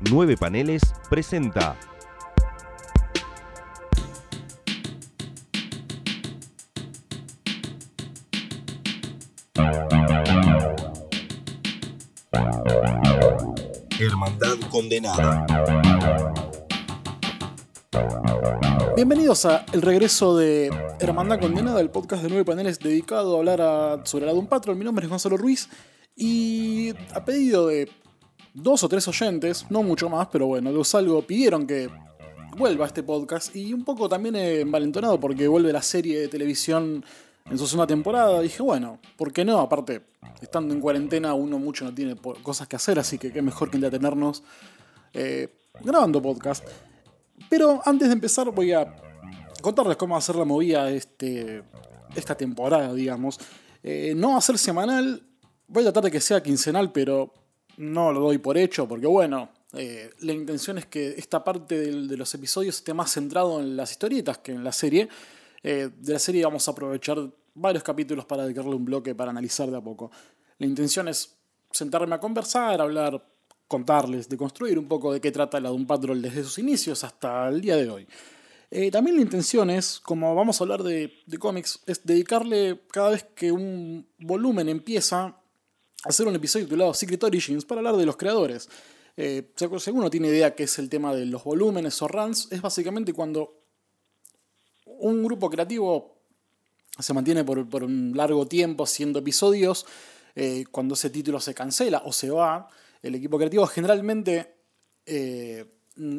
Nueve 0.00 0.36
Paneles 0.36 0.82
presenta. 1.08 1.76
Hermandad 13.98 14.56
Condenada. 14.70 15.46
Bienvenidos 18.96 19.44
a 19.44 19.64
el 19.72 19.82
regreso 19.82 20.36
de 20.36 20.70
Hermandad 21.00 21.40
Condenada, 21.40 21.80
el 21.80 21.90
podcast 21.90 22.22
de 22.22 22.28
nueve 22.28 22.44
paneles 22.44 22.78
dedicado 22.78 23.34
a 23.34 23.38
hablar 23.38 23.60
a- 23.60 24.00
sobre 24.04 24.26
la 24.26 24.32
Doom 24.32 24.46
Patrol. 24.46 24.76
Mi 24.76 24.84
nombre 24.84 25.04
es 25.04 25.10
Gonzalo 25.10 25.36
Ruiz 25.36 25.68
y 26.16 26.92
a 27.14 27.24
pedido 27.24 27.66
de 27.66 27.88
dos 28.62 28.82
o 28.84 28.88
tres 28.88 29.06
oyentes, 29.08 29.66
no 29.70 29.82
mucho 29.82 30.08
más, 30.08 30.28
pero 30.28 30.46
bueno, 30.46 30.70
los 30.72 30.94
algo 30.94 31.22
pidieron 31.22 31.66
que 31.66 31.88
vuelva 32.56 32.86
este 32.86 33.02
podcast 33.02 33.54
y 33.54 33.72
un 33.72 33.84
poco 33.84 34.08
también 34.08 34.34
eh, 34.36 34.60
envalentonado 34.60 35.20
porque 35.20 35.46
vuelve 35.46 35.72
la 35.72 35.82
serie 35.82 36.20
de 36.20 36.28
televisión 36.28 37.04
en 37.46 37.58
su 37.58 37.66
segunda 37.66 37.86
temporada. 37.86 38.40
Dije, 38.40 38.62
bueno, 38.62 38.98
¿por 39.16 39.32
qué 39.32 39.44
no? 39.44 39.60
Aparte, 39.60 40.02
estando 40.40 40.74
en 40.74 40.80
cuarentena 40.80 41.34
uno 41.34 41.58
mucho 41.58 41.84
no 41.84 41.94
tiene 41.94 42.16
cosas 42.42 42.66
que 42.66 42.76
hacer, 42.76 42.98
así 42.98 43.16
que 43.16 43.32
qué 43.32 43.42
mejor 43.42 43.70
que 43.70 43.76
entretenernos 43.76 44.42
eh, 45.14 45.48
grabando 45.82 46.20
podcast. 46.20 46.66
Pero 47.48 47.80
antes 47.84 48.08
de 48.08 48.14
empezar 48.14 48.50
voy 48.50 48.72
a 48.72 48.94
contarles 49.62 49.96
cómo 49.96 50.14
va 50.14 50.18
a 50.18 50.22
ser 50.22 50.36
la 50.36 50.44
movida 50.44 50.90
este, 50.90 51.62
esta 52.14 52.36
temporada, 52.36 52.92
digamos. 52.92 53.38
Eh, 53.82 54.14
no 54.16 54.32
va 54.32 54.38
a 54.38 54.42
ser 54.42 54.58
semanal, 54.58 55.22
voy 55.68 55.82
a 55.82 55.86
tratar 55.86 56.04
de 56.04 56.10
que 56.10 56.20
sea 56.20 56.42
quincenal, 56.42 56.90
pero 56.90 57.32
no 57.78 58.12
lo 58.12 58.20
doy 58.20 58.38
por 58.38 58.58
hecho, 58.58 58.86
porque 58.86 59.06
bueno, 59.06 59.50
eh, 59.72 60.10
la 60.20 60.32
intención 60.32 60.78
es 60.78 60.86
que 60.86 61.10
esta 61.10 61.44
parte 61.44 61.78
de 61.78 62.16
los 62.16 62.34
episodios 62.34 62.76
esté 62.76 62.92
más 62.92 63.12
centrado 63.12 63.60
en 63.60 63.76
las 63.76 63.92
historietas 63.92 64.38
que 64.38 64.52
en 64.52 64.64
la 64.64 64.72
serie. 64.72 65.08
Eh, 65.62 65.90
de 65.96 66.12
la 66.12 66.18
serie 66.18 66.44
vamos 66.44 66.66
a 66.66 66.72
aprovechar 66.72 67.18
varios 67.54 67.82
capítulos 67.82 68.24
para 68.24 68.44
dedicarle 68.44 68.74
un 68.74 68.84
bloque 68.84 69.14
para 69.14 69.30
analizar 69.30 69.70
de 69.70 69.76
a 69.76 69.80
poco. 69.80 70.10
La 70.58 70.66
intención 70.66 71.08
es 71.08 71.36
sentarme 71.70 72.14
a 72.14 72.20
conversar, 72.20 72.80
hablar, 72.80 73.24
contarles, 73.68 74.28
de 74.28 74.36
construir 74.36 74.78
un 74.78 74.88
poco 74.88 75.12
de 75.12 75.20
qué 75.20 75.30
trata 75.30 75.60
la 75.60 75.68
Doom 75.68 75.86
Patrol 75.86 76.20
desde 76.20 76.42
sus 76.42 76.58
inicios 76.58 77.04
hasta 77.04 77.48
el 77.48 77.60
día 77.60 77.76
de 77.76 77.90
hoy. 77.90 78.08
Eh, 78.70 78.90
también 78.90 79.16
la 79.16 79.22
intención 79.22 79.70
es, 79.70 80.00
como 80.00 80.34
vamos 80.34 80.60
a 80.60 80.64
hablar 80.64 80.82
de, 80.82 81.12
de 81.26 81.38
cómics, 81.38 81.80
es 81.86 82.04
dedicarle 82.04 82.80
cada 82.90 83.10
vez 83.10 83.24
que 83.34 83.52
un 83.52 84.06
volumen 84.18 84.68
empieza 84.68 85.37
hacer 86.04 86.26
un 86.26 86.34
episodio 86.34 86.66
titulado 86.66 86.94
Secret 86.94 87.22
Origins 87.24 87.64
para 87.64 87.80
hablar 87.80 87.96
de 87.96 88.06
los 88.06 88.16
creadores. 88.16 88.68
Eh, 89.16 89.50
si 89.56 89.64
alguno 89.64 90.10
tiene 90.10 90.28
idea 90.28 90.54
qué 90.54 90.64
es 90.64 90.78
el 90.78 90.88
tema 90.88 91.14
de 91.14 91.26
los 91.26 91.42
volúmenes 91.42 92.00
o 92.02 92.08
runs, 92.08 92.48
es 92.50 92.62
básicamente 92.62 93.12
cuando 93.12 93.62
un 94.86 95.24
grupo 95.24 95.50
creativo 95.50 96.18
se 96.98 97.12
mantiene 97.12 97.44
por, 97.44 97.84
un 97.84 98.12
largo 98.14 98.46
tiempo 98.46 98.84
haciendo 98.84 99.18
episodios, 99.18 99.86
eh, 100.34 100.64
cuando 100.70 100.94
ese 100.94 101.10
título 101.10 101.40
se 101.40 101.54
cancela 101.54 102.02
o 102.04 102.12
se 102.12 102.30
va, 102.30 102.68
el 103.02 103.14
equipo 103.14 103.38
creativo 103.38 103.66
generalmente 103.66 104.54
eh, 105.06 105.64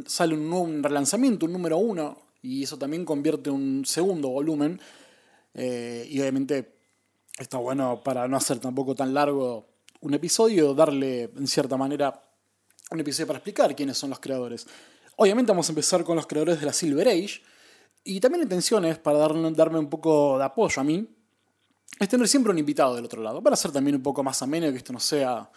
sale 0.06 0.34
un, 0.34 0.52
un 0.52 0.84
relanzamiento, 0.84 1.46
un 1.46 1.54
número 1.54 1.78
uno, 1.78 2.18
y 2.42 2.64
eso 2.64 2.78
también 2.78 3.06
convierte 3.06 3.50
un 3.50 3.86
segundo 3.86 4.30
volumen. 4.30 4.80
eh, 5.54 6.06
y 6.10 6.20
obviamente 6.20 6.76
está 7.38 7.58
bueno 7.58 8.02
para 8.04 8.28
no 8.28 8.38
hacer 8.38 8.60
tampoco 8.60 8.96
tan 8.96 9.14
largo 9.14 9.69
un 10.02 10.14
episodio, 10.14 10.74
darle 10.74 11.32
en 11.36 11.48
cierta 11.48 11.78
manera 11.78 12.24
un 12.92 13.00
episodio 13.00 13.28
para 13.28 13.38
explicar 13.40 13.76
quiénes 13.76 13.98
son 13.98 14.10
los 14.10 14.20
creadores. 14.20 14.66
Obviamente 15.18 15.52
vamos 15.52 15.68
a 15.68 15.72
empezar 15.72 16.04
con 16.04 16.16
los 16.16 16.26
creadores 16.26 16.60
de 16.60 16.66
la 16.66 16.74
Silver 16.74 17.08
Age. 17.08 17.42
Y 18.04 18.20
también 18.22 18.40
la 18.40 18.44
intención 18.46 18.86
es, 18.86 18.98
para 18.98 19.20
darle- 19.20 19.54
darme 19.54 19.78
un 19.78 19.90
poco 19.90 20.38
de 20.38 20.46
apoyo 20.46 20.80
a 20.80 20.84
mí, 20.86 21.08
es 22.00 22.08
tener 22.08 22.28
siempre 22.30 22.52
un 22.52 22.58
invitado 22.58 22.96
del 22.96 23.04
otro 23.06 23.22
lado, 23.22 23.44
para 23.44 23.56
hacer 23.56 23.72
también 23.72 23.96
un 23.98 24.02
poco 24.02 24.24
más 24.24 24.42
ameno, 24.42 24.72
que 24.72 24.78
esto 24.78 24.94
no 24.94 25.02
sea 25.02 25.52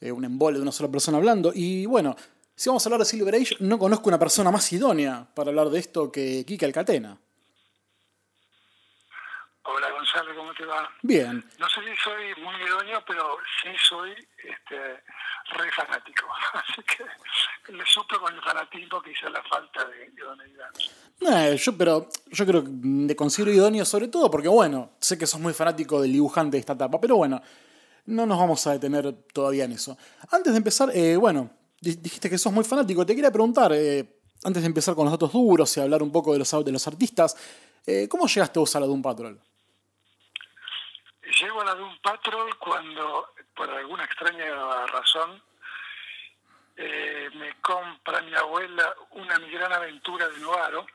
eh, 0.00 0.10
un 0.10 0.24
embole 0.24 0.56
de 0.56 0.62
una 0.62 0.72
sola 0.72 0.90
persona 0.90 1.18
hablando. 1.18 1.52
Y 1.54 1.84
bueno, 1.84 2.16
si 2.56 2.70
vamos 2.70 2.84
a 2.84 2.88
hablar 2.88 3.00
de 3.00 3.04
Silver 3.04 3.34
Age, 3.34 3.56
no 3.60 3.78
conozco 3.78 4.08
una 4.08 4.18
persona 4.18 4.50
más 4.50 4.72
idónea 4.72 5.28
para 5.34 5.50
hablar 5.50 5.68
de 5.68 5.78
esto 5.78 6.10
que 6.10 6.44
Kika 6.46 6.64
Alcatena. 6.64 7.20
Gonzalo, 10.14 10.38
¿cómo 10.38 10.54
te 10.54 10.64
va? 10.64 10.88
Bien, 11.02 11.44
No 11.58 11.66
sé 11.68 11.80
si 11.80 11.96
soy 12.02 12.42
muy 12.44 12.54
idóneo, 12.66 13.02
pero 13.06 13.36
sí 13.62 13.68
soy 13.88 14.10
este, 14.12 14.76
re 15.58 15.70
fanático. 15.72 16.26
Así 16.52 16.82
que 16.82 17.72
le 17.72 17.84
suplo 17.86 18.20
con 18.20 18.32
el 18.34 18.40
fanatismo 18.42 19.02
quizá 19.02 19.28
la 19.30 19.42
falta 19.42 19.84
de 19.86 20.12
idoneidad. 20.16 20.70
Eh, 21.52 21.56
yo, 21.56 21.76
pero 21.76 22.08
yo 22.30 22.46
creo 22.46 22.62
que 22.64 22.70
te 23.08 23.16
considero 23.16 23.52
idóneo 23.52 23.84
sobre 23.84 24.08
todo 24.08 24.30
porque, 24.30 24.48
bueno, 24.48 24.92
sé 25.00 25.18
que 25.18 25.26
sos 25.26 25.40
muy 25.40 25.52
fanático 25.52 26.00
del 26.00 26.12
dibujante 26.12 26.56
de 26.56 26.60
esta 26.60 26.74
etapa, 26.74 27.00
pero 27.00 27.16
bueno, 27.16 27.42
no 28.06 28.24
nos 28.26 28.38
vamos 28.38 28.64
a 28.68 28.72
detener 28.72 29.12
todavía 29.32 29.64
en 29.64 29.72
eso. 29.72 29.96
Antes 30.30 30.52
de 30.52 30.58
empezar, 30.58 30.90
eh, 30.94 31.16
bueno, 31.16 31.50
di- 31.80 31.96
dijiste 31.96 32.30
que 32.30 32.38
sos 32.38 32.52
muy 32.52 32.64
fanático, 32.64 33.04
te 33.04 33.14
quería 33.16 33.32
preguntar, 33.32 33.72
eh, 33.74 34.20
antes 34.44 34.62
de 34.62 34.66
empezar 34.68 34.94
con 34.94 35.04
los 35.06 35.12
datos 35.12 35.32
duros 35.32 35.76
y 35.76 35.80
hablar 35.80 36.02
un 36.04 36.12
poco 36.12 36.32
de 36.32 36.38
los, 36.38 36.64
de 36.64 36.70
los 36.72 36.86
artistas, 36.86 37.36
eh, 37.86 38.06
¿cómo 38.08 38.26
llegaste 38.28 38.58
vos 38.60 38.76
a 38.76 38.80
la 38.80 38.86
Doom 38.86 39.02
Patrol? 39.02 39.40
Llego 41.40 41.60
a 41.62 41.64
la 41.64 41.74
Doom 41.74 41.98
Patrol 42.00 42.56
cuando, 42.58 43.34
por 43.54 43.70
alguna 43.70 44.04
extraña 44.04 44.86
razón, 44.86 45.42
eh, 46.76 47.30
me 47.34 47.54
compra 47.60 48.20
mi 48.22 48.34
abuela 48.34 48.94
una 49.12 49.38
mi 49.38 49.48
gran 49.50 49.72
aventura 49.72 50.28
de 50.28 50.38
Novaro 50.38 50.86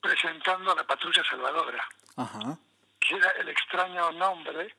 presentando 0.00 0.72
a 0.72 0.74
la 0.76 0.84
Patrulla 0.84 1.22
Salvadora. 1.24 1.86
Ajá. 2.16 2.58
que 3.00 3.16
era 3.16 3.30
el 3.30 3.48
extraño 3.48 4.12
nombre 4.12 4.76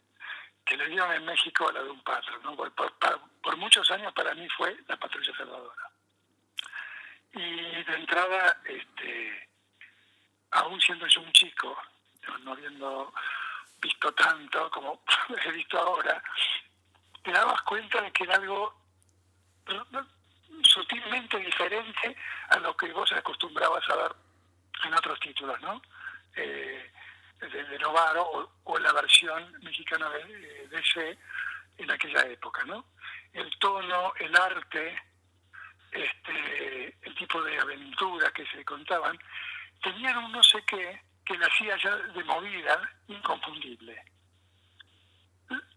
que 0.66 0.78
le 0.78 0.88
dieron 0.88 1.12
en 1.14 1.26
México 1.26 1.68
a 1.68 1.74
la 1.74 1.84
de 1.84 1.90
un 1.90 2.02
patrón. 2.04 2.40
¿no? 2.44 2.56
Por, 2.56 2.72
por- 2.74 2.94
por- 3.00 3.20
por 3.42 3.58
muchos 3.58 3.90
años 3.92 4.14
para 4.14 4.34
mí 4.34 4.48
fue 4.50 4.78
la 4.88 4.96
patrulla 4.98 5.36
salvadora. 5.36 5.90
Y 7.34 7.84
de 7.84 7.96
entrada, 7.96 8.62
este, 8.66 9.50
aún 10.52 10.80
siendo 10.80 11.06
yo 11.08 11.22
un 11.22 11.32
chico, 11.34 11.78
no, 12.28 12.38
no 12.40 12.52
habiendo 12.54 13.14
visto 13.84 14.14
tanto 14.14 14.72
como 14.72 15.04
he 15.46 15.52
visto 15.52 15.78
ahora, 15.78 16.24
te 17.22 17.32
dabas 17.32 17.62
cuenta 17.64 18.02
de 18.02 18.12
que 18.12 18.24
era 18.24 18.36
algo 18.36 18.82
sutilmente 20.64 21.38
diferente 21.38 22.16
a 22.50 22.58
lo 22.60 22.76
que 22.76 22.92
vos 22.92 23.12
acostumbrabas 23.12 23.88
a 23.90 23.96
ver 23.96 24.16
en 24.86 24.94
otros 24.94 25.20
títulos, 25.20 25.60
¿no? 25.62 25.82
Eh, 26.36 26.92
de, 27.40 27.80
Novaro 27.80 28.50
o, 28.64 28.80
la 28.80 28.94
versión 28.94 29.52
mexicana 29.62 30.10
de, 30.10 30.26
de 30.26 30.68
DC 30.70 31.18
en 31.78 31.92
aquella 31.92 32.22
época, 32.28 32.64
¿no? 32.64 32.86
El 33.34 33.50
tono, 33.60 34.14
el 34.20 34.36
arte, 34.36 35.02
este, 35.92 36.98
el 37.02 37.16
tipo 37.16 37.42
de 37.42 37.60
aventuras 37.60 38.32
que 38.32 38.46
se 38.48 38.64
contaban, 38.64 39.20
tenían 39.82 40.18
un 40.18 40.32
no 40.32 40.44
sé 40.44 40.64
qué 40.66 41.02
que 41.26 41.38
la 41.38 41.48
hacía 41.48 41.78
ya 41.78 41.96
de 41.96 42.24
movida 42.24 42.90
inconfundible. 43.08 44.04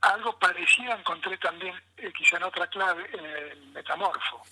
Algo 0.00 0.38
parecido 0.38 0.92
encontré 0.94 1.36
también, 1.38 1.74
eh, 1.96 2.12
quizá 2.12 2.36
en 2.36 2.44
otra 2.44 2.66
clave, 2.68 3.08
en 3.12 3.24
el 3.24 3.66
Metamorfo, 3.68 4.42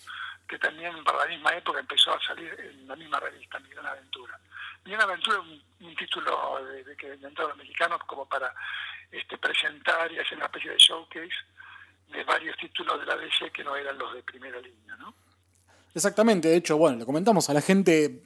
que 0.46 0.58
también 0.58 1.02
para 1.04 1.18
la 1.18 1.26
misma 1.26 1.50
época 1.56 1.80
empezó 1.80 2.14
a 2.14 2.20
salir 2.20 2.54
en 2.58 2.86
la 2.86 2.96
misma 2.96 3.20
revista, 3.20 3.58
Mi 3.60 3.70
Gran 3.70 3.86
Aventura. 3.86 4.38
Mi 4.84 4.92
Gran 4.92 5.08
Aventura 5.08 5.38
es 5.38 5.62
un, 5.80 5.94
título 5.96 6.64
de 6.64 6.96
que 6.96 7.14
inventaron 7.14 7.50
los 7.50 7.58
mexicanos 7.58 8.00
como 8.06 8.26
para 8.26 8.52
este, 9.10 9.38
presentar 9.38 10.10
y 10.10 10.18
hacer 10.18 10.36
una 10.36 10.46
especie 10.46 10.72
de 10.72 10.78
showcase 10.78 11.34
de 12.08 12.24
varios 12.24 12.56
títulos 12.56 13.00
de 13.00 13.06
la 13.06 13.16
DC 13.16 13.50
que 13.50 13.64
no 13.64 13.76
eran 13.76 13.96
los 13.96 14.12
de 14.12 14.22
primera 14.22 14.60
línea, 14.60 14.96
¿no? 14.96 15.14
Exactamente, 15.94 16.48
de 16.48 16.56
hecho, 16.56 16.76
bueno, 16.76 16.98
le 16.98 17.06
comentamos 17.06 17.48
a 17.48 17.54
la 17.54 17.60
gente, 17.60 18.22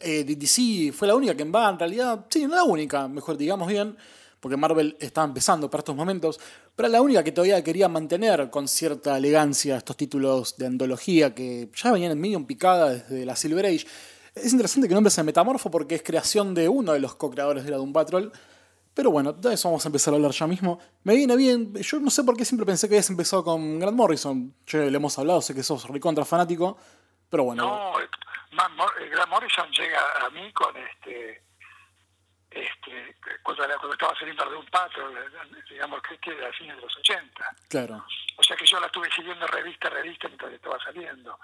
eh, 0.00 0.92
fue 0.92 1.08
la 1.08 1.14
única 1.14 1.34
que 1.34 1.42
en 1.42 1.52
va, 1.54 1.68
en 1.70 1.78
realidad, 1.78 2.26
sí, 2.28 2.46
no 2.46 2.54
la 2.54 2.64
única, 2.64 3.08
mejor 3.08 3.36
digamos 3.36 3.68
bien, 3.68 3.96
porque 4.40 4.56
Marvel 4.56 4.96
estaba 5.00 5.26
empezando 5.26 5.70
para 5.70 5.80
estos 5.80 5.96
momentos, 5.96 6.38
pero 6.74 6.88
la 6.88 7.00
única 7.00 7.24
que 7.24 7.32
todavía 7.32 7.62
quería 7.64 7.88
mantener 7.88 8.50
con 8.50 8.68
cierta 8.68 9.16
elegancia 9.16 9.78
estos 9.78 9.96
títulos 9.96 10.56
de 10.56 10.66
antología 10.66 11.34
que 11.34 11.70
ya 11.74 11.92
venían 11.92 12.12
en 12.12 12.20
medio 12.20 12.36
en 12.36 12.44
picada 12.44 12.90
desde 12.90 13.24
la 13.24 13.34
Silver 13.34 13.64
Age. 13.64 13.86
Es 14.34 14.52
interesante 14.52 14.86
que 14.86 14.92
el 14.92 14.96
nombre 14.96 15.10
sea 15.10 15.24
Metamorfo 15.24 15.70
porque 15.70 15.94
es 15.94 16.02
creación 16.02 16.54
de 16.54 16.68
uno 16.68 16.92
de 16.92 17.00
los 17.00 17.14
co-creadores 17.14 17.64
de 17.64 17.70
la 17.70 17.78
Doom 17.78 17.92
Patrol. 17.92 18.30
Pero 18.92 19.10
bueno, 19.10 19.32
de 19.32 19.54
eso 19.54 19.68
vamos 19.68 19.84
a 19.84 19.88
empezar 19.88 20.12
a 20.12 20.16
hablar 20.16 20.32
ya 20.32 20.46
mismo. 20.46 20.78
Me 21.02 21.14
viene 21.14 21.36
bien, 21.36 21.74
yo 21.74 22.00
no 22.00 22.10
sé 22.10 22.22
por 22.22 22.36
qué 22.36 22.44
siempre 22.44 22.66
pensé 22.66 22.88
que 22.88 22.94
habías 22.94 23.10
empezado 23.10 23.44
con 23.44 23.78
Grant 23.78 23.96
Morrison. 23.96 24.54
Ya 24.66 24.80
le 24.80 24.96
hemos 24.96 25.18
hablado, 25.18 25.40
sé 25.40 25.54
que 25.54 25.62
sos 25.62 25.88
recontra 25.88 26.24
fanático, 26.24 26.76
pero 27.28 27.44
bueno. 27.44 27.66
No, 27.66 27.92
Mor- 28.52 28.94
eh, 29.00 29.08
Grant 29.08 29.28
Morrison 29.30 29.70
llega 29.72 30.00
a 30.24 30.30
mí 30.30 30.52
con 30.52 30.76
este 30.76 31.42
este, 32.50 33.16
cuando, 33.42 33.64
cuando 33.66 33.92
estaba 33.92 34.18
saliendo 34.18 34.48
de 34.48 34.56
un 34.56 34.66
patrón, 34.66 35.14
digamos 35.68 36.00
que, 36.02 36.16
que 36.18 36.30
era 36.30 36.48
a 36.48 36.52
fines 36.52 36.76
de 36.76 36.82
los 36.82 36.96
80. 36.98 37.56
Claro. 37.68 38.06
O 38.36 38.42
sea 38.42 38.56
que 38.56 38.64
yo 38.64 38.80
la 38.80 38.86
estuve 38.86 39.10
siguiendo 39.12 39.46
revista 39.48 39.88
a 39.88 39.90
revista 39.90 40.28
mientras 40.28 40.52
estaba 40.52 40.78
saliendo. 40.82 41.38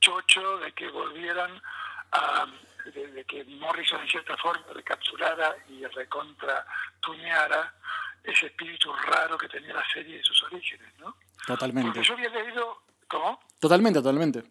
Chocho 0.00 0.58
de 0.58 0.72
que 0.72 0.88
volvieran 0.88 1.60
a. 2.12 2.46
de, 2.86 3.24
que 3.26 3.44
Morrison 3.44 4.00
en 4.00 4.08
cierta 4.08 4.36
forma 4.38 4.64
recaptulara 4.72 5.54
y 5.68 5.84
recontra 5.86 6.66
tuñara 7.00 7.72
ese 8.24 8.46
espíritu 8.46 8.92
raro 8.92 9.36
que 9.38 9.48
tenía 9.48 9.74
la 9.74 9.84
serie 9.92 10.16
de 10.18 10.24
sus 10.24 10.42
orígenes, 10.44 10.92
¿no? 10.98 11.14
Totalmente. 11.46 11.92
Porque 11.92 12.08
yo 12.08 12.14
había 12.14 12.30
leído. 12.30 12.82
¿Cómo? 13.08 13.40
Totalmente, 13.60 13.98
totalmente. 14.00 14.42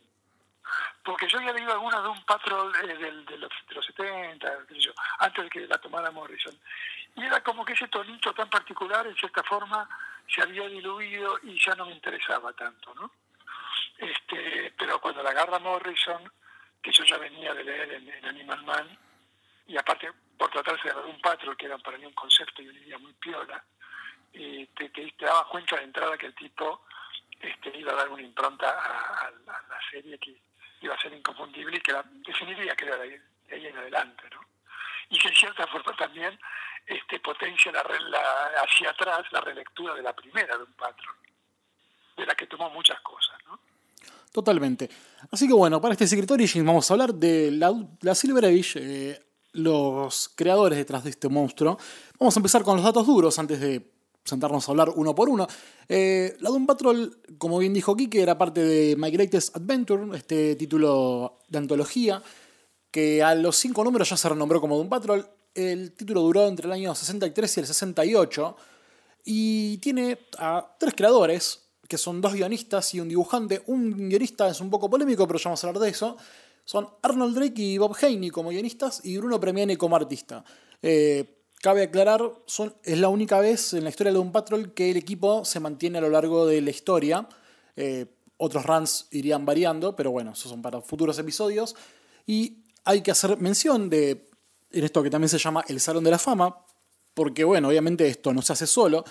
Porque 1.03 1.27
yo 1.27 1.37
había 1.37 1.53
leído 1.53 1.71
algunas 1.71 2.03
de 2.03 2.09
un 2.09 2.23
patrón 2.25 2.71
de, 2.73 3.37
los, 3.37 3.51
de 3.67 3.75
los 3.75 3.85
70, 3.85 4.67
yo, 4.71 4.91
antes 5.19 5.43
de 5.45 5.49
que 5.49 5.67
la 5.67 5.77
tomara 5.77 6.11
Morrison. 6.11 6.57
Y 7.15 7.23
era 7.23 7.41
como 7.41 7.65
que 7.65 7.73
ese 7.73 7.87
tonito 7.87 8.33
tan 8.33 8.49
particular, 8.49 9.07
en 9.07 9.15
cierta 9.15 9.43
forma, 9.43 9.87
se 10.27 10.41
había 10.41 10.67
diluido 10.67 11.39
y 11.43 11.59
ya 11.59 11.73
no 11.75 11.85
me 11.85 11.93
interesaba 11.93 12.53
tanto, 12.53 12.93
¿no? 12.95 13.11
Este, 13.97 14.73
pero 14.77 14.99
cuando 15.01 15.23
la 15.23 15.31
agarra 15.31 15.59
Morrison, 15.59 16.31
que 16.81 16.91
yo 16.91 17.03
ya 17.03 17.17
venía 17.17 17.53
de 17.53 17.63
leer 17.63 17.93
en, 17.93 18.25
Animal 18.25 18.63
Man, 18.63 18.97
y 19.67 19.77
aparte 19.77 20.11
por 20.37 20.49
tratarse 20.49 20.89
de 20.89 20.95
un 21.01 21.19
patrón, 21.19 21.55
que 21.55 21.65
era 21.65 21.77
para 21.77 21.97
mí 21.97 22.05
un 22.05 22.13
concepto 22.13 22.61
y 22.61 22.69
una 22.69 22.79
idea 22.79 22.97
muy 22.97 23.13
piola, 23.13 23.63
y 24.31 24.65
te, 24.67 24.89
te, 24.89 25.13
dabas 25.19 25.47
cuenta 25.47 25.75
de 25.75 25.83
entrada 25.83 26.17
que 26.17 26.27
el 26.27 26.35
tipo 26.35 26.85
este, 27.39 27.77
iba 27.77 27.91
a 27.91 27.95
dar 27.95 28.09
una 28.09 28.21
impronta 28.21 28.69
a, 28.69 29.31
la 29.47 29.79
serie 29.91 30.17
que 30.17 30.41
iba 30.81 30.95
a 30.95 31.01
ser 31.01 31.13
inconfundible 31.13 31.77
y 31.77 31.81
que 31.81 31.91
la 32.49 32.55
definiría 32.55 32.75
que 32.75 32.85
era 32.85 32.97
de 32.97 33.03
ahí, 33.03 33.65
en 33.65 33.77
adelante, 33.77 34.23
¿no? 34.31 34.41
Y 35.09 35.17
que 35.17 35.27
en 35.27 35.35
cierta 35.35 35.65
forma 35.67 35.95
también 35.97 36.37
este, 36.85 37.19
potencia 37.19 37.71
la, 37.71 37.81
hacia 38.63 38.91
atrás 38.91 39.25
la 39.31 39.41
relectura 39.41 39.95
de 39.95 40.01
la 40.03 40.15
primera 40.15 40.55
de 40.57 40.63
un 40.63 40.73
patrón, 40.73 41.15
de 42.17 42.25
la 42.25 42.35
que 42.35 42.47
tomó 42.47 42.69
muchas 42.69 42.99
cosas, 43.01 43.37
¿no? 43.45 43.59
Totalmente. 44.31 44.89
Así 45.31 45.47
que 45.47 45.53
bueno, 45.53 45.81
para 45.81 45.93
este 45.93 46.07
Secret 46.07 46.29
Origins 46.29 46.65
vamos 46.65 46.89
a 46.89 46.93
hablar 46.93 47.13
de 47.13 47.51
la, 47.51 47.73
la 48.01 48.13
Silver 48.13 48.45
Age, 48.45 48.79
eh, 48.79 49.25
los 49.53 50.29
creadores 50.35 50.77
detrás 50.77 51.03
de 51.03 51.09
este 51.09 51.29
monstruo. 51.29 51.77
Vamos 52.19 52.35
a 52.35 52.39
empezar 52.39 52.63
con 52.63 52.75
los 52.75 52.85
datos 52.85 53.07
duros 53.07 53.39
antes 53.39 53.59
de 53.59 53.98
sentarnos 54.29 54.67
a 54.67 54.71
hablar 54.71 54.91
uno 54.95 55.13
por 55.13 55.29
uno. 55.29 55.47
Eh, 55.87 56.37
la 56.39 56.49
Doom 56.49 56.65
Patrol, 56.65 57.21
como 57.37 57.57
bien 57.59 57.73
dijo 57.73 57.95
Kike, 57.95 58.21
era 58.21 58.37
parte 58.37 58.63
de 58.63 58.95
My 58.95 59.11
Greatest 59.11 59.55
Adventure, 59.55 60.15
este 60.17 60.55
título 60.55 61.39
de 61.49 61.57
antología, 61.57 62.21
que 62.91 63.21
a 63.21 63.35
los 63.35 63.57
cinco 63.57 63.83
números 63.83 64.09
ya 64.09 64.17
se 64.17 64.29
renombró 64.29 64.61
como 64.61 64.77
Doom 64.77 64.89
Patrol. 64.89 65.27
El 65.53 65.93
título 65.93 66.21
duró 66.21 66.47
entre 66.47 66.67
el 66.67 66.71
año 66.71 66.95
63 66.95 67.57
y 67.57 67.59
el 67.59 67.67
68 67.67 68.55
y 69.25 69.77
tiene 69.77 70.17
a 70.37 70.75
tres 70.79 70.93
creadores, 70.95 71.69
que 71.87 71.97
son 71.97 72.21
dos 72.21 72.33
guionistas 72.33 72.93
y 72.93 72.99
un 72.99 73.09
dibujante. 73.09 73.63
Un 73.67 74.09
guionista 74.09 74.47
es 74.47 74.61
un 74.61 74.69
poco 74.69 74.89
polémico, 74.89 75.27
pero 75.27 75.39
ya 75.39 75.49
vamos 75.49 75.63
a 75.63 75.67
hablar 75.67 75.83
de 75.83 75.89
eso. 75.89 76.17
Son 76.65 76.87
Arnold 77.01 77.35
Drake 77.35 77.61
y 77.61 77.77
Bob 77.77 77.95
Haney 77.99 78.29
como 78.29 78.49
guionistas 78.49 79.01
y 79.03 79.17
Bruno 79.17 79.39
Premiani 79.39 79.75
como 79.75 79.95
artista. 79.95 80.43
Eh, 80.81 81.38
Cabe 81.61 81.83
aclarar, 81.83 82.21
es 82.83 82.97
la 82.97 83.09
única 83.09 83.39
vez 83.39 83.73
en 83.73 83.83
la 83.83 83.89
historia 83.89 84.13
de 84.13 84.19
un 84.19 84.31
Patrol 84.31 84.73
que 84.73 84.91
el 84.91 84.97
equipo 84.97 85.43
se 85.43 85.59
mantiene 85.59 85.97
a 85.97 86.01
lo 86.01 86.09
largo 86.09 86.45
de 86.45 86.61
la 86.61 86.69
historia. 86.69 87.27
Eh, 87.75 88.05
otros 88.37 88.65
runs 88.65 89.07
irían 89.11 89.45
variando, 89.45 89.95
pero 89.95 90.11
bueno, 90.11 90.31
esos 90.31 90.49
son 90.49 90.61
para 90.61 90.79
futuros 90.81 91.19
episodios. 91.19 91.75
Y 92.25 92.63
hay 92.85 93.01
que 93.01 93.11
hacer 93.11 93.37
mención 93.37 93.89
de 93.89 94.29
en 94.71 94.83
esto 94.83 95.03
que 95.03 95.09
también 95.09 95.29
se 95.29 95.37
llama 95.37 95.65
el 95.67 95.79
Salón 95.79 96.03
de 96.03 96.11
la 96.11 96.19
Fama, 96.19 96.55
porque 97.13 97.43
bueno, 97.43 97.67
obviamente 97.67 98.07
esto 98.07 98.33
no 98.33 98.41
se 98.41 98.53
hace 98.53 98.67
solo. 98.67 99.03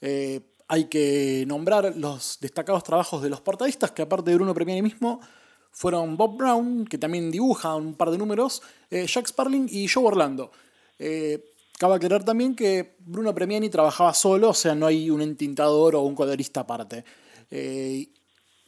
Eh, 0.00 0.40
hay 0.68 0.84
que 0.84 1.44
nombrar 1.46 1.94
los 1.96 2.38
destacados 2.40 2.84
trabajos 2.84 3.22
de 3.22 3.28
los 3.28 3.40
portadistas, 3.40 3.90
que 3.90 4.02
aparte 4.02 4.30
de 4.30 4.36
Bruno 4.36 4.54
Premiani 4.54 4.82
mismo, 4.82 5.20
fueron 5.72 6.16
Bob 6.16 6.36
Brown, 6.36 6.86
que 6.86 6.96
también 6.96 7.30
dibuja 7.30 7.74
un 7.74 7.94
par 7.94 8.10
de 8.10 8.18
números, 8.18 8.62
eh, 8.90 9.06
Jack 9.06 9.26
Sparling 9.26 9.68
y 9.70 9.88
Joe 9.88 10.06
Orlando. 10.06 10.50
Cabe 11.80 11.94
aclarar 11.94 12.22
también 12.24 12.54
que 12.54 12.96
Bruno 12.98 13.34
Premiani 13.34 13.70
trabajaba 13.70 14.12
solo, 14.12 14.50
o 14.50 14.54
sea, 14.54 14.74
no 14.74 14.84
hay 14.84 15.08
un 15.08 15.22
entintador 15.22 15.96
o 15.96 16.02
un 16.02 16.14
colorista 16.14 16.60
aparte. 16.60 17.06
Eh, 17.50 18.06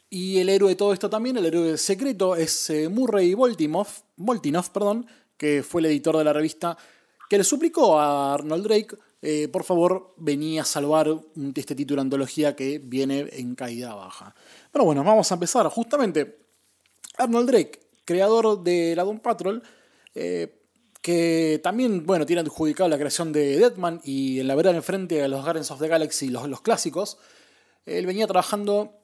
y 0.09 0.39
el 0.39 0.49
héroe 0.49 0.69
de 0.69 0.75
todo 0.75 0.93
esto 0.93 1.11
también, 1.11 1.37
el 1.37 1.45
héroe 1.45 1.77
secreto, 1.77 2.35
es 2.35 2.71
eh, 2.71 2.89
Murray 2.89 3.35
Voltinoff, 3.35 4.69
perdón, 4.73 5.05
que 5.37 5.61
fue 5.61 5.81
el 5.81 5.85
editor 5.85 6.17
de 6.17 6.23
la 6.23 6.33
revista, 6.33 6.75
que 7.29 7.37
le 7.37 7.43
suplicó 7.43 7.99
a 7.99 8.33
Arnold 8.33 8.63
Drake, 8.63 8.97
eh, 9.21 9.47
por 9.47 9.63
favor, 9.63 10.15
venía 10.17 10.63
a 10.63 10.65
salvar 10.65 11.07
este 11.53 11.75
título 11.75 12.01
de 12.01 12.05
antología 12.07 12.55
que 12.55 12.79
viene 12.79 13.29
en 13.33 13.53
caída 13.53 13.93
baja. 13.93 14.33
Pero 14.71 14.85
bueno, 14.85 15.03
vamos 15.03 15.31
a 15.31 15.35
empezar. 15.35 15.67
Justamente, 15.67 16.39
Arnold 17.19 17.47
Drake, 17.47 17.79
creador 18.05 18.63
de 18.63 18.95
la 18.95 19.03
Doom 19.03 19.19
Patrol, 19.19 19.61
que 21.03 21.59
también, 21.61 22.05
bueno, 22.05 22.25
tiene 22.25 22.41
adjudicado 22.41 22.89
la 22.89 22.97
creación 22.97 23.33
de 23.33 23.57
Deadman 23.57 23.99
y 24.05 24.39
en 24.39 24.47
la 24.47 24.55
verdad 24.55 24.73
enfrente 24.73 25.21
a 25.21 25.27
los 25.27 25.43
Guardians 25.43 25.69
of 25.69 25.81
the 25.81 25.89
Galaxy, 25.89 26.29
los, 26.29 26.47
los 26.47 26.61
clásicos. 26.61 27.17
Él 27.85 28.05
venía 28.05 28.25
trabajando 28.25 29.03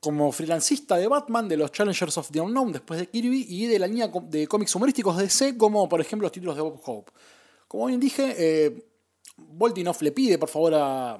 como 0.00 0.30
freelancista 0.32 0.98
de 0.98 1.08
Batman, 1.08 1.48
de 1.48 1.56
los 1.56 1.72
Challengers 1.72 2.18
of 2.18 2.30
the 2.30 2.42
Unknown 2.42 2.72
después 2.72 3.00
de 3.00 3.06
Kirby 3.06 3.46
y 3.48 3.64
de 3.64 3.78
la 3.78 3.86
línea 3.86 4.08
de 4.08 4.46
cómics 4.46 4.74
humorísticos 4.74 5.16
de 5.16 5.22
DC, 5.22 5.56
como 5.56 5.88
por 5.88 5.98
ejemplo 5.98 6.26
los 6.26 6.32
títulos 6.32 6.56
de 6.56 6.60
Bob 6.60 6.78
Hope. 6.84 7.10
Como 7.66 7.86
bien 7.86 7.98
dije, 7.98 8.34
eh, 8.36 8.86
Voltinoff 9.38 10.02
le 10.02 10.12
pide 10.12 10.36
por 10.36 10.50
favor 10.50 10.74
a, 10.74 11.18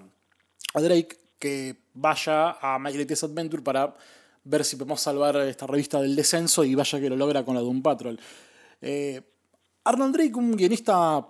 Drake 0.74 1.16
que 1.38 1.76
vaya 1.94 2.58
a 2.60 2.78
My 2.78 2.92
Greatest 2.92 3.24
Adventure 3.24 3.62
para 3.62 3.96
ver 4.44 4.64
si 4.66 4.76
podemos 4.76 5.00
salvar 5.00 5.36
esta 5.36 5.66
revista 5.66 6.02
del 6.02 6.14
descenso 6.14 6.62
y 6.62 6.74
vaya 6.74 7.00
que 7.00 7.08
lo 7.08 7.16
logra 7.16 7.42
con 7.42 7.54
la 7.54 7.62
Doom 7.62 7.80
Patrol. 7.80 8.20
Eh, 8.82 9.22
Arnold 9.84 10.14
Drake, 10.14 10.34
un 10.34 10.56
guionista, 10.56 11.26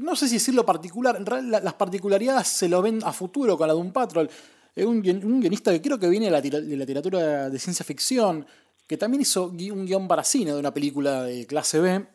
no 0.00 0.16
sé 0.16 0.28
si 0.28 0.34
decirlo 0.34 0.64
particular, 0.66 1.16
en 1.16 1.26
realidad 1.26 1.62
las 1.62 1.74
particularidades 1.74 2.48
se 2.48 2.68
lo 2.68 2.82
ven 2.82 3.00
a 3.04 3.12
futuro 3.12 3.56
con 3.56 3.66
la 3.66 3.74
de 3.74 3.80
un 3.80 3.92
Patrol. 3.92 4.28
Es 4.74 4.84
un, 4.84 5.02
guionista 5.02 5.72
que 5.72 5.80
creo 5.80 5.98
que 5.98 6.08
viene 6.08 6.26
de 6.26 6.30
la, 6.30 6.40
literatura 6.40 7.50
de 7.50 7.58
ciencia 7.58 7.84
ficción, 7.84 8.46
que 8.86 8.96
también 8.96 9.22
hizo 9.22 9.46
un 9.46 9.86
guion 9.86 10.06
para 10.06 10.22
cine 10.22 10.52
de 10.52 10.58
una 10.58 10.72
película 10.72 11.24
de 11.24 11.46
clase 11.46 11.80
B, 11.80 12.06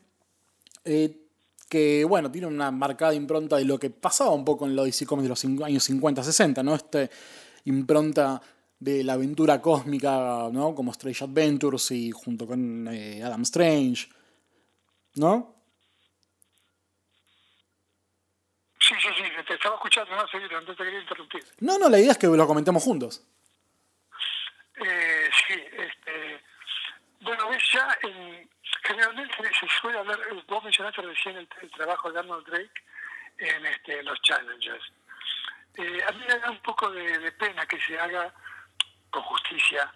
eh, 0.85 1.19
que 1.67 2.05
bueno, 2.05 2.31
tiene 2.31 2.47
una 2.47 2.71
marcada 2.71 3.13
impronta 3.15 3.57
de 3.57 3.65
lo 3.65 3.79
que 3.79 3.89
pasaba 3.89 4.31
un 4.31 4.45
poco 4.45 4.65
en 4.65 4.75
la 4.75 4.83
DC 4.83 5.05
Comics 5.05 5.23
de 5.23 5.29
los 5.29 5.44
años 5.65 5.89
50-60, 5.89 6.63
¿no? 6.63 6.75
Este 6.75 7.09
impronta 7.65 8.41
de 8.79 9.03
la 9.03 9.13
aventura 9.13 9.61
cósmica, 9.61 10.50
¿no? 10.51 10.75
Como 10.75 10.91
Strange 10.91 11.24
Adventures 11.24 11.91
y 11.91 12.12
junto 12.12 12.45
con 12.45 12.88
eh, 12.91 13.24
Adam 13.24 13.41
Strange. 13.41 14.07
¿No? 15.15 15.55
Sí, 18.79 18.93
sí, 19.01 19.10
sí, 19.15 19.24
te 19.48 19.53
estaba 19.53 19.75
escuchando, 19.75 20.15
no, 20.15 20.27
seguir, 20.27 20.51
no 20.51 20.62
te 20.62 20.75
quería 20.75 21.00
interrumpir. 21.00 21.43
No, 21.60 21.77
no, 21.77 21.89
la 21.89 22.00
idea 22.00 22.12
es 22.12 22.17
que 22.17 22.27
lo 22.27 22.48
comentemos 22.48 22.84
juntos. 22.84 23.24
Eh, 24.75 25.29
sí, 25.48 25.53
este, 25.53 26.43
bueno, 27.22 27.48
ves 27.50 27.63
ya, 27.72 27.98
generalmente 28.84 29.36
se 29.58 29.67
suele 29.79 30.00
hablar, 30.00 30.20
vos 30.48 30.63
mencionaste 30.63 31.01
recién 31.01 31.38
el, 31.38 31.48
trabajo 31.72 32.12
de 32.12 32.20
Arnold 32.20 32.46
Drake 32.46 32.84
en 33.38 33.65
este, 33.65 34.03
los 34.03 34.22
Challengers. 34.22 34.91
Eh, 35.75 36.03
a 36.05 36.12
mí 36.12 36.25
me 36.27 36.39
da 36.39 36.51
un 36.51 36.62
poco 36.62 36.91
de 36.91 37.32
pena 37.34 37.65
que 37.65 37.79
se 37.79 37.98
haga 37.98 38.34
con 39.10 39.24
justicia 39.24 39.91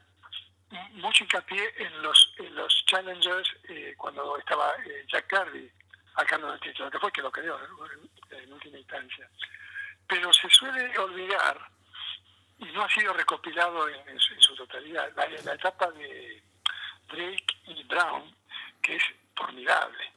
mucho 0.93 1.24
hincapié 1.24 1.74
en 1.77 2.01
los, 2.01 2.33
en 2.38 2.55
los 2.55 2.86
challengers 2.86 3.55
eh, 3.69 3.93
cuando 3.97 4.38
estaba 4.38 4.75
eh, 4.86 5.05
Jack 5.07 5.33
al 5.33 6.25
cargo 6.25 6.51
del 6.51 6.59
título, 6.59 6.89
que 6.89 7.00
fue 7.00 7.12
que 7.12 7.21
lo 7.21 7.31
creó 7.31 7.59
en 8.31 8.53
última 8.53 8.77
instancia. 8.77 9.29
Pero 10.07 10.33
se 10.33 10.50
suele 10.50 10.97
olvidar, 10.97 11.69
y 12.59 12.65
no 12.65 12.83
ha 12.83 12.89
sido 12.89 13.13
recopilado 13.13 13.88
en, 13.88 14.19
su, 14.19 14.55
totalidad, 14.55 15.12
la, 15.15 15.53
etapa 15.53 15.91
de 15.91 16.41
Drake 17.07 17.45
y 17.67 17.83
Brown, 17.83 18.36
que 18.81 18.95
es 18.95 19.03
formidable. 19.36 20.12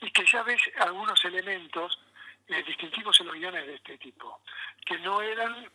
Y 0.00 0.10
que 0.10 0.26
ya 0.26 0.42
ves 0.42 0.60
algunos 0.80 1.24
elementos 1.24 1.98
eh, 2.48 2.62
distintivos 2.64 3.18
en 3.20 3.26
los 3.26 3.36
guiones 3.36 3.66
de 3.66 3.74
este 3.74 3.96
tipo, 3.98 4.40
que 4.84 4.98
no 4.98 5.22
eran, 5.22 5.70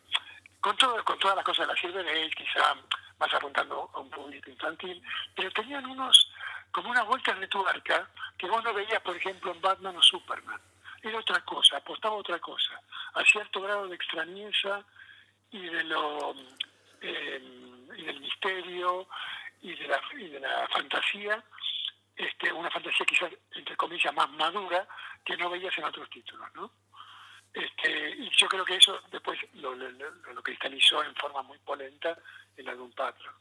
con, 0.60 0.76
todo, 0.76 1.02
con 1.02 1.18
todas 1.18 1.36
las 1.36 1.44
cosas 1.46 1.66
de 1.66 1.74
la 1.74 1.80
Silver 1.80 2.06
Age, 2.06 2.30
quizá 2.36 2.76
más 3.20 3.32
apuntando 3.34 3.90
a 3.94 4.00
un 4.00 4.10
público 4.10 4.50
infantil, 4.50 5.00
pero 5.36 5.50
tenían 5.52 5.84
unos, 5.86 6.32
como 6.72 6.90
unas 6.90 7.06
vueltas 7.06 7.38
de 7.38 7.46
tuerca 7.46 8.08
que 8.36 8.48
vos 8.48 8.64
no 8.64 8.74
veías, 8.74 9.00
por 9.02 9.16
ejemplo, 9.16 9.52
en 9.52 9.60
Batman 9.60 9.96
o 9.96 10.02
Superman. 10.02 10.60
Era 11.02 11.18
otra 11.18 11.40
cosa, 11.44 11.76
apostaba 11.76 12.16
otra 12.16 12.38
cosa, 12.38 12.80
a 13.14 13.24
cierto 13.24 13.60
grado 13.60 13.86
de 13.88 13.94
extrañeza 13.94 14.84
y 15.50 15.60
de 15.60 15.84
lo 15.84 16.34
eh, 17.00 17.86
y 17.96 18.02
del 18.02 18.20
misterio 18.20 19.06
y 19.62 19.74
de 19.74 19.88
la, 19.88 20.00
y 20.18 20.28
de 20.28 20.40
la 20.40 20.68
fantasía 20.68 21.42
este, 22.20 22.52
una 22.52 22.70
fantasía 22.70 23.06
quizás, 23.06 23.30
entre 23.52 23.76
comillas, 23.76 24.14
más 24.14 24.28
madura 24.30 24.86
que 25.24 25.36
no 25.36 25.48
veías 25.48 25.76
en 25.78 25.84
otros 25.84 26.08
títulos, 26.10 26.48
¿no? 26.54 26.70
Este, 27.52 28.30
yo 28.36 28.46
creo 28.48 28.64
que 28.64 28.76
eso 28.76 28.92
después 29.10 29.38
lo, 29.54 29.74
lo, 29.74 30.42
cristalizó 30.42 31.02
en 31.02 31.14
forma 31.16 31.42
muy 31.42 31.58
polenta 31.58 32.16
en 32.56 32.64
la 32.64 32.74
Doom 32.74 32.92
Patrol. 32.92 33.34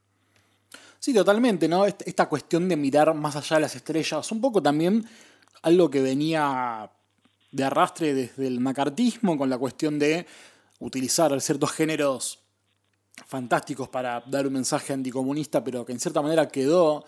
Sí, 1.00 1.13
totalmente, 1.13 1.68
¿no? 1.68 1.86
Esta 1.86 2.28
cuestión 2.28 2.68
de 2.68 2.75
mirar 2.75 3.13
más 3.13 3.36
allá 3.36 3.58
de 3.58 3.62
las 3.62 3.75
estrellas, 3.75 4.32
un 4.32 4.42
poco 4.42 4.62
también 4.62 5.08
algo 5.62 5.89
que 5.89 6.01
venía 6.01 6.89
de 7.51 7.63
arrastre 7.63 8.13
desde 8.13 8.48
el 8.48 8.60
macartismo 8.60 9.38
con 9.38 9.50
la 9.50 9.58
cuestión 9.58 9.98
de 10.00 10.25
utilizar 10.80 11.39
ciertos 11.42 11.72
géneros 11.72 12.39
fantásticos 13.28 13.89
para 13.89 14.22
dar 14.22 14.48
un 14.48 14.54
mensaje 14.54 14.94
anticomunista, 14.94 15.63
pero 15.63 15.86
que 15.86 15.92
en 15.92 16.00
cierta 16.00 16.22
manera 16.22 16.48
quedó 16.48 17.06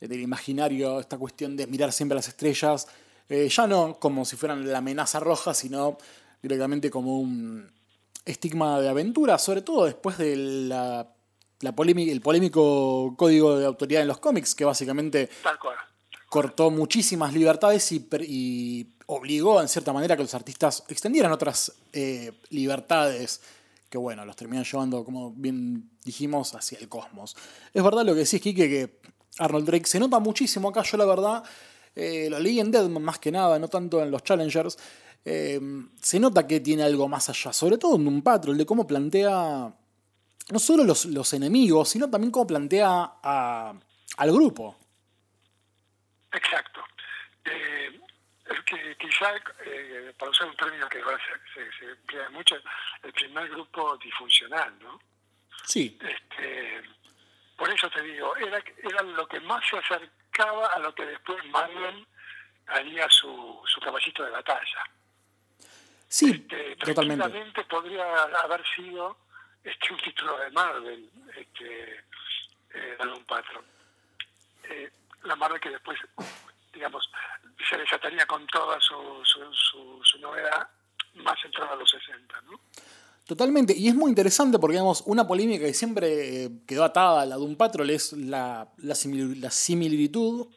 del 0.00 0.20
imaginario 0.20 1.00
esta 1.00 1.18
cuestión 1.18 1.56
de 1.56 1.66
mirar 1.66 1.92
siempre 1.92 2.16
las 2.16 2.28
estrellas, 2.28 2.86
eh, 3.28 3.48
ya 3.48 3.66
no 3.66 3.98
como 3.98 4.24
si 4.24 4.36
fueran 4.36 4.66
la 4.70 4.78
amenaza 4.78 5.20
roja, 5.20 5.52
sino 5.54 5.98
directamente 6.42 6.90
como 6.90 7.18
un 7.18 7.70
estigma 8.24 8.80
de 8.80 8.88
aventura, 8.88 9.38
sobre 9.38 9.62
todo 9.62 9.84
después 9.86 10.18
de 10.18 10.36
la, 10.36 11.08
la 11.60 11.74
el 11.76 12.20
polémico 12.20 13.14
código 13.16 13.58
de 13.58 13.66
autoridad 13.66 14.02
en 14.02 14.08
los 14.08 14.18
cómics, 14.18 14.54
que 14.54 14.64
básicamente 14.64 15.28
cortó 16.28 16.70
muchísimas 16.70 17.34
libertades 17.34 17.90
y, 17.92 18.94
obligó 19.06 19.60
en 19.60 19.66
cierta 19.66 19.92
manera 19.92 20.16
que 20.16 20.22
los 20.22 20.34
artistas 20.34 20.84
extendieran 20.88 21.32
otras 21.32 21.72
eh, 21.92 22.30
libertades 22.50 23.40
que 23.90 23.98
bueno, 23.98 24.24
los 24.24 24.36
terminan 24.36 24.64
llevando, 24.64 25.04
como 25.04 25.32
bien 25.32 25.90
dijimos, 26.04 26.54
hacia 26.54 26.78
el 26.78 26.88
cosmos. 26.88 27.36
Es 27.74 27.82
verdad 27.82 28.04
lo 28.04 28.14
que 28.14 28.20
decís, 28.20 28.40
Kike, 28.40 28.68
que 28.68 29.00
Arnold 29.38 29.66
Drake 29.66 29.86
se 29.86 29.98
nota 29.98 30.20
muchísimo 30.20 30.68
acá, 30.68 30.82
yo 30.82 30.96
la 30.96 31.06
verdad, 31.06 31.42
eh, 31.96 32.28
lo 32.30 32.38
leí 32.38 32.60
en 32.60 32.70
Deadman 32.70 33.02
más 33.02 33.18
que 33.18 33.32
nada, 33.32 33.58
no 33.58 33.66
tanto 33.66 34.00
en 34.00 34.12
los 34.12 34.22
Challengers, 34.22 34.78
eh, 35.24 35.60
se 36.00 36.18
nota 36.18 36.46
que 36.46 36.60
tiene 36.60 36.82
algo 36.82 37.08
más 37.08 37.28
allá, 37.28 37.52
sobre 37.52 37.78
todo 37.78 37.96
en 37.96 38.06
un 38.06 38.22
patrol, 38.22 38.56
de 38.56 38.66
cómo 38.66 38.86
plantea 38.86 39.72
no 40.50 40.58
solo 40.58 40.84
los, 40.84 41.32
enemigos, 41.32 41.88
sino 41.88 42.10
también 42.10 42.32
cómo 42.32 42.46
plantea 42.46 43.12
al 43.22 44.32
grupo. 44.32 44.76
Exacto. 46.32 46.80
Eh, 47.44 48.00
que 48.66 48.96
quizá, 48.96 49.34
eh, 49.64 50.12
para 50.18 50.30
usar 50.30 50.48
un 50.48 50.56
término 50.56 50.88
que 50.88 51.00
ahora 51.00 51.18
se, 51.54 51.86
emplea 51.86 52.30
mucho, 52.30 52.56
el 53.02 53.12
primer 53.12 53.48
grupo 53.48 53.96
disfuncional, 53.98 54.76
¿no? 54.80 55.00
Sí. 55.64 55.98
Este, 56.00 56.82
por 57.56 57.68
eso 57.68 57.90
te 57.90 58.02
digo, 58.02 58.34
era, 58.36 58.62
era 58.82 59.02
lo 59.02 59.26
que 59.26 59.40
más 59.40 59.62
se 59.68 59.78
acercaba 59.78 60.68
a 60.68 60.78
lo 60.78 60.94
que 60.94 61.04
después 61.04 61.44
Marvel 61.46 62.06
haría 62.66 63.08
su, 63.08 63.60
su 63.66 63.80
caballito 63.80 64.24
de 64.24 64.30
batalla. 64.30 64.84
Sí, 66.10 66.30
este, 66.32 66.74
totalmente. 66.74 67.64
podría 67.70 68.24
haber 68.42 68.66
sido 68.74 69.16
este, 69.62 69.92
un 69.92 70.00
título 70.00 70.36
de 70.38 70.50
Marvel, 70.50 71.08
este, 71.36 72.04
eh, 72.74 72.98
un 73.16 73.24
patrón. 73.24 73.64
Eh, 74.64 74.90
la 75.22 75.36
Marvel 75.36 75.60
que 75.60 75.70
después 75.70 75.96
digamos, 76.74 77.08
se 77.68 77.76
desataría 77.76 78.26
con 78.26 78.44
toda 78.48 78.80
su, 78.80 78.96
su, 79.24 80.18
novedad 80.18 80.68
más 81.14 81.38
entrada 81.44 81.74
a 81.74 81.76
los 81.76 81.88
60, 81.88 82.40
¿no? 82.50 82.58
Totalmente, 83.24 83.72
y 83.76 83.86
es 83.86 83.94
muy 83.94 84.08
interesante 84.08 84.58
porque 84.58 84.74
digamos, 84.74 85.04
una 85.06 85.28
polémica 85.28 85.64
que 85.64 85.74
siempre 85.74 86.44
eh, 86.44 86.50
quedó 86.66 86.82
atada 86.82 87.22
a 87.22 87.26
la 87.26 87.36
de 87.36 87.42
un 87.42 87.54
Patrol 87.54 87.88
es 87.90 88.12
la, 88.14 88.68
la, 88.78 88.96
similitud, 88.96 90.48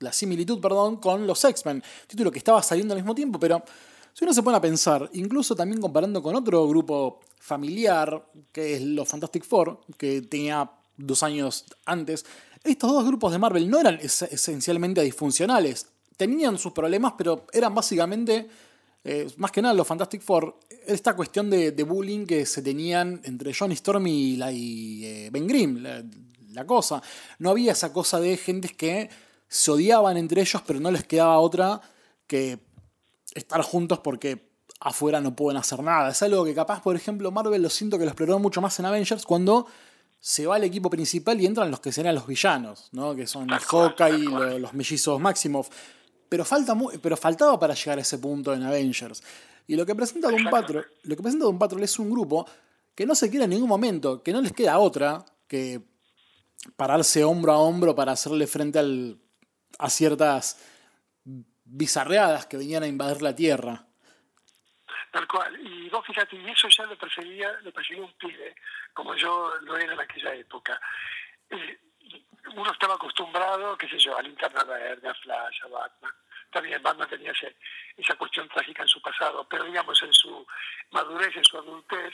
la 0.00 0.12
similitud 0.12 0.60
perdón, 0.60 0.98
con 0.98 1.26
los 1.26 1.42
X-Men, 1.42 1.82
título 2.06 2.30
que 2.30 2.38
estaba 2.38 2.62
saliendo 2.62 2.92
al 2.92 3.00
mismo 3.00 3.14
tiempo, 3.14 3.40
pero 3.40 3.64
si 4.12 4.24
uno 4.24 4.34
se 4.34 4.42
pone 4.42 4.56
a 4.56 4.60
pensar, 4.60 5.08
incluso 5.14 5.54
también 5.54 5.80
comparando 5.80 6.22
con 6.22 6.34
otro 6.36 6.66
grupo 6.68 7.20
familiar, 7.38 8.28
que 8.52 8.74
es 8.74 8.82
los 8.82 9.08
Fantastic 9.08 9.44
Four, 9.44 9.80
que 9.96 10.22
tenía 10.22 10.70
dos 10.96 11.22
años 11.22 11.64
antes, 11.86 12.24
estos 12.62 12.92
dos 12.92 13.04
grupos 13.04 13.32
de 13.32 13.38
Marvel 13.38 13.68
no 13.68 13.80
eran 13.80 13.98
esencialmente 14.00 15.02
disfuncionales. 15.02 15.86
Tenían 16.16 16.58
sus 16.58 16.72
problemas, 16.72 17.14
pero 17.18 17.46
eran 17.52 17.74
básicamente, 17.74 18.48
eh, 19.02 19.26
más 19.38 19.50
que 19.50 19.62
nada 19.62 19.74
los 19.74 19.86
Fantastic 19.86 20.22
Four, 20.22 20.60
esta 20.86 21.16
cuestión 21.16 21.50
de, 21.50 21.70
bullying 21.82 22.26
que 22.26 22.46
se 22.46 22.62
tenían 22.62 23.20
entre 23.24 23.52
Johnny 23.52 23.74
Storm 23.74 24.06
y, 24.06 24.36
la, 24.36 24.50
eh, 24.52 25.30
Ben 25.32 25.46
Grimm, 25.46 25.82
la, 26.52 26.66
cosa. 26.66 27.02
No 27.38 27.50
había 27.50 27.72
esa 27.72 27.92
cosa 27.92 28.20
de 28.20 28.36
gentes 28.36 28.72
que 28.74 29.08
se 29.48 29.70
odiaban 29.70 30.16
entre 30.16 30.42
ellos, 30.42 30.62
pero 30.66 30.78
no 30.78 30.90
les 30.90 31.04
quedaba 31.04 31.38
otra 31.38 31.80
que 32.26 32.58
estar 33.34 33.62
juntos 33.62 34.00
porque 34.00 34.52
afuera 34.80 35.20
no 35.20 35.34
pueden 35.34 35.58
hacer 35.58 35.82
nada. 35.82 36.10
Es 36.10 36.22
algo 36.22 36.44
que 36.44 36.54
capaz, 36.54 36.82
por 36.82 36.96
ejemplo, 36.96 37.30
Marvel 37.30 37.62
lo 37.62 37.70
siento 37.70 37.98
que 37.98 38.04
lo 38.04 38.10
exploró 38.10 38.38
mucho 38.38 38.60
más 38.60 38.78
en 38.78 38.86
Avengers 38.86 39.24
cuando 39.24 39.66
se 40.20 40.46
va 40.46 40.56
al 40.56 40.64
equipo 40.64 40.88
principal 40.88 41.40
y 41.40 41.46
entran 41.46 41.70
los 41.70 41.80
que 41.80 41.92
serán 41.92 42.14
los 42.14 42.26
villanos, 42.26 42.88
¿no? 42.92 43.14
que 43.14 43.26
son 43.26 43.48
Hawkeye 43.48 44.18
y 44.18 44.58
los, 44.58 44.72
mellizos 44.72 45.20
Maximoff. 45.20 45.68
Pero, 46.28 46.44
falta 46.44 46.76
pero 47.02 47.16
faltaba 47.16 47.58
para 47.58 47.74
llegar 47.74 47.98
a 47.98 48.02
ese 48.02 48.18
punto 48.18 48.54
en 48.54 48.62
Avengers. 48.62 49.22
Y 49.66 49.76
lo 49.76 49.84
que 49.84 49.94
presenta 49.94 50.30
Don 50.30 50.44
Patrol, 50.50 50.86
lo 51.02 51.16
que 51.16 51.22
presenta 51.22 51.44
Don 51.44 51.58
Patrol 51.58 51.82
es 51.82 51.98
un 51.98 52.10
grupo 52.10 52.46
que 52.94 53.06
no 53.06 53.14
se 53.14 53.30
quiere 53.30 53.44
en 53.44 53.50
ningún 53.50 53.68
momento, 53.68 54.22
que 54.22 54.32
no 54.32 54.40
les 54.40 54.52
queda 54.52 54.78
otra 54.78 55.24
que 55.46 55.82
pararse 56.76 57.24
hombro 57.24 57.52
a 57.52 57.58
hombro 57.58 57.94
para 57.94 58.12
hacerle 58.12 58.46
frente 58.46 58.78
al, 58.78 59.18
a 59.78 59.90
ciertas 59.90 60.56
bizarreadas 61.72 62.46
que 62.46 62.58
venían 62.58 62.82
a 62.82 62.86
invadir 62.86 63.22
la 63.22 63.34
Tierra. 63.34 63.84
Tal 65.10 65.26
cual. 65.26 65.58
Y 65.60 65.88
vos 65.88 66.04
fíjate, 66.06 66.36
y 66.36 66.50
eso 66.50 66.68
ya 66.68 66.84
lo 66.84 66.96
perseguía, 66.96 67.52
lo 67.62 67.72
perseguía 67.72 68.04
un 68.04 68.12
pibe, 68.14 68.54
como 68.92 69.14
yo 69.14 69.52
lo 69.62 69.76
era 69.76 69.92
en 69.92 70.00
aquella 70.00 70.34
época. 70.34 70.80
Eh, 71.50 71.78
uno 72.54 72.70
estaba 72.70 72.94
acostumbrado, 72.94 73.76
qué 73.76 73.88
sé 73.88 73.98
yo, 73.98 74.16
a 74.16 74.22
Linterna 74.22 74.64
Verde, 74.64 75.08
a 75.08 75.14
Flash, 75.14 75.62
a 75.64 75.68
Batman. 75.68 76.12
También 76.50 76.82
Batman 76.82 77.08
tenía 77.08 77.32
esa 77.96 78.14
cuestión 78.16 78.48
trágica 78.48 78.82
en 78.82 78.88
su 78.88 79.00
pasado, 79.00 79.46
pero 79.48 79.64
digamos 79.64 80.02
en 80.02 80.12
su 80.12 80.46
madurez, 80.90 81.34
en 81.34 81.44
su 81.44 81.56
adultez, 81.56 82.12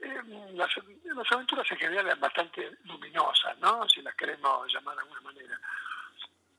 eh, 0.00 0.20
las, 0.52 0.70
las, 1.04 1.32
aventuras 1.32 1.70
en 1.70 1.78
general 1.78 2.06
eran 2.06 2.20
bastante 2.20 2.78
luminosas, 2.84 3.56
¿no? 3.58 3.88
Si 3.88 4.02
las 4.02 4.14
queremos 4.16 4.70
llamar 4.72 4.96
de 4.96 5.02
alguna 5.02 5.20
manera. 5.22 5.58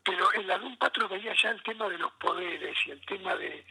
Pero 0.06 0.32
en 0.34 0.48
la 0.48 0.60
Doom 0.60 0.78
Patro 0.78 1.10
veía 1.10 1.34
ya 1.34 1.50
el 1.50 1.64
tema 1.64 1.90
de 1.90 1.98
los 1.98 2.12
poderes 2.14 2.78
y 2.86 2.92
el 2.92 3.04
tema 3.06 3.36
de, 3.36 3.66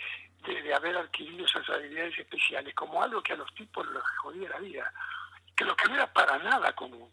de, 0.45 0.75
haber 0.75 0.97
adquirido 0.97 1.47
esas 1.47 1.69
habilidades 1.71 2.19
especiales 2.19 2.75
como 2.75 3.01
algo 3.01 3.23
que 3.23 3.35
a 3.35 3.37
los 3.37 3.55
tipos 3.55 3.87
les 3.87 4.03
jodía 4.19 4.49
la 4.49 4.59
vida, 4.59 4.93
que 5.57 5.65
lo 5.65 5.77
que 5.77 5.89
no 5.89 5.95
era 5.95 6.13
para 6.13 6.37
nada 6.39 6.75
común. 6.75 7.11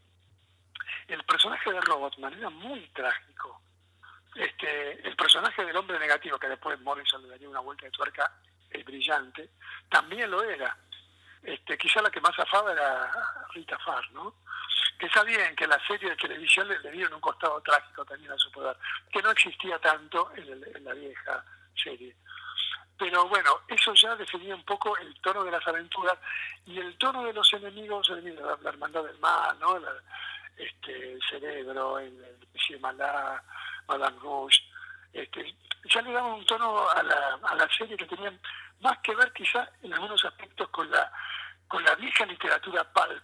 El 1.07 1.23
personaje 1.23 1.71
de 1.71 1.81
Robotman 1.81 2.33
era 2.33 2.49
muy 2.49 2.87
trágico. 2.89 3.61
Este, 4.35 5.07
el 5.07 5.15
personaje 5.15 5.65
del 5.65 5.75
hombre 5.75 5.99
negativo, 5.99 6.39
que 6.39 6.47
después 6.47 6.79
Morrison 6.79 7.21
le 7.21 7.29
daría 7.29 7.49
una 7.49 7.59
vuelta 7.59 7.85
de 7.85 7.91
tuerca 7.91 8.31
el 8.71 8.83
brillante, 8.83 9.51
también 9.89 10.31
lo 10.31 10.41
era. 10.41 10.75
Este, 11.43 11.77
quizá 11.77 12.01
la 12.01 12.09
que 12.09 12.21
más 12.21 12.37
afaba 12.39 12.71
era 12.71 13.11
Rita 13.53 13.77
Farr, 13.79 14.11
¿no? 14.13 14.35
Que 14.99 15.09
sabían 15.09 15.55
que 15.55 15.67
la 15.67 15.79
serie 15.87 16.09
de 16.09 16.15
televisión 16.15 16.67
le, 16.67 16.91
dieron 16.91 17.13
un 17.13 17.21
costado 17.21 17.59
trágico 17.61 18.05
también 18.05 18.31
a 18.31 18.37
su 18.37 18.51
poder, 18.51 18.77
que 19.11 19.21
no 19.21 19.31
existía 19.31 19.79
tanto 19.79 20.31
en 20.35 20.83
la 20.83 20.93
vieja 20.93 21.43
serie. 21.75 22.15
Pero 23.01 23.27
bueno, 23.27 23.61
eso 23.67 23.95
ya 23.95 24.15
definía 24.15 24.53
un 24.53 24.63
poco 24.63 24.95
el 24.97 25.19
tono 25.21 25.43
de 25.43 25.49
las 25.49 25.67
aventuras 25.67 26.17
y 26.67 26.77
el 26.77 26.95
tono 26.99 27.25
de 27.25 27.33
los 27.33 27.51
enemigos, 27.53 28.09
la, 28.09 28.57
la 28.61 28.69
hermandad 28.69 29.03
del 29.03 29.17
mal, 29.17 29.57
¿no? 29.59 29.75
este, 30.55 31.13
el 31.13 31.21
cerebro, 31.27 31.97
el, 31.97 32.13
el 32.69 32.79
Malá, 32.79 33.43
Madame 33.87 34.19
Rouge, 34.21 34.61
este, 35.13 35.55
ya 35.85 36.01
le 36.03 36.11
daban 36.11 36.33
un 36.33 36.45
tono 36.45 36.87
a 36.89 37.01
la, 37.01 37.39
a 37.41 37.55
la 37.55 37.67
serie 37.75 37.97
que 37.97 38.05
tenían 38.05 38.39
más 38.81 38.99
que 38.99 39.15
ver 39.15 39.33
quizá 39.33 39.67
en 39.81 39.93
algunos 39.93 40.23
aspectos 40.23 40.69
con 40.69 40.89
la, 40.91 41.11
con 41.67 41.83
la 41.83 41.95
vieja 41.95 42.25
literatura 42.25 42.83
pulp, 42.83 43.23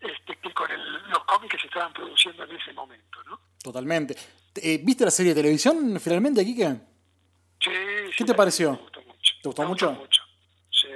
este, 0.00 0.36
que 0.36 0.52
con 0.54 0.68
los 1.08 1.24
cómics 1.24 1.52
que 1.54 1.60
se 1.60 1.66
estaban 1.66 1.92
produciendo 1.92 2.44
en 2.44 2.56
ese 2.56 2.72
momento, 2.72 3.22
¿no? 3.24 3.40
Totalmente. 3.62 4.16
Eh, 4.56 4.80
¿Viste 4.82 5.04
la 5.04 5.10
serie 5.10 5.34
de 5.34 5.42
televisión 5.42 6.00
finalmente, 6.00 6.44
Kike? 6.44 6.80
Sí, 7.60 7.70
¿Qué 8.16 8.24
te 8.24 8.34
pareció? 8.34 8.72
Me 8.72 8.78
gustó 8.78 9.02
mucho. 9.02 9.32
¿Te 9.42 9.48
gustó 9.48 9.62
mucho? 9.64 9.92
mucho. 9.92 10.22
Sí, 10.70 10.88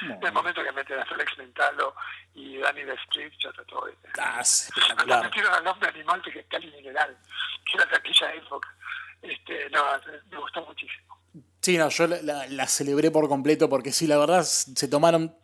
sí. 0.00 0.06
El 0.22 0.32
momento 0.32 0.62
que 0.62 0.72
meten 0.72 0.98
a 0.98 1.06
Félix 1.06 1.38
Mentalo 1.38 1.94
y 2.34 2.58
Danny 2.58 2.82
de 2.82 2.94
Street 2.94 3.32
ya 3.42 3.48
está 3.48 3.64
todo. 3.64 3.88
Ah, 4.18 4.40
espectacular. 4.42 5.24
metieron 5.24 5.54
al 5.54 5.66
hombre 5.66 5.88
animal 5.88 6.22
que 6.22 6.38
es 6.38 6.46
Cali 6.46 6.70
Mineral, 6.70 7.16
que 7.64 7.78
era 7.78 7.86
de 7.86 7.96
aquella 7.96 8.34
época. 8.34 8.68
Este, 9.22 9.70
no, 9.70 9.82
me 10.30 10.38
gustó 10.38 10.64
muchísimo. 10.66 11.18
Sí, 11.62 11.78
no, 11.78 11.88
yo 11.88 12.06
la, 12.06 12.46
la, 12.46 12.66
celebré 12.66 13.10
por 13.10 13.28
completo 13.28 13.68
porque 13.68 13.90
sí, 13.90 14.06
la 14.06 14.18
verdad 14.18 14.42
se 14.44 14.86
tomaron 14.86 15.34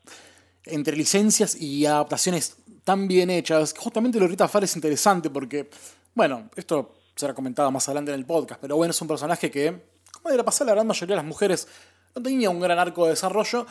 entre 0.65 0.97
licencias 0.97 1.55
y 1.55 1.87
adaptaciones 1.87 2.57
tan 2.85 3.09
bien 3.09 3.31
hechas. 3.31 3.75
Justamente 3.77 4.19
lo 4.19 4.27
Rita 4.27 4.49
Farr 4.49 4.65
es 4.65 4.77
interesante 4.77 5.31
porque, 5.31 5.71
bueno, 6.15 6.51
esto 6.57 6.95
será 7.15 7.35
comentada 7.35 7.71
más 7.71 7.89
adelante 7.89 8.13
en 8.13 8.19
el 8.19 8.27
podcast. 8.27 8.61
Pero 8.61 8.77
bueno, 8.77 8.91
es 8.91 9.01
un 9.01 9.09
personaje 9.09 9.51
que, 9.51 9.83
como 10.13 10.29
debería 10.29 10.45
pasar 10.45 10.67
la 10.67 10.75
gran 10.75 10.87
mayoría 10.87 11.15
de 11.15 11.23
las 11.23 11.29
mujeres, 11.29 11.69
no 12.15 12.23
tenía 12.23 12.51
un 12.51 12.61
gran 12.61 12.79
arco 12.79 13.05
de 13.05 13.11
desarrollo. 13.11 13.67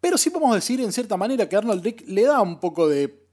Pero 0.00 0.16
sí 0.16 0.30
podemos 0.30 0.54
decir 0.54 0.80
en 0.80 0.92
cierta 0.92 1.16
manera 1.16 1.48
que 1.48 1.56
Arnold 1.56 1.82
Rick 1.82 2.04
le 2.06 2.22
da 2.22 2.40
un 2.40 2.60
poco 2.60 2.88
de 2.88 3.26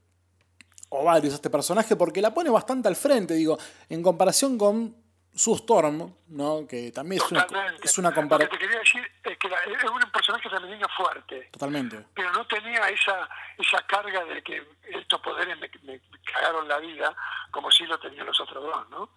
ovarios 0.88 1.32
a 1.34 1.36
este 1.36 1.50
personaje 1.50 1.96
porque 1.96 2.20
la 2.20 2.32
pone 2.32 2.50
bastante 2.50 2.88
al 2.88 2.96
frente, 2.96 3.34
digo, 3.34 3.58
en 3.88 4.02
comparación 4.02 4.58
con 4.58 4.96
su 5.36 5.54
Storm, 5.54 6.14
¿no? 6.28 6.66
que 6.66 6.90
también 6.92 7.20
es 7.22 7.30
una, 7.30 7.46
es 7.82 7.98
una 7.98 8.08
Lo 8.08 8.14
que 8.14 8.20
comparación. 8.20 8.50
te 8.58 8.58
quería 8.64 8.78
decir 8.80 9.12
es 9.22 9.38
que 9.38 9.48
la- 9.48 9.58
es 9.58 9.84
un 9.84 10.10
personaje 10.10 10.48
femenino 10.48 10.86
fuerte, 10.96 11.48
Totalmente. 11.52 12.06
pero 12.14 12.32
no 12.32 12.46
tenía 12.46 12.88
esa 12.88 13.28
esa 13.58 13.82
carga 13.86 14.24
de 14.24 14.42
que 14.42 14.66
estos 14.90 15.20
poderes 15.20 15.58
me, 15.58 15.70
me 15.84 16.00
cagaron 16.24 16.66
la 16.68 16.78
vida, 16.78 17.14
como 17.50 17.70
sí 17.70 17.84
lo 17.86 17.98
tenían 17.98 18.26
los 18.26 18.40
otros 18.40 18.62
dos, 18.64 18.88
¿no? 18.90 19.10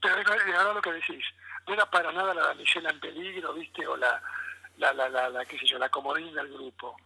Pero 0.00 0.18
es 0.20 0.44
verdad 0.46 0.74
lo 0.74 0.80
que 0.82 0.92
decís, 0.92 1.24
no 1.66 1.74
era 1.74 1.90
para 1.90 2.12
nada 2.12 2.32
la 2.34 2.46
damisela 2.48 2.90
en 2.90 3.00
peligro, 3.00 3.52
¿viste? 3.54 3.86
O 3.86 3.96
la, 3.96 4.22
la, 4.78 4.92
la, 4.92 5.08
la, 5.08 5.28
la, 5.28 5.44
qué 5.44 5.58
sé 5.58 5.66
yo, 5.66 5.78
la 5.78 5.88
comodín 5.90 6.32
del 6.34 6.48
grupo. 6.52 6.96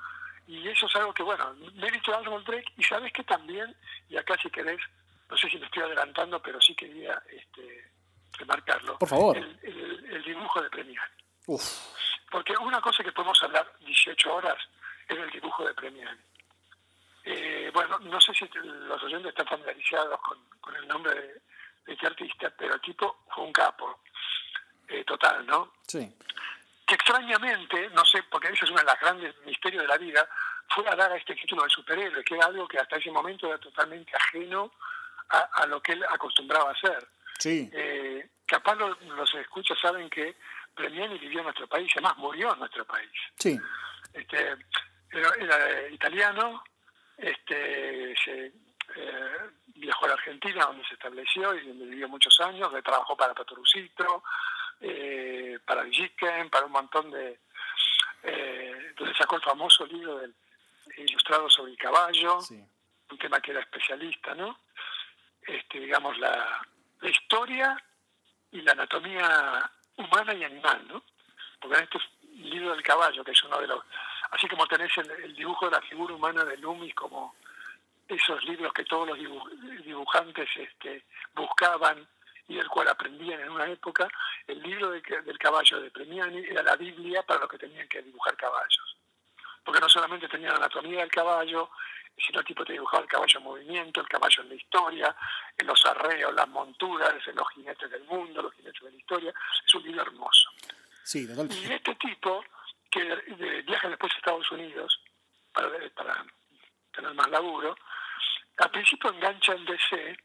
Y 0.46 0.68
eso 0.68 0.86
es 0.86 0.96
algo 0.96 1.14
que, 1.14 1.22
bueno, 1.22 1.54
mérito 1.74 2.10
de 2.10 2.16
Arnold 2.18 2.44
Drake, 2.46 2.72
y 2.76 2.82
sabes 2.84 3.12
que 3.12 3.22
también, 3.24 3.74
y 4.08 4.16
acá 4.16 4.36
si 4.42 4.50
querés, 4.50 4.80
no 5.30 5.36
sé 5.36 5.48
si 5.48 5.58
me 5.58 5.66
estoy 5.66 5.82
adelantando, 5.84 6.42
pero 6.42 6.60
sí 6.60 6.74
quería 6.74 7.20
este, 7.30 7.90
remarcarlo. 8.38 8.98
Por 8.98 9.08
favor. 9.08 9.36
El, 9.36 9.58
el- 9.62 10.04
el 10.12 10.22
dibujo 10.24 10.60
de 10.62 10.68
Premiani. 10.70 11.12
Porque 12.30 12.54
una 12.58 12.80
cosa 12.80 13.02
que 13.02 13.12
podemos 13.12 13.42
hablar 13.42 13.70
18 13.80 14.34
horas 14.34 14.56
es 15.08 15.16
el 15.18 15.30
dibujo 15.30 15.66
de 15.66 15.74
Premiani. 15.74 16.20
Eh, 17.24 17.70
bueno, 17.72 17.98
no 18.00 18.20
sé 18.20 18.32
si 18.34 18.48
los 18.54 19.02
oyentes 19.02 19.28
están 19.30 19.46
familiarizados 19.46 20.20
con, 20.20 20.38
con 20.60 20.74
el 20.76 20.86
nombre 20.88 21.14
de, 21.14 21.26
de 21.86 21.92
este 21.92 22.06
artista, 22.06 22.50
pero 22.56 22.74
el 22.74 22.80
tipo 22.80 23.24
fue 23.32 23.44
un 23.44 23.52
capo, 23.52 24.00
eh, 24.88 25.04
total, 25.04 25.46
¿no? 25.46 25.72
sí. 25.86 26.12
Que 26.84 26.96
extrañamente, 26.96 27.88
no 27.90 28.04
sé, 28.04 28.22
porque 28.24 28.48
ese 28.48 28.64
es 28.64 28.70
uno 28.70 28.80
de 28.80 28.84
los 28.86 29.00
grandes 29.00 29.36
misterios 29.46 29.82
de 29.82 29.88
la 29.88 29.96
vida, 29.96 30.28
fue 30.68 30.86
a 30.88 30.96
dar 30.96 31.12
a 31.12 31.16
este 31.16 31.34
título 31.36 31.62
de 31.62 31.70
superhéroe, 31.70 32.24
que 32.24 32.34
era 32.34 32.46
algo 32.46 32.66
que 32.66 32.76
hasta 32.78 32.96
ese 32.96 33.10
momento 33.10 33.46
era 33.46 33.56
totalmente 33.58 34.12
ajeno 34.16 34.72
a, 35.30 35.38
a 35.62 35.66
lo 35.66 35.80
que 35.80 35.92
él 35.92 36.04
acostumbraba 36.10 36.70
a 36.70 36.72
hacer. 36.72 37.08
Sí. 37.42 37.70
Eh, 37.72 38.30
capaz 38.46 38.74
los, 38.76 39.00
los 39.02 39.34
escuchas 39.34 39.78
saben 39.80 40.08
que 40.10 40.36
Premiani 40.74 41.18
vivió 41.18 41.38
en 41.40 41.44
nuestro 41.44 41.66
país, 41.66 41.90
además 41.94 42.16
murió 42.18 42.52
en 42.52 42.58
nuestro 42.60 42.84
país. 42.84 43.10
Sí. 43.38 43.58
Este, 44.12 44.56
era, 45.10 45.30
era 45.38 45.88
italiano, 45.88 46.62
este, 47.18 48.14
se, 48.24 48.46
eh, 48.96 49.50
viajó 49.74 50.04
a 50.04 50.08
la 50.08 50.14
Argentina 50.14 50.66
donde 50.66 50.84
se 50.86 50.94
estableció 50.94 51.54
y 51.54 51.66
donde 51.66 51.86
vivió 51.86 52.08
muchos 52.08 52.38
años, 52.40 52.60
donde 52.70 52.82
trabajó 52.82 53.16
para 53.16 53.34
Patorucito, 53.34 54.22
eh, 54.80 55.58
para 55.64 55.82
Villiquen, 55.82 56.50
para 56.50 56.66
un 56.66 56.72
montón 56.72 57.10
de... 57.10 57.38
Eh, 58.24 58.92
donde 58.96 59.14
sacó 59.14 59.36
el 59.36 59.42
famoso 59.42 59.84
libro 59.86 60.18
del 60.18 60.34
ilustrado 60.96 61.48
sobre 61.50 61.72
el 61.72 61.78
caballo, 61.78 62.40
Sí. 62.40 62.62
un 63.10 63.18
tema 63.18 63.40
que 63.40 63.50
era 63.50 63.60
especialista, 63.60 64.34
¿no? 64.34 64.58
Este, 65.42 65.80
digamos, 65.80 66.16
la, 66.18 66.64
la 67.02 67.10
historia 67.10 67.84
y 68.50 68.62
la 68.62 68.72
anatomía 68.72 69.70
humana 69.96 70.34
y 70.34 70.44
animal, 70.44 70.82
¿no? 70.88 71.02
Porque 71.60 71.76
en 71.76 71.84
este 71.84 71.98
libro 72.32 72.70
del 72.70 72.82
caballo, 72.82 73.22
que 73.22 73.32
es 73.32 73.42
uno 73.44 73.60
de 73.60 73.66
los... 73.66 73.84
Así 74.30 74.48
como 74.48 74.66
tenés 74.66 74.90
el, 74.98 75.34
dibujo 75.34 75.66
de 75.66 75.72
la 75.72 75.82
figura 75.82 76.14
humana 76.14 76.44
de 76.44 76.56
Loomis, 76.56 76.94
como 76.94 77.34
esos 78.08 78.42
libros 78.44 78.72
que 78.72 78.84
todos 78.84 79.08
los 79.08 79.18
dibu- 79.18 79.82
dibujantes 79.82 80.48
este, 80.56 81.04
buscaban 81.34 82.06
y 82.48 82.56
del 82.56 82.68
cual 82.68 82.88
aprendían 82.88 83.40
en 83.40 83.50
una 83.50 83.66
época, 83.66 84.08
el 84.46 84.60
libro 84.62 84.90
de 84.90 85.00
del 85.00 85.38
caballo 85.38 85.80
de 85.80 85.90
Premiani 85.90 86.38
era 86.38 86.62
la 86.62 86.76
Biblia 86.76 87.22
para 87.22 87.40
los 87.40 87.48
que 87.50 87.58
tenían 87.58 87.88
que 87.88 88.02
dibujar 88.02 88.36
caballos 88.36 88.96
porque 89.64 89.80
no 89.80 89.88
solamente 89.88 90.28
tenía 90.28 90.50
la 90.50 90.56
anatomía 90.56 91.00
del 91.00 91.10
caballo, 91.10 91.70
sino 92.16 92.40
el 92.40 92.46
tipo 92.46 92.64
te 92.64 92.72
dibujaba 92.72 93.02
el 93.02 93.08
caballo 93.08 93.38
en 93.38 93.44
movimiento, 93.44 94.00
el 94.00 94.08
caballo 94.08 94.42
en 94.42 94.48
la 94.48 94.54
historia, 94.54 95.16
en 95.56 95.66
los 95.66 95.84
arreos, 95.86 96.34
las 96.34 96.48
monturas, 96.48 97.14
en 97.26 97.36
los 97.36 97.48
jinetes 97.50 97.90
del 97.90 98.04
mundo, 98.04 98.42
los 98.42 98.54
jinetes 98.54 98.82
de 98.82 98.90
la 98.90 98.96
historia. 98.96 99.34
Es 99.66 99.74
un 99.74 99.82
libro 99.82 100.02
hermoso. 100.02 100.50
Sí. 101.04 101.26
Y 101.26 101.72
este 101.72 101.94
tipo, 101.96 102.44
que 102.90 103.02
viaja 103.66 103.88
después 103.88 104.12
a 104.12 104.16
Estados 104.16 104.50
Unidos 104.52 105.00
para, 105.52 105.68
para 105.94 106.24
tener 106.92 107.14
más 107.14 107.28
laburo, 107.28 107.76
al 108.58 108.70
principio 108.70 109.10
engancha 109.10 109.54
en 109.54 109.64
DC 109.64 110.16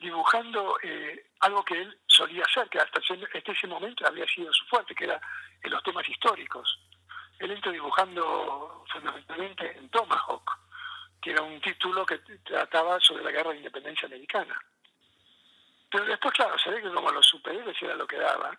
dibujando 0.00 0.76
eh, 0.82 1.30
algo 1.40 1.64
que 1.64 1.80
él 1.80 1.98
solía 2.06 2.44
hacer, 2.44 2.68
que 2.68 2.78
hasta 2.78 3.00
ese, 3.00 3.18
ese 3.32 3.66
momento 3.66 4.06
había 4.06 4.26
sido 4.26 4.52
su 4.52 4.64
fuerte, 4.66 4.94
que 4.94 5.04
era 5.04 5.20
en 5.62 5.70
los 5.70 5.82
temas 5.82 6.08
históricos. 6.08 6.78
Él 7.38 7.50
entró 7.50 7.72
dibujando 7.72 8.84
fundamentalmente 8.92 9.76
en 9.76 9.88
Tomahawk, 9.88 10.50
que 11.24 11.30
era 11.30 11.40
un 11.40 11.58
título 11.58 12.04
que 12.04 12.18
trataba 12.44 13.00
sobre 13.00 13.24
la 13.24 13.30
guerra 13.30 13.52
de 13.52 13.56
independencia 13.56 14.06
americana. 14.06 14.60
Pero 15.90 16.04
después, 16.04 16.34
claro, 16.34 16.58
se 16.58 16.68
ve 16.68 16.82
que 16.82 16.92
como 16.92 17.10
los 17.10 17.26
superhéroes 17.26 17.80
era 17.80 17.94
lo 17.94 18.06
que 18.06 18.18
daba, 18.18 18.52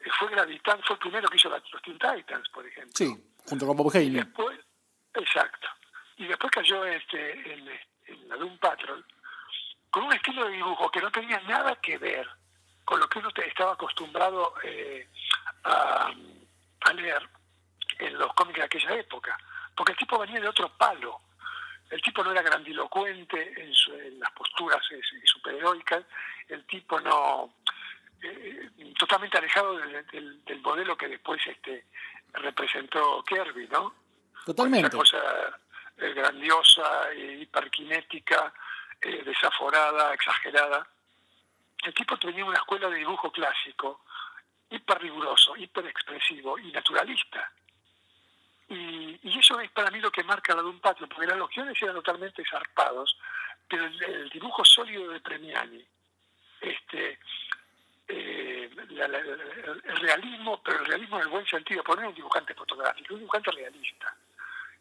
eh, 0.00 0.10
fue 0.18 0.28
gravitando, 0.30 0.82
fue 0.84 0.94
el 0.94 1.00
primero 1.00 1.28
que 1.28 1.36
hizo 1.36 1.48
los 1.48 1.62
Teen 1.82 1.96
Titans, 1.96 2.48
por 2.48 2.66
ejemplo. 2.66 2.92
Sí, 2.96 3.14
junto 3.48 3.64
con 3.64 3.76
Bob 3.76 3.92
Haley. 3.94 4.10
después, 4.10 4.58
exacto. 5.14 5.68
Y 6.16 6.26
después 6.26 6.50
cayó 6.50 6.84
este, 6.84 7.52
en, 7.52 7.68
en 8.06 8.28
la 8.28 8.36
Doom 8.38 8.58
Patrol 8.58 9.06
con 9.88 10.02
un 10.02 10.12
estilo 10.14 10.46
de 10.46 10.56
dibujo 10.56 10.90
que 10.90 11.00
no 11.00 11.12
tenía 11.12 11.38
nada 11.42 11.76
que 11.76 11.96
ver 11.98 12.28
con 12.84 12.98
lo 12.98 13.08
que 13.08 13.20
uno 13.20 13.28
estaba 13.36 13.74
acostumbrado 13.74 14.54
eh, 14.64 15.08
a, 15.62 16.12
a 16.80 16.92
leer 16.92 17.28
en 18.00 18.18
los 18.18 18.34
cómics 18.34 18.58
de 18.58 18.64
aquella 18.64 18.96
época. 18.96 19.38
Porque 19.76 19.92
el 19.92 19.98
tipo 19.98 20.18
venía 20.18 20.40
de 20.40 20.48
otro 20.48 20.76
palo. 20.76 21.20
El 21.94 22.02
tipo 22.02 22.24
no 22.24 22.32
era 22.32 22.42
grandilocuente 22.42 23.54
en, 23.62 23.72
su- 23.72 23.94
en 23.94 24.18
las 24.18 24.32
posturas 24.32 24.82
superheroicas. 25.24 26.04
El 26.48 26.66
tipo 26.66 26.98
no. 27.00 27.54
eh, 28.20 28.68
totalmente 28.98 29.38
alejado 29.38 29.76
del, 29.78 30.04
del- 30.08 30.44
del 30.44 30.60
modelo 30.60 30.96
que 30.96 31.06
después 31.08 31.40
este 31.46 31.86
representó 32.32 33.22
Kirby, 33.22 33.68
¿no? 33.68 33.94
Totalmente. 34.44 34.88
Esa 34.88 34.96
cosa 34.96 35.18
eh, 35.98 36.12
grandiosa, 36.14 37.12
eh, 37.12 37.38
hiperkinética, 37.42 38.52
eh, 39.00 39.22
desaforada, 39.24 40.12
exagerada. 40.14 40.86
El 41.84 41.94
tipo 41.94 42.18
tenía 42.18 42.44
una 42.44 42.58
escuela 42.58 42.88
de 42.88 42.96
dibujo 42.96 43.30
clásico, 43.30 44.04
hiper 44.70 44.98
riguroso, 45.00 45.56
hiper 45.56 45.86
expresivo 45.86 46.58
y 46.58 46.72
naturalista. 46.72 47.52
Y, 48.68 49.38
eso 49.38 49.60
es 49.60 49.70
para 49.72 49.90
mí 49.90 50.00
lo 50.00 50.10
que 50.10 50.22
marca 50.22 50.54
la 50.54 50.62
de 50.62 50.68
un 50.68 50.80
patio, 50.80 51.08
porque 51.08 51.26
los 51.26 51.50
guiones 51.50 51.80
eran 51.82 51.96
totalmente 51.96 52.42
zarpados, 52.48 53.18
pero 53.68 53.84
el, 53.84 54.02
el 54.02 54.30
dibujo 54.30 54.64
sólido 54.64 55.10
de 55.10 55.20
Premiani, 55.20 55.84
este, 56.60 57.18
eh, 58.06 58.70
el 58.76 59.96
realismo, 59.96 60.62
pero 60.62 60.80
el 60.80 60.86
realismo 60.86 61.16
en 61.16 61.22
el 61.22 61.28
buen 61.28 61.46
sentido, 61.46 61.82
poner 61.82 62.06
un 62.06 62.14
dibujante 62.14 62.54
fotográfico, 62.54 63.14
un 63.14 63.20
dibujante 63.20 63.50
realista. 63.50 64.14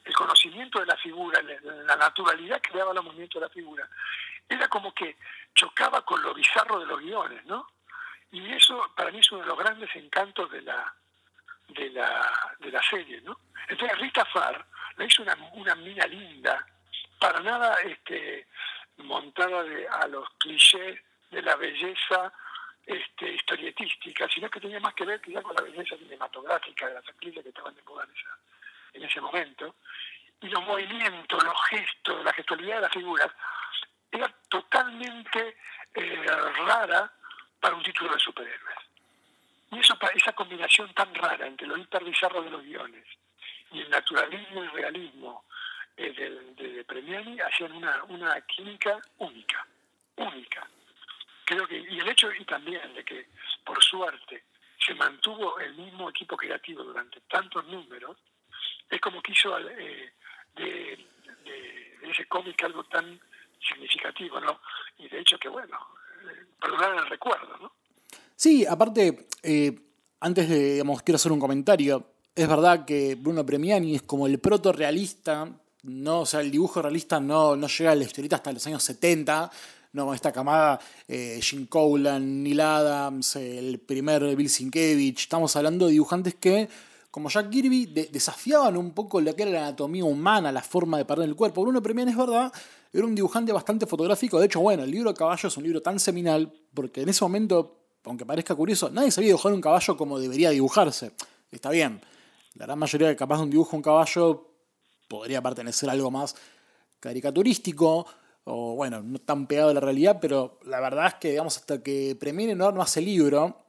El 0.04 0.14
conocimiento 0.14 0.80
de 0.80 0.86
la 0.86 0.98
figura, 0.98 1.42
la, 1.42 1.96
naturalidad 1.96 2.60
que 2.60 2.78
daba 2.78 2.92
al 2.92 3.02
movimiento 3.02 3.40
de 3.40 3.46
la 3.46 3.54
figura, 3.54 3.88
era 4.50 4.68
como 4.68 4.94
que 4.94 5.16
chocaba 5.56 6.02
con 6.04 6.22
lo 6.22 6.34
bizarro 6.34 6.80
de 6.80 6.86
los 6.86 7.00
guiones, 7.00 7.46
¿no? 7.46 7.70
Y 8.32 8.52
eso 8.52 8.92
para 8.96 9.12
mí 9.12 9.20
es 9.20 9.32
uno 9.32 9.42
de 9.42 9.48
los 9.48 9.58
grandes 9.58 9.96
encantos 9.96 10.52
de 10.52 10.62
la 10.64 10.94
de 11.70 11.90
la, 11.90 12.56
de 12.60 12.72
la 12.72 12.82
serie, 12.82 13.22
¿no? 13.22 13.38
Entonces 13.68 13.98
Rita 13.98 14.26
Farr 14.26 14.66
le 14.98 15.06
hizo 15.06 15.24
una, 15.24 15.36
una 15.54 15.76
mina 15.76 16.06
linda, 16.08 16.66
para 17.20 17.40
nada 17.40 17.76
este, 17.84 18.48
montada 18.98 19.64
de, 19.64 19.88
a 19.88 20.08
los 20.08 20.30
clichés 20.38 21.00
de 21.32 21.42
la 21.42 21.56
belleza 21.56 22.32
este, 22.86 23.34
historietística, 23.34 24.28
sino 24.28 24.50
que 24.50 24.60
tenía 24.60 24.80
más 24.80 24.94
que 24.94 25.06
ver 25.06 25.22
quizá 25.22 25.42
con 25.42 25.56
la 25.56 25.64
belleza 25.64 25.98
cinematográfica 25.98 26.88
de 26.88 26.96
las 26.96 27.08
actrices 27.08 27.42
que 27.42 27.50
estaban 27.50 27.76
de 27.76 27.82
moda 27.84 28.06
en 28.94 29.04
ese 29.04 29.22
momento. 29.22 29.76
Y 30.42 30.48
los 30.50 30.62
movimientos, 30.64 31.44
los 31.44 31.66
gestos, 31.70 32.24
la 32.24 32.34
gestualidad 32.34 32.76
de 32.76 32.82
las 32.82 32.92
figuras, 32.92 33.32
era 34.12 34.28
totalmente 34.50 35.58
eh, 35.94 36.24
rara 36.68 37.12
para 37.60 37.76
un 37.76 37.84
título 37.84 38.14
de 38.14 38.20
superhéroes. 38.20 38.78
Y 39.74 39.80
eso, 39.80 39.98
esa 40.14 40.34
combinación 40.34 40.94
tan 40.94 41.14
rara 41.16 41.48
entre 41.48 41.68
lo 41.68 41.78
hiperbizarro 41.78 42.44
de 42.44 42.52
los 42.52 42.64
guiones 42.64 43.06
y 43.72 43.82
el 43.82 43.90
naturalismo 43.90 44.64
y 44.64 44.68
realismo 44.68 45.46
eh, 45.98 46.12
de, 46.12 46.68
de, 46.68 46.84
Premiani 46.84 47.40
hacían 47.40 47.72
una, 47.72 48.04
una 48.06 48.40
química 48.42 49.00
única, 49.18 49.66
única. 50.18 50.68
Creo 51.46 51.68
que, 51.68 51.78
y 51.78 52.00
el 52.00 52.08
hecho 52.08 52.32
y 52.32 52.46
también 52.46 52.94
de 52.94 53.04
que, 53.04 53.28
por 53.66 53.84
suerte, 53.84 54.44
se 54.78 54.94
mantuvo 54.96 55.60
el 55.60 55.74
mismo 55.76 56.10
equipo 56.10 56.38
creativo 56.38 56.84
durante 56.84 57.22
tantos 57.22 57.66
números, 57.66 58.18
es 58.90 59.00
como 59.02 59.22
que 59.22 59.32
hizo 59.32 59.58
eh, 59.60 60.14
de 60.56 61.08
ese 62.04 62.26
cómic 62.28 62.64
algo 62.64 62.84
tan 62.86 63.20
significativo, 63.60 64.40
¿no? 64.40 64.62
Y 64.98 65.08
de 65.08 65.20
hecho 65.20 65.38
que, 65.40 65.50
bueno, 65.50 65.78
eh, 66.30 66.46
perdonar 66.60 66.96
el 66.98 67.08
recuerdo, 67.08 67.58
¿no? 67.58 67.83
Sí, 68.44 68.66
aparte, 68.66 69.28
eh, 69.42 69.74
antes 70.20 70.50
de, 70.50 70.74
digamos, 70.74 71.02
quiero 71.02 71.16
hacer 71.16 71.32
un 71.32 71.40
comentario. 71.40 72.06
Es 72.36 72.46
verdad 72.46 72.84
que 72.84 73.16
Bruno 73.16 73.46
Premiani 73.46 73.96
es 73.96 74.02
como 74.02 74.28
el 74.28 74.38
proto 74.38 74.74
realista, 74.74 75.50
¿no? 75.84 76.20
O 76.20 76.26
sea, 76.26 76.42
el 76.42 76.52
dibujo 76.52 76.82
realista 76.82 77.22
no, 77.22 77.56
no 77.56 77.68
llega 77.70 77.92
a 77.92 77.96
la 77.96 78.04
historieta 78.04 78.36
hasta 78.36 78.52
los 78.52 78.68
años 78.68 78.84
70, 78.84 79.50
¿no? 79.94 80.14
Esta 80.14 80.34
camada, 80.34 80.78
eh, 81.08 81.40
Jim 81.42 81.68
Cowland, 81.68 82.44
Neil 82.44 82.60
Adams, 82.60 83.38
el 83.38 83.80
primer 83.80 84.36
Bill 84.36 84.50
Sienkiewicz. 84.50 85.22
Estamos 85.22 85.56
hablando 85.56 85.86
de 85.86 85.94
dibujantes 85.94 86.36
que, 86.36 86.68
como 87.12 87.30
Jack 87.30 87.50
Kirby, 87.50 87.86
de- 87.86 88.10
desafiaban 88.12 88.76
un 88.76 88.92
poco 88.92 89.22
lo 89.22 89.34
que 89.38 89.44
era 89.44 89.52
la 89.54 89.68
anatomía 89.68 90.04
humana, 90.04 90.52
la 90.52 90.62
forma 90.64 90.98
de 90.98 91.06
perder 91.06 91.30
el 91.30 91.36
cuerpo. 91.38 91.62
Bruno 91.62 91.82
Premiani 91.82 92.12
es 92.12 92.18
verdad, 92.18 92.52
era 92.92 93.06
un 93.06 93.16
dibujante 93.16 93.54
bastante 93.54 93.86
fotográfico. 93.86 94.38
De 94.38 94.48
hecho, 94.48 94.60
bueno, 94.60 94.84
el 94.84 94.92
libro 94.92 95.14
Caballo 95.14 95.48
es 95.48 95.56
un 95.56 95.64
libro 95.64 95.82
tan 95.82 95.98
seminal, 95.98 96.52
porque 96.74 97.04
en 97.04 97.08
ese 97.08 97.24
momento, 97.24 97.83
aunque 98.06 98.26
parezca 98.26 98.56
curioso, 98.56 98.90
nadie 98.90 99.12
sabía 99.12 99.30
dibujar 99.30 99.54
un 99.54 99.62
caballo 99.62 99.98
como 99.98 100.20
debería 100.20 100.50
dibujarse. 100.50 101.14
Está 101.52 101.70
bien. 101.70 102.02
La 102.56 102.66
gran 102.66 102.80
mayoría 102.80 103.08
de 103.08 103.16
capaz 103.16 103.38
de 103.38 103.44
un 103.44 103.50
dibujo 103.50 103.76
un 103.76 103.82
caballo 103.82 104.50
podría 105.08 105.42
pertenecer 105.42 105.90
a 105.90 105.94
algo 105.94 106.12
más 106.12 106.36
caricaturístico 107.00 108.06
o 108.46 108.76
bueno, 108.76 109.02
no 109.02 109.20
tan 109.20 109.48
pegado 109.48 109.70
a 109.70 109.74
la 109.74 109.80
realidad, 109.80 110.18
pero 110.22 110.60
la 110.66 110.80
verdad 110.80 111.08
es 111.08 111.14
que 111.16 111.30
digamos 111.30 111.58
hasta 111.58 111.82
que 111.82 112.16
Premiere 112.20 112.56
no, 112.56 112.68
hace 112.82 113.02
libro, 113.02 113.66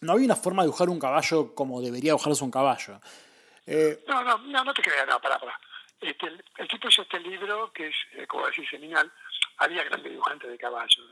no 0.00 0.12
había 0.12 0.24
una 0.24 0.36
forma 0.36 0.62
de 0.62 0.66
dibujar 0.68 0.88
un 0.88 0.98
caballo 0.98 1.54
como 1.54 1.80
debería 1.80 2.12
dibujarse 2.12 2.42
un 2.42 2.50
caballo. 2.50 3.00
Eh, 3.66 4.02
No, 4.08 4.24
no, 4.24 4.38
no, 4.38 4.64
no 4.64 4.74
te 4.74 4.82
creas, 4.82 5.06
no, 5.06 5.20
pará, 5.20 5.38
pará. 5.38 5.58
Este, 6.00 6.26
el, 6.56 6.68
tipo 6.68 6.88
hizo 6.88 7.02
este 7.02 7.20
libro 7.20 7.70
que 7.72 7.88
es, 7.88 7.94
eh, 8.14 8.26
como 8.26 8.46
decir, 8.46 8.68
seminal. 8.68 9.10
Había 9.58 9.84
grandes 9.84 10.10
dibujantes 10.10 10.50
de 10.50 10.58
caballos. 10.58 11.04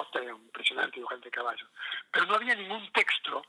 Un 0.00 0.42
impresionante 0.44 0.96
dibujante 0.96 1.26
de 1.26 1.30
caballos. 1.30 1.68
Pero 2.10 2.26
no 2.26 2.34
había 2.34 2.54
ningún 2.54 2.90
texto 2.92 3.44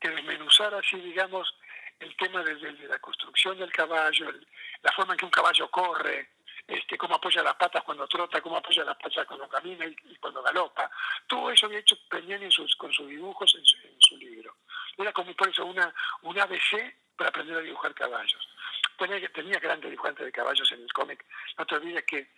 que 0.00 0.08
desmenuzara 0.10 0.78
así, 0.78 0.96
digamos, 0.98 1.54
el 1.98 2.16
tema 2.16 2.42
de, 2.42 2.54
de- 2.54 2.72
de 2.72 2.88
la 2.88 2.98
construcción 2.98 3.58
del 3.58 3.70
caballo, 3.72 4.28
el- 4.30 4.46
la 4.82 4.92
forma 4.92 5.12
en 5.12 5.18
que 5.18 5.24
un 5.26 5.30
caballo 5.30 5.70
corre, 5.70 6.30
este, 6.66 6.96
cómo 6.96 7.16
apoya 7.16 7.42
las 7.42 7.56
patas 7.56 7.82
cuando 7.82 8.06
trota, 8.06 8.40
cómo 8.40 8.56
apoya 8.56 8.84
las 8.84 8.96
patas 8.96 9.26
cuando 9.26 9.48
camina 9.48 9.84
y, 9.86 9.94
y 10.04 10.16
cuando 10.16 10.42
galopa. 10.42 10.90
Todo 11.26 11.50
eso 11.50 11.66
había 11.66 11.80
hecho 11.80 11.96
Peñani 12.08 12.44
en 12.46 12.50
sus, 12.50 12.74
con 12.76 12.92
sus 12.92 13.08
dibujos 13.08 13.54
en 13.56 13.64
su, 13.66 13.76
en 13.78 14.00
su 14.00 14.16
libro. 14.16 14.56
Era 14.96 15.12
como 15.12 15.34
por 15.34 15.48
eso 15.48 15.64
una, 15.66 15.92
un 16.22 16.38
ABC 16.38 16.94
para 17.16 17.28
aprender 17.30 17.56
a 17.58 17.60
dibujar 17.60 17.92
caballos. 17.94 18.48
Tenía, 18.96 19.28
tenía 19.32 19.58
grandes 19.58 19.90
dibujantes 19.90 20.24
de 20.24 20.32
caballos 20.32 20.70
en 20.72 20.82
el 20.82 20.92
cómic. 20.92 21.24
No 21.58 21.66
te 21.66 21.74
olvides 21.74 22.04
que 22.04 22.30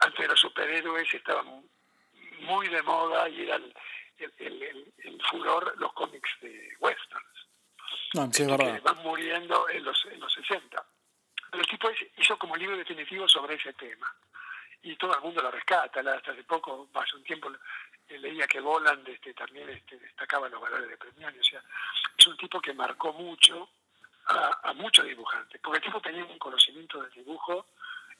antes 0.00 0.18
de 0.20 0.28
los 0.28 0.38
superhéroes 0.40 1.12
estaban 1.14 1.68
muy 2.40 2.68
de 2.68 2.82
moda 2.82 3.28
y 3.28 3.42
era 3.42 3.56
el, 3.56 3.74
el, 4.18 4.32
el- 4.38 4.62
el- 4.62 4.92
el 4.98 5.22
furor 5.30 5.74
los 5.78 5.92
cómics 5.92 6.30
de 6.40 6.76
westerns 6.80 7.24
no, 8.14 8.32
sí, 8.32 8.42
es 8.42 8.48
que 8.56 8.80
van 8.80 9.02
muriendo 9.02 9.68
en 9.68 9.84
los, 9.84 10.04
en 10.06 10.18
los 10.20 10.32
60. 10.32 10.82
Pero 11.50 11.62
el 11.62 11.68
tipo 11.68 11.90
hizo 12.16 12.38
como 12.38 12.56
libro 12.56 12.76
definitivo 12.76 13.28
sobre 13.28 13.54
ese 13.56 13.72
tema. 13.74 14.10
Y 14.82 14.96
todo 14.96 15.14
el 15.14 15.20
mundo 15.20 15.42
lo 15.42 15.50
rescata. 15.50 16.00
Hasta 16.00 16.32
hace 16.32 16.44
poco, 16.44 16.88
hace 16.94 17.16
un 17.16 17.24
tiempo, 17.24 17.50
eh, 18.08 18.18
leía 18.18 18.46
que 18.46 18.60
Boland 18.60 19.06
este, 19.08 19.34
también 19.34 19.68
este, 19.68 19.98
destacaba 19.98 20.48
los 20.48 20.60
valores 20.60 20.88
de 20.88 20.96
Premiani. 20.96 21.38
O 21.38 21.44
sea, 21.44 21.62
es 22.16 22.26
un 22.26 22.36
tipo 22.38 22.60
que 22.62 22.72
marcó 22.72 23.12
mucho 23.12 23.68
a, 24.26 24.58
a 24.70 24.72
muchos 24.72 25.04
dibujantes. 25.04 25.60
Porque 25.62 25.78
el 25.78 25.84
tipo 25.84 26.00
tenía 26.00 26.24
un 26.24 26.38
conocimiento 26.38 27.02
del 27.02 27.10
dibujo 27.12 27.66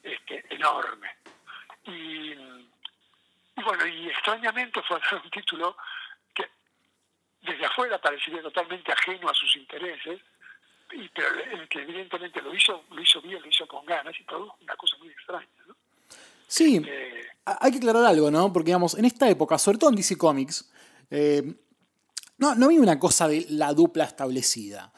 este, 0.03 0.45
enorme. 0.55 1.17
Y, 1.85 2.35
y 3.59 3.63
bueno, 3.63 3.87
y 3.87 4.09
extrañamente 4.09 4.81
fue 4.87 4.99
un 5.23 5.31
título 5.31 5.77
que 6.35 6.45
desde 7.43 7.67
afuera 7.67 8.01
parecería 8.01 8.43
totalmente 8.43 8.93
ajeno 8.93 9.29
a 9.29 9.35
sus 9.35 9.55
intereses, 9.57 10.21
y, 10.93 11.09
pero 11.09 11.29
el 11.53 11.69
que 11.69 11.83
evidentemente 11.83 12.41
lo 12.41 12.55
hizo, 12.55 12.85
lo 12.91 13.03
hizo 13.03 13.21
bien, 13.21 13.43
lo 13.43 13.49
hizo 13.49 13.67
con 13.67 13.85
ganas 13.85 14.15
y 14.19 14.25
produjo 14.25 14.57
una 14.63 14.75
cosa 14.77 14.97
muy 14.99 15.09
extraña. 15.09 15.47
¿no? 15.67 15.75
Sí, 16.47 16.83
Eh, 16.87 17.27
ha- 17.45 17.59
hay 17.61 17.73
que 17.73 17.79
aclarar 17.79 18.05
algo, 18.07 18.31
¿no? 18.31 18.51
Porque, 18.53 18.67
digamos, 18.69 18.97
en 18.97 19.05
esta 19.05 19.29
época, 19.29 19.59
sobre 19.59 19.79
todo 19.79 19.91
en 19.91 19.97
DC 19.97 20.17
Comics, 20.17 20.73
eh, 21.11 21.43
no, 22.39 22.55
no 22.55 22.67
había 22.67 22.81
una 22.81 22.99
cosa 22.99 23.29
de 23.29 23.45
la 23.51 23.73
dupla 23.75 24.05
establecida. 24.05 24.93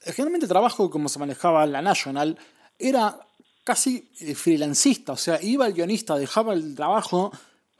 Generalmente 0.00 0.46
el 0.46 0.50
trabajo, 0.50 0.88
como 0.90 1.08
se 1.08 1.18
manejaba 1.18 1.64
en 1.64 1.72
la 1.72 1.82
National, 1.82 2.38
era 2.78 3.18
casi 3.64 4.10
eh, 4.20 4.34
freelancista, 4.36 5.12
o 5.12 5.16
sea, 5.16 5.42
iba 5.42 5.66
el 5.66 5.72
guionista, 5.74 6.16
dejaba 6.16 6.54
el 6.54 6.74
trabajo, 6.76 7.32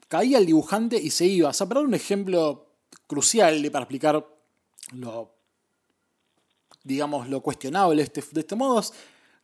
caía 0.08 0.38
el 0.38 0.46
dibujante 0.46 0.96
y 0.96 1.10
se 1.10 1.26
iba. 1.26 1.50
O 1.50 1.52
sea, 1.52 1.66
para 1.66 1.80
dar 1.80 1.88
un 1.88 1.94
ejemplo 1.94 2.66
crucial 3.06 3.70
para 3.70 3.84
explicar 3.84 4.26
lo, 4.92 5.34
digamos, 6.84 7.28
lo 7.28 7.40
cuestionable 7.40 8.02
este, 8.02 8.22
de 8.32 8.40
este 8.40 8.54
modo 8.54 8.80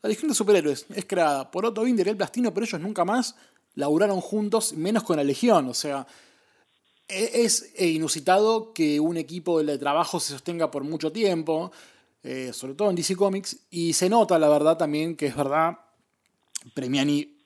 la 0.03 0.09
Legión 0.09 0.29
de 0.29 0.35
Superhéroes. 0.35 0.87
Es 0.94 1.05
creada 1.05 1.51
por 1.51 1.64
Otto 1.64 1.85
Binder 1.85 2.07
y 2.07 2.11
el 2.11 2.16
Plastino, 2.16 2.53
pero 2.53 2.66
ellos 2.66 2.81
nunca 2.81 3.05
más 3.05 3.37
laburaron 3.75 4.20
juntos, 4.20 4.72
menos 4.72 5.05
con 5.05 5.16
la 5.16 5.25
Legión. 5.25 5.68
O 5.68 5.75
sea, 5.75 6.07
e- 7.09 7.44
es 7.44 7.72
eh, 7.77 7.87
inusitado 7.87 8.72
que 8.72 8.98
un 8.98 9.16
equipo 9.16 9.62
de 9.62 9.79
trabajo 9.79 10.18
se 10.18 10.33
sostenga 10.33 10.70
por 10.70 10.83
mucho 10.83 11.12
tiempo, 11.12 11.70
eh, 12.25 12.53
sobre 12.53 12.75
todo 12.75 12.90
en 12.90 12.96
DC 12.96 13.14
Comics, 13.14 13.59
y 13.70 13.92
se 13.92 14.09
nota, 14.09 14.38
la 14.38 14.48
verdad, 14.48 14.77
también 14.77 15.16
que 15.16 15.27
es 15.27 15.37
verdad, 15.37 15.79
Premiani 16.75 17.41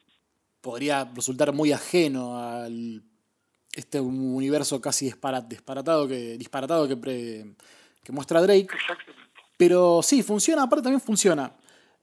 podría 0.66 1.04
resultar 1.14 1.52
muy 1.54 1.72
ajeno 1.72 2.36
al 2.38 3.02
este 3.74 4.00
universo 4.00 4.80
casi 4.80 5.06
dispara- 5.06 5.40
disparatado 5.46 6.08
que, 6.08 6.36
disparatado 6.36 6.88
que, 6.88 6.96
pre- 6.96 7.54
que 8.02 8.12
muestra 8.12 8.40
Drake. 8.42 8.68
exactamente. 8.74 9.22
Pero 9.56 10.02
sí, 10.02 10.22
funciona, 10.22 10.62
aparte 10.64 10.82
también 10.82 11.00
funciona. 11.00 11.52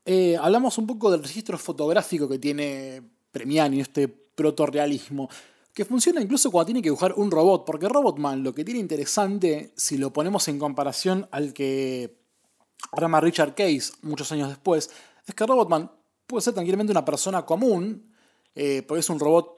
Eh, 0.06 0.38
hablamos 0.40 0.78
un 0.78 0.88
poco 0.88 1.12
del 1.12 1.22
registro 1.24 1.58
fotográfico 1.58 2.28
que 2.28 2.40
tiene 2.40 3.02
Premiani, 3.32 3.82
este 3.82 4.08
protorrealismo, 4.08 5.30
que 5.74 5.86
funciona 5.86 6.22
incluso 6.22 6.52
cuando 6.52 6.68
tiene 6.68 6.82
que 6.82 6.90
dibujar 6.90 7.14
un 7.16 7.30
robot, 7.32 7.66
porque 7.66 7.88
Robotman 7.90 8.44
lo 8.44 8.54
que 8.54 8.64
tiene 8.64 8.80
interesante, 8.80 9.74
si 9.76 9.98
lo 9.98 10.12
ponemos 10.14 10.48
en 10.48 10.60
comparación 10.60 11.28
al 11.32 11.54
que 11.54 12.18
rama 12.92 13.20
Richard 13.22 13.56
Case 13.56 13.94
muchos 14.04 14.32
años 14.32 14.50
después, 14.50 14.90
es 15.26 15.34
que 15.36 15.46
Robotman 15.46 15.90
puede 16.28 16.42
ser 16.44 16.54
tranquilamente 16.54 16.92
una 16.92 17.06
persona 17.06 17.44
común, 17.46 18.13
eh, 18.56 18.84
porque 18.88 19.00
es 19.02 19.10
un 19.10 19.20
robot 19.20 19.58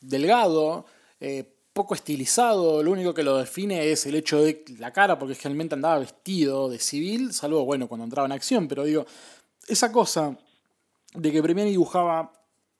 delgado, 0.00 0.86
eh, 1.20 1.52
poco 1.72 1.94
estilizado, 1.94 2.82
lo 2.82 2.90
único 2.92 3.12
que 3.12 3.22
lo 3.22 3.36
define 3.36 3.90
es 3.90 4.06
el 4.06 4.14
hecho 4.14 4.40
de 4.42 4.64
la 4.78 4.92
cara, 4.92 5.18
porque 5.18 5.34
generalmente 5.34 5.74
andaba 5.74 5.98
vestido 5.98 6.68
de 6.70 6.78
civil, 6.78 7.32
salvo, 7.34 7.64
bueno, 7.64 7.86
cuando 7.86 8.04
entraba 8.04 8.26
en 8.26 8.32
acción, 8.32 8.66
pero 8.66 8.84
digo, 8.84 9.04
esa 9.68 9.92
cosa 9.92 10.38
de 11.14 11.32
que 11.32 11.42
Premiani 11.42 11.70
dibujaba 11.72 12.32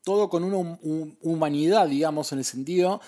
todo 0.02 0.28
con 0.30 0.44
una 0.44 0.56
hum- 0.56 0.78
hum- 0.82 1.16
humanidad, 1.22 1.88
digamos, 1.88 2.32
en 2.32 2.38
el 2.38 2.44
sentido 2.44 3.00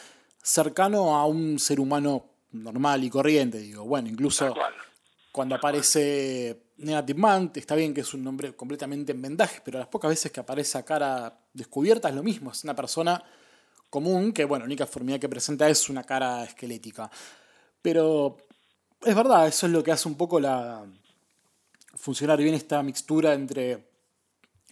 cercano 0.43 1.17
a 1.17 1.25
un 1.27 1.59
ser 1.59 1.81
humano 1.81 2.25
normal 2.53 3.05
y 3.05 3.11
corriente, 3.11 3.59
digo, 3.59 3.85
bueno, 3.85 4.09
incluso 4.09 4.55
cuando 5.33 5.55
aparece 5.55 6.61
Negative 6.79 7.19
Man, 7.19 7.51
está 7.55 7.75
bien 7.75 7.93
que 7.93 8.03
es 8.03 8.15
un 8.15 8.23
nombre 8.23 8.55
completamente 8.55 9.13
en 9.13 9.21
vendaje, 9.21 9.61
pero 9.65 9.79
las 9.79 9.89
pocas 9.89 10.11
veces 10.11 10.31
que 10.31 10.41
aparece 10.41 10.79
a 10.79 10.85
cara 10.85 11.39
descubierta 11.53 12.09
es 12.09 12.15
lo 12.15 12.23
mismo, 12.23 12.53
es 12.53 12.63
una 12.65 12.75
persona 12.75 13.23
común 13.91 14.33
que, 14.33 14.45
bueno, 14.45 14.65
la 14.65 14.67
única 14.67 14.87
formalidad 14.87 15.21
que 15.21 15.29
presenta 15.29 15.69
es 15.69 15.89
una 15.89 16.05
cara 16.05 16.45
esquelética. 16.45 17.11
Pero 17.83 18.37
es 19.05 19.15
verdad, 19.15 19.49
eso 19.49 19.67
es 19.67 19.73
lo 19.73 19.83
que 19.83 19.93
hace 19.93 20.09
un 20.09 20.17
poco 20.17 20.39
la 20.39 20.85
funcionar 21.97 22.39
bien 22.39 22.55
esta 22.55 22.83
mixtura 22.83 23.35
entre 23.35 23.89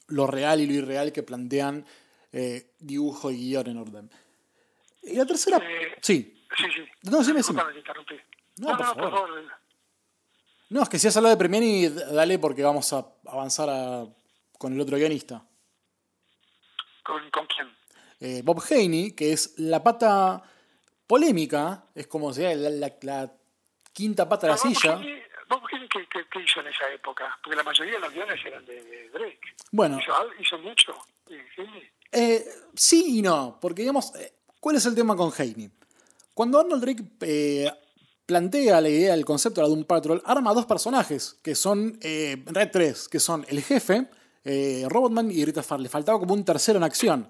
lo 0.09 0.27
real 0.27 0.61
y 0.61 0.67
lo 0.67 0.75
irreal 0.75 1.13
que 1.13 1.25
plantean 1.25 1.85
eh, 2.33 2.75
dibujo 2.79 3.31
y 3.31 3.37
guion 3.37 3.67
en 3.67 3.77
orden. 3.79 4.11
Y 5.03 5.15
la 5.15 5.27
tercera... 5.27 5.59
Eh, 5.59 5.97
Sí. 6.01 6.33
Sí, 6.57 6.65
sí. 6.75 7.11
No. 7.11 7.23
Disculpame, 7.23 7.73
te 7.73 7.79
interrumpí. 7.81 8.15
No, 8.59 8.77
por 8.77 8.87
favor. 8.87 9.45
No, 10.69 10.83
es 10.83 10.89
que 10.89 10.99
si 10.99 11.07
has 11.09 11.17
hablado 11.17 11.35
de 11.35 11.39
Premiani, 11.39 11.89
dale 11.89 12.39
porque 12.39 12.63
vamos 12.63 12.93
a 12.93 13.07
avanzar 13.27 13.69
a- 13.71 14.07
con 14.59 14.73
el 14.73 14.81
otro 14.81 14.97
guionista. 14.97 15.45
¿Con, 17.05 17.31
¿Con 17.31 17.47
quién? 17.47 17.69
Eh, 18.21 18.43
Bob 18.45 18.63
Haney, 18.71 19.13
que 19.13 19.33
es 19.33 19.59
la 19.59 19.83
pata 19.83 20.43
polémica, 21.07 21.85
es 21.95 22.07
como 22.07 22.33
sea 22.33 22.55
la, 22.55 22.71
la- 22.71 22.97
la 23.03 23.33
quinta 23.93 24.29
pata 24.29 24.47
de 24.49 24.53
la 24.55 24.59
Ah, 24.61 24.65
Bob 24.65 24.75
silla. 24.75 24.97
Bob 25.49 25.63
Haney, 25.73 25.89
¿qué, 25.89 26.01
qué, 26.11 26.21
qué 26.33 26.43
hizo 26.43 26.61
en 26.61 26.67
esa 26.69 26.91
época? 26.93 27.39
Porque 27.45 27.57
la 27.57 27.63
mayoría 27.63 27.95
de 27.95 28.01
los 28.01 28.13
guiones 28.13 28.41
eran 28.45 28.65
de, 28.67 28.83
de 28.83 29.09
Drake. 29.11 29.41
Bueno, 29.71 30.01
¿Hizo, 30.01 30.13
hizo 30.41 30.59
mucho? 30.59 30.93
Sí, 31.29 31.37
sí. 31.55 31.63
eh, 32.11 32.45
sí 32.75 33.19
y 33.19 33.23
no, 33.23 33.59
porque 33.61 33.83
digamos, 33.83 34.13
eh, 34.17 34.33
¿cuál 34.59 34.77
es 34.77 34.87
el 34.87 34.95
tema 34.97 35.15
con 35.15 35.33
Haney? 35.37 35.71
Cuando 36.35 36.59
Arnold 36.59 36.83
Drake 36.83 37.05
eh, 37.21 37.71
plantea 38.27 38.81
la 38.81 38.89
idea 38.89 39.13
del 39.13 39.25
concepto 39.25 39.61
de 39.61 39.69
la 39.69 39.75
Doom 39.75 39.85
Patrol, 39.85 40.21
arma 40.25 40.53
dos 40.53 40.67
personajes, 40.67 41.37
que 41.43 41.55
son, 41.55 41.99
eh, 42.03 42.33
en 42.47 42.55
realidad 42.55 42.73
tres, 42.73 43.09
que 43.09 43.21
son 43.21 43.45
el 43.49 43.63
jefe, 43.63 44.09
eh, 44.45 44.85
Robotman 44.89 45.31
y 45.31 45.45
Rita 45.45 45.63
Farley. 45.63 45.89
Faltaba 45.89 46.19
como 46.19 46.35
un 46.35 46.45
tercero 46.45 46.77
en 46.79 46.83
acción. 46.85 47.29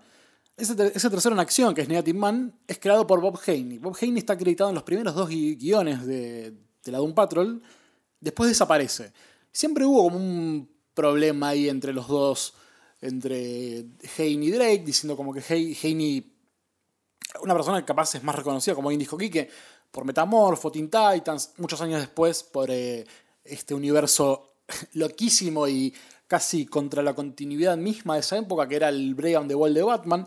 Ese, 0.56 0.74
ter- 0.74 0.90
tercero 0.92 1.34
en 1.34 1.38
acción, 1.38 1.74
que 1.74 1.82
es 1.82 1.88
Negative 1.88 2.18
Man, 2.18 2.58
es 2.66 2.78
creado 2.78 3.06
por 3.06 3.20
Bob 3.20 3.38
Haney. 3.46 3.76
Bob 3.78 3.94
Haney 4.00 4.18
está 4.18 4.32
acreditado 4.32 4.70
en 4.70 4.74
los 4.74 4.84
primeros 4.84 5.14
dos 5.14 5.28
gui- 5.30 5.58
guiones 5.58 6.06
de, 6.06 6.54
de 6.82 6.92
la 6.92 6.98
Doom 6.98 7.14
Patrol, 7.14 7.62
después 8.20 8.48
desaparece. 8.48 9.12
Siempre 9.52 9.84
hubo 9.84 10.02
como 10.04 10.16
un 10.16 10.68
problema 10.94 11.48
ahí 11.50 11.68
entre 11.68 11.92
los 11.92 12.08
dos, 12.08 12.54
entre 13.02 13.84
Haney 14.18 14.48
y 14.48 14.50
Drake, 14.50 14.82
diciendo 14.86 15.14
como 15.14 15.34
que 15.34 15.42
Haney, 15.46 16.32
una 17.42 17.52
persona 17.54 17.80
que 17.80 17.84
capaz 17.84 18.14
es 18.14 18.22
más 18.22 18.34
reconocida, 18.34 18.74
como 18.74 18.88
dijo 18.90 19.18
Kike, 19.18 19.50
por 19.96 20.04
Metamorpho, 20.04 20.70
Teen 20.70 20.90
Titans, 20.90 21.52
muchos 21.56 21.80
años 21.80 22.00
después 22.00 22.42
por 22.42 22.70
eh, 22.70 23.06
este 23.42 23.72
universo 23.72 24.50
loquísimo 24.92 25.66
y 25.66 25.92
casi 26.26 26.66
contra 26.66 27.02
la 27.02 27.14
continuidad 27.14 27.78
misma 27.78 28.12
de 28.12 28.20
esa 28.20 28.36
época, 28.36 28.68
que 28.68 28.76
era 28.76 28.90
el 28.90 29.14
Break 29.14 29.40
on 29.40 29.48
the 29.48 29.54
Wall 29.54 29.72
de 29.72 29.82
Batman. 29.82 30.26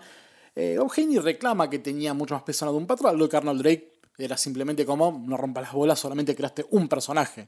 Eh, 0.56 0.80
Haney 0.98 1.20
reclama 1.20 1.70
que 1.70 1.78
tenía 1.78 2.16
mucho 2.16 2.34
más 2.34 2.42
peso 2.42 2.66
en 2.66 2.72
Doom 2.72 2.88
Patrol, 2.88 3.16
lo 3.16 3.30
que 3.30 3.38
Arnold 3.38 3.62
Drake 3.62 3.92
era 4.18 4.38
simplemente 4.38 4.88
como 4.88 5.24
no 5.24 5.38
rompa 5.38 5.62
las 5.62 5.72
bolas, 5.72 6.00
solamente 6.00 6.36
creaste 6.36 6.66
un 6.72 6.88
personaje. 6.88 7.48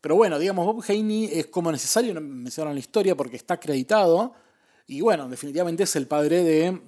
Pero 0.00 0.16
bueno, 0.16 0.38
digamos, 0.38 0.64
Bob 0.64 0.82
Haney 0.88 1.26
es 1.30 1.48
como 1.48 1.70
necesario 1.70 2.18
mencionar 2.22 2.72
la 2.72 2.80
historia 2.80 3.14
porque 3.14 3.36
está 3.36 3.54
acreditado. 3.54 4.32
Y 4.86 5.02
bueno, 5.02 5.28
definitivamente 5.28 5.82
es 5.82 5.94
el 5.94 6.06
padre 6.06 6.42
de 6.42 6.80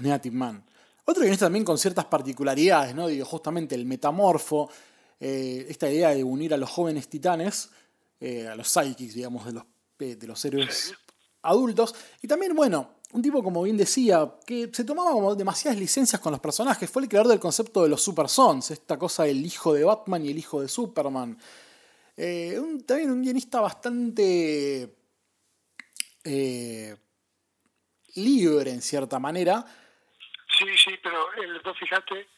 Native 0.00 0.34
Man. 0.34 0.64
Otro 1.08 1.22
guionista 1.22 1.46
también 1.46 1.64
con 1.64 1.78
ciertas 1.78 2.04
particularidades, 2.06 2.92
¿no? 2.92 3.06
Digo, 3.06 3.24
justamente 3.24 3.76
el 3.76 3.86
metamorfo, 3.86 4.68
eh, 5.20 5.64
esta 5.68 5.88
idea 5.88 6.10
de 6.10 6.24
unir 6.24 6.52
a 6.52 6.56
los 6.56 6.68
jóvenes 6.68 7.08
titanes, 7.08 7.70
eh, 8.18 8.48
a 8.48 8.56
los 8.56 8.68
psychics, 8.68 9.14
digamos, 9.14 9.46
de 9.46 9.52
los, 9.52 9.64
de 9.98 10.26
los 10.26 10.44
héroes 10.44 10.94
adultos. 11.42 11.94
Y 12.22 12.26
también, 12.26 12.56
bueno, 12.56 12.96
un 13.12 13.22
tipo, 13.22 13.40
como 13.40 13.62
bien 13.62 13.76
decía, 13.76 14.34
que 14.44 14.68
se 14.72 14.82
tomaba 14.82 15.12
como 15.12 15.36
demasiadas 15.36 15.78
licencias 15.78 16.20
con 16.20 16.32
los 16.32 16.40
personajes. 16.40 16.90
Fue 16.90 17.02
el 17.02 17.08
creador 17.08 17.28
del 17.28 17.38
concepto 17.38 17.84
de 17.84 17.88
los 17.88 18.02
Super 18.02 18.28
Sons, 18.28 18.72
esta 18.72 18.98
cosa 18.98 19.22
del 19.22 19.46
hijo 19.46 19.72
de 19.74 19.84
Batman 19.84 20.26
y 20.26 20.30
el 20.30 20.38
hijo 20.38 20.60
de 20.60 20.66
Superman. 20.66 21.38
Eh, 22.16 22.60
también 22.84 23.12
un 23.12 23.22
guionista 23.22 23.60
bastante 23.60 24.92
libre 28.16 28.72
en 28.72 28.82
cierta 28.82 29.20
manera 29.20 29.64
pero 31.16 31.32
el, 31.42 31.60
vos 31.60 31.78
fíjate, 31.78 32.28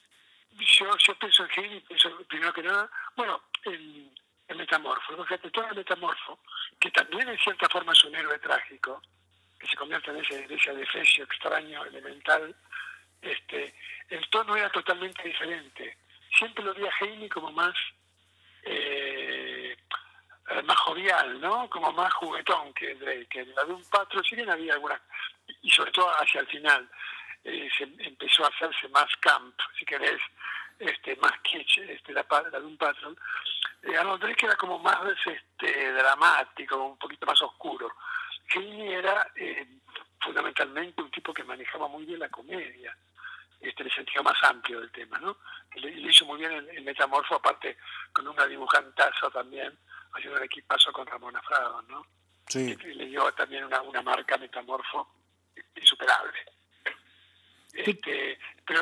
yo, 0.52 0.96
yo 0.98 1.14
pienso 1.18 1.42
en 1.44 1.50
Gil 1.50 1.82
pienso 1.82 2.16
primero 2.28 2.52
que 2.52 2.62
nada, 2.62 2.90
bueno, 3.16 3.42
en, 3.64 4.14
el 4.48 4.56
Metamorfo, 4.56 5.24
fíjate, 5.24 5.50
todo 5.50 5.68
el 5.68 5.76
Metamorfo, 5.76 6.38
que 6.80 6.90
también 6.90 7.28
en 7.28 7.38
cierta 7.38 7.68
forma 7.68 7.92
es 7.92 8.04
un 8.04 8.14
héroe 8.14 8.38
trágico, 8.38 9.02
que 9.58 9.66
se 9.66 9.76
convierte 9.76 10.10
en 10.10 10.18
ese, 10.18 10.46
ese 10.48 10.70
adefesio 10.70 11.24
extraño, 11.24 11.84
elemental, 11.84 12.54
este, 13.20 13.74
el 14.08 14.28
tono 14.30 14.56
era 14.56 14.70
totalmente 14.70 15.22
diferente. 15.22 15.98
Siempre 16.38 16.64
lo 16.64 16.72
vi 16.72 16.86
a 16.86 16.92
Heine 17.00 17.28
como 17.28 17.50
más 17.52 17.74
eh, 18.62 19.76
más 20.64 20.78
jovial, 20.78 21.40
¿no? 21.40 21.68
Como 21.68 21.92
más 21.92 22.12
juguetón 22.14 22.72
que 22.72 22.94
Drake. 22.94 23.44
La 23.54 23.64
de 23.64 23.72
un 23.72 23.84
patro, 23.90 24.22
si 24.22 24.36
bien 24.36 24.48
había 24.48 24.74
alguna, 24.74 25.00
y 25.62 25.70
sobre 25.70 25.90
todo 25.90 26.08
hacia 26.20 26.40
el 26.40 26.46
final, 26.46 26.88
eh, 27.48 27.70
se 27.76 27.84
empezó 27.84 28.44
a 28.44 28.48
hacerse 28.48 28.88
más 28.88 29.08
camp, 29.20 29.58
si 29.78 29.84
querés, 29.84 30.20
este, 30.78 31.16
más 31.16 31.32
kitsch, 31.42 31.78
este, 31.78 32.12
la, 32.12 32.24
la 32.30 32.60
de 32.60 32.66
un 32.66 32.76
patrón. 32.76 33.18
Eh, 33.82 33.96
Arnold 33.96 34.22
Drake 34.22 34.46
era 34.46 34.56
como 34.56 34.78
más 34.78 34.98
este, 35.26 35.92
dramático, 35.92 36.76
un 36.76 36.98
poquito 36.98 37.26
más 37.26 37.40
oscuro. 37.42 37.90
Kenny 38.46 38.92
era 38.92 39.30
eh, 39.36 39.66
fundamentalmente 40.20 41.02
un 41.02 41.10
tipo 41.10 41.32
que 41.32 41.44
manejaba 41.44 41.88
muy 41.88 42.04
bien 42.04 42.20
la 42.20 42.28
comedia, 42.28 42.96
este, 43.60 43.82
el 43.82 43.92
sentido 43.92 44.22
más 44.22 44.42
amplio 44.42 44.80
del 44.80 44.92
tema, 44.92 45.18
¿no? 45.18 45.38
Le, 45.74 45.90
le 45.90 46.10
hizo 46.10 46.24
muy 46.26 46.38
bien 46.38 46.52
el, 46.52 46.82
metamorfo, 46.82 47.36
aparte 47.36 47.78
con 48.12 48.28
una 48.28 48.46
dibujantaza 48.46 49.30
también, 49.30 49.76
haciendo 50.12 50.38
un 50.38 50.44
equipazo 50.44 50.92
con 50.92 51.06
Ramona 51.06 51.42
Frado, 51.42 51.82
¿no? 51.82 52.06
Sí. 52.46 52.74
le 52.76 53.06
dio 53.06 53.30
también 53.32 53.64
una, 53.64 53.82
una 53.82 54.00
marca 54.00 54.38
metamorfo 54.38 55.06
insuperable. 55.74 56.57
Este, 57.86 58.38
pero 58.66 58.80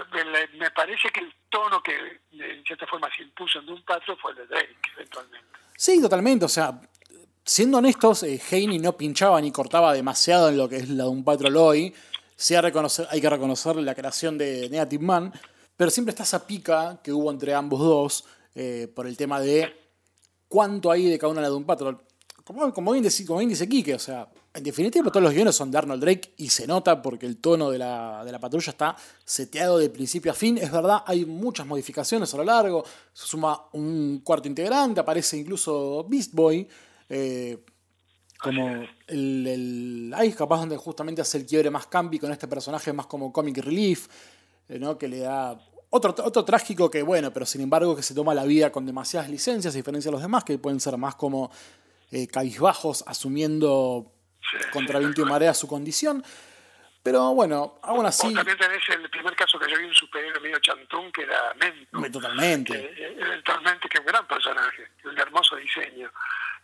me 0.59 0.71
parece 0.71 1.11
que 1.11 1.21
el 1.21 1.33
tono 1.49 1.83
que 1.83 1.95
en 2.33 2.65
cierta 2.65 2.87
forma 2.87 3.09
se 3.15 3.23
impuso 3.23 3.59
en 3.59 3.67
Doom 3.67 3.83
Patrol 3.83 4.17
fue 4.21 4.33
el 4.33 4.39
de 4.39 4.47
Drake, 4.47 4.77
eventualmente. 4.97 5.47
Sí, 5.77 6.01
totalmente. 6.01 6.45
O 6.45 6.49
sea, 6.49 6.81
siendo 7.45 7.79
honestos, 7.79 8.23
eh, 8.25 8.41
no 8.81 8.97
pinchaba 8.97 9.41
ni 9.41 9.53
cortaba 9.53 9.93
demasiado 9.93 10.49
en 10.49 10.57
lo 10.57 10.69
que 10.69 10.77
es 10.77 10.89
la 10.89 11.05
Doom 11.05 11.25
Patrol 11.25 11.57
hoy. 11.57 11.95
Sí 12.35 12.55
hay, 12.55 12.63
reconocer, 12.63 13.07
hay 13.11 13.21
que 13.21 13.31
reconocer 13.31 13.77
la 13.77 13.95
creación 13.95 14.37
de 14.37 14.69
Negative 14.69 15.05
Man, 15.05 15.33
pero 15.77 15.91
siempre 15.91 16.11
está 16.11 16.25
esa 16.25 16.47
pica 16.47 17.01
que 17.03 17.13
hubo 17.13 17.31
entre 17.31 17.55
ambos 17.55 17.81
dos 17.81 18.25
eh, 18.55 18.89
por 18.95 19.07
el 19.07 19.17
tema 19.17 19.41
de 19.41 19.75
cuánto 20.49 20.91
hay 20.91 21.09
de 21.09 21.19
cada 21.19 21.31
una 21.31 21.41
de 21.41 21.47
la 21.47 21.51
Doom 21.51 21.65
Patrol. 21.65 21.99
Como, 22.45 22.73
como, 22.73 22.93
bien 22.93 23.05
dice, 23.05 23.25
como 23.27 23.39
bien 23.39 23.49
dice 23.49 23.69
Kike, 23.69 23.95
o 23.95 23.99
sea, 23.99 24.29
en 24.57 24.64
definitiva, 24.64 25.11
todos 25.11 25.23
los 25.23 25.35
guiones 25.35 25.55
son 25.55 25.71
de 25.71 25.79
Arnold 25.79 26.03
Drake 26.03 26.33
y 26.38 26.49
se 26.49 26.66
nota 26.66 27.03
porque 27.03 27.27
el 27.27 27.37
tono 27.37 27.71
de 27.71 27.79
la, 27.79 28.38
patrulla 28.40 28.71
está 28.71 28.97
seteado 29.25 29.79
de 29.79 29.90
principio 29.90 30.33
a 30.33 30.35
fin. 30.35 30.57
Es 30.57 30.73
verdad, 30.73 31.03
hay 31.07 31.27
muchas 31.27 31.66
modificaciones 31.66 32.33
a 32.33 32.38
lo 32.38 32.45
largo. 32.45 32.83
Se 33.12 33.27
suma 33.27 33.66
un 33.73 34.21
cuarto 34.25 34.49
integrante, 34.49 35.01
aparece 35.01 35.37
incluso 35.37 36.07
Beast 36.09 36.33
Boy. 36.33 36.66
Eh, 37.09 37.59
como 38.40 38.69
el, 39.07 39.47
el 39.47 40.14
ahí 40.14 40.33
capaz 40.33 40.61
donde 40.61 40.77
justamente 40.77 41.21
hace 41.21 41.38
el 41.38 41.47
quiebre 41.47 41.71
más 41.71 41.87
campi 41.87 42.19
con 42.19 42.33
este 42.33 42.49
personaje 42.49 42.92
más 42.92 43.07
como 43.07 43.33
comic 43.33 43.59
relief, 43.59 44.09
eh, 44.69 44.81
que 44.99 45.09
le 45.09 45.19
da 45.21 45.59
otro, 45.90 46.14
otro 46.25 46.45
trágico 46.45 46.90
que 46.90 47.03
bueno, 47.03 47.33
pero 47.33 47.45
sin 47.45 47.61
embargo 47.61 47.95
que 47.95 48.03
se 48.03 48.14
toma 48.14 48.35
la 48.35 48.45
vida 48.45 48.73
con 48.73 48.87
demasiadas 48.87 49.31
licencias, 49.31 49.75
a 49.75 49.77
diferencia 49.77 50.11
de 50.11 50.12
los 50.12 50.23
demás, 50.23 50.45
que 50.45 50.59
pueden 50.59 50.81
ser 50.81 50.97
más 50.97 51.14
como 51.14 51.51
eh, 52.11 52.27
cabizbajos, 52.27 53.05
asumiendo 53.07 54.16
contra 54.73 54.99
viento 54.99 55.23
y 55.23 55.25
marea 55.25 55.55
su 55.55 55.67
condición. 55.67 56.25
Pero 57.07 57.35
bueno, 57.35 57.79
aún 57.85 58.05
así. 58.05 58.35
también 58.35 58.59
tenés 58.59 58.83
el 58.89 59.09
primer 59.09 59.37
caso 59.37 59.61
que 59.61 59.71
yo 59.71 59.79
vi 59.79 59.85
un 59.85 59.95
superhéroe 59.95 60.41
medio 60.41 60.59
chantún 60.59 61.13
que 61.13 61.23
era 61.23 61.55
Mento. 61.55 62.21
Totalmente. 62.21 62.73
Que, 62.73 63.17
eventualmente, 63.21 63.89
que 63.89 63.99
es 63.99 64.01
un 64.01 64.07
gran 64.07 64.27
personaje, 64.27 64.91
un 65.05 65.17
hermoso 65.17 65.55
diseño, 65.55 66.11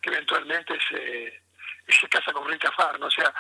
que 0.01 0.11
eventualmente 0.11 0.77
se, 0.91 1.43
se 1.87 2.09
casa 2.09 2.33
con 2.33 2.49
Rita 2.49 2.73
Farno. 2.73 3.07
O 3.07 3.11
sea, 3.11 3.33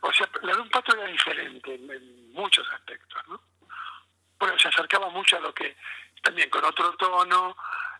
o 0.00 0.12
sea, 0.12 0.28
la 0.42 0.54
de 0.54 0.60
un 0.60 0.68
pato 0.68 0.94
era 0.94 1.06
diferente 1.06 1.74
en, 1.74 2.32
muchos 2.32 2.64
aspectos, 2.72 3.20
¿no? 3.26 3.40
Bueno, 4.38 4.56
se 4.58 4.68
acercaba 4.68 5.08
mucho 5.08 5.36
a 5.36 5.40
lo 5.40 5.52
que 5.52 5.76
también 6.22 6.50
con 6.50 6.64
otro 6.64 6.94
tono, 6.96 7.56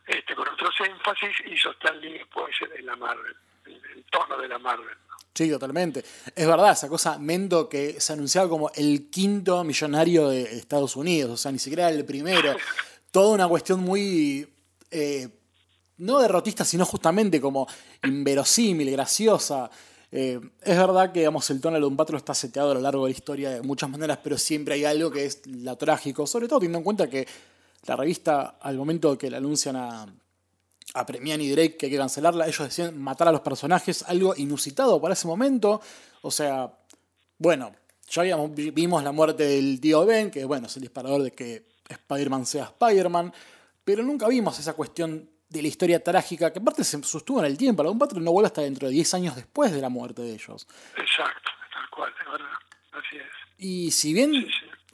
este, 0.07 0.35
con 0.35 0.46
otros 0.46 0.74
énfasis, 0.80 1.37
hizo 1.46 1.70
Stanley 1.72 2.24
puede 2.26 2.52
ser 2.54 2.70
en 2.76 2.87
la 2.87 2.94
Marvel, 2.94 3.37
el 3.66 4.05
tono 4.11 4.40
de 4.40 4.48
la 4.48 4.59
Marvel. 4.59 4.96
Sí, 5.35 5.50
totalmente. 5.50 6.05
Es 6.35 6.46
verdad, 6.46 6.72
esa 6.72 6.88
cosa 6.88 7.18
Mendo 7.18 7.68
que 7.68 8.00
se 8.00 8.12
anunciaba 8.12 8.48
como 8.48 8.70
el 8.74 9.11
quinto 9.11 9.64
millonario 9.64 10.29
de 10.29 10.42
Estados 10.42 10.94
Unidos, 10.94 11.33
o 11.33 11.37
sea, 11.37 11.50
ni 11.50 11.59
siquiera 11.59 11.88
el 11.90 12.05
primero. 12.05 12.55
Toda 13.11 13.35
una 13.35 13.48
cuestión 13.48 13.81
muy. 13.81 14.48
Eh, 14.90 15.29
no 15.98 16.20
derrotista, 16.20 16.64
sino 16.64 16.85
justamente 16.85 17.40
como 17.40 17.66
inverosímil, 18.05 18.90
graciosa. 18.92 19.68
Eh, 20.11 20.40
es 20.62 20.77
verdad 20.79 21.11
que 21.11 21.20
digamos, 21.20 21.50
el 21.50 21.61
tono 21.61 21.81
de 21.81 21.85
un 21.85 21.96
patro 21.96 22.16
está 22.16 22.33
seteado 22.35 22.70
a 22.70 22.74
lo 22.74 22.81
largo 22.81 23.05
de 23.05 23.11
la 23.11 23.16
historia 23.16 23.50
de 23.50 23.62
muchas 23.62 23.90
maneras, 23.90 24.18
pero 24.22 24.38
siempre 24.38 24.74
hay 24.74 24.85
algo 24.85 25.11
que 25.11 25.24
es 25.24 25.44
lo 25.46 25.77
trágico, 25.77 26.27
sobre 26.29 26.46
todo 26.46 26.61
teniendo 26.61 26.79
en 26.79 26.85
cuenta 26.85 27.11
que 27.11 27.27
la 27.87 27.96
revista, 27.96 28.57
al 28.61 28.77
momento 28.77 29.18
que 29.18 29.31
la 29.31 29.38
anuncian 29.38 29.74
a, 29.74 30.07
a 30.94 31.04
Premian 31.04 31.40
y 31.40 31.50
Drake 31.50 31.76
que 31.76 31.87
hay 31.87 31.92
que 31.92 31.98
cancelarla. 31.98 32.46
Ellos 32.46 32.61
decían 32.61 33.00
matar 33.00 33.28
a 33.28 33.33
los 33.33 33.40
personajes, 33.40 34.04
algo 34.04 34.35
inusitado 34.37 35.00
para 35.00 35.14
ese 35.14 35.26
momento. 35.26 35.80
O 36.22 36.30
sea, 36.30 36.72
bueno, 37.38 37.74
ya 38.09 38.22
habíamos, 38.22 38.54
vimos 38.54 39.02
la 39.02 39.12
muerte 39.12 39.44
del 39.44 39.80
tío 39.80 40.07
Ben, 40.07 40.30
que 40.30 40.44
bueno, 40.44 40.68
es 40.68 40.76
el 40.76 40.83
disparador 40.83 41.22
de 41.22 41.33
que 41.33 41.66
Spider-Man 41.88 42.46
sea 42.46 42.64
Spider-Man, 42.64 43.33
pero 43.85 44.02
nunca 44.02 44.28
vimos 44.28 44.59
esa 44.59 44.72
cuestión 44.72 45.28
de 45.48 45.62
la 45.62 45.68
historia 45.68 46.02
trágica, 46.02 46.52
que 46.52 46.59
aparte 46.61 46.85
se 46.85 47.02
sostuvo 47.02 47.40
en 47.40 47.46
el 47.46 47.59
tiempo. 47.59 47.83
La 47.83 47.90
un 47.90 47.98
no 47.98 48.33
vuelve 48.33 48.46
hasta 48.46 48.62
dentro 48.62 48.88
de 48.88 48.94
10 48.94 49.14
años 49.14 49.37
después 49.37 49.72
de 49.72 49.80
la 49.80 49.88
muerte 49.88 50.22
de 50.22 50.33
ellos. 50.33 50.66
Exacto, 50.96 51.50
tal 51.72 51.90
cual, 51.90 52.12
de 52.18 52.30
verdad. 52.30 52.57
Así 52.92 53.16
es. 53.16 53.24
Y 53.59 53.90
si 53.90 54.12
bien, 54.12 54.46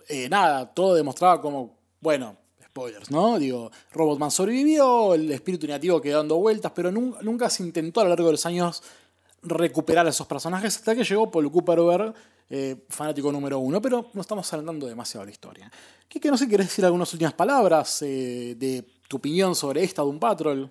eh, 0.09 0.29
nada, 0.29 0.73
todo 0.73 0.95
demostraba 0.95 1.41
como, 1.41 1.79
bueno, 2.01 2.37
spoilers, 2.71 3.11
¿no? 3.11 3.39
Digo, 3.39 3.71
Robotman 3.93 4.31
sobrevivió, 4.31 5.15
el 5.15 5.31
espíritu 5.33 5.67
negativo 5.67 6.01
quedó 6.01 6.19
dando 6.19 6.37
vueltas, 6.37 6.73
pero 6.75 6.93
nunca, 6.93 7.51
se 7.51 7.65
intentó 7.65 8.01
a 8.01 8.05
lo 8.05 8.11
largo 8.11 8.27
de 8.27 8.33
los 8.33 8.47
años 8.47 8.83
recuperar 9.43 10.07
a 10.07 10.11
esos 10.11 10.27
personajes 10.27 10.77
hasta 10.77 10.95
que 10.95 11.03
llegó 11.03 11.31
Paul 11.31 11.51
Cooper, 11.51 12.15
eh, 12.49 12.77
fanático 12.89 13.33
número 13.33 13.59
uno, 13.59 13.83
pero 13.83 14.11
no 14.13 14.21
estamos 14.21 14.51
adelantando 14.53 14.87
demasiado 14.87 15.25
la 15.25 15.33
historia. 15.33 15.71
¿Qué 16.09 16.21
no 16.31 16.37
sé, 16.37 16.49
¿querés 16.49 16.69
decir 16.69 16.85
algunas 16.85 17.13
últimas 17.13 17.35
palabras 17.35 18.03
eh, 18.03 18.55
de 18.57 18.85
tu 19.09 19.17
opinión 19.17 19.55
sobre 19.55 19.83
esta 19.83 20.03
Doom 20.03 20.21
Patrol? 20.21 20.71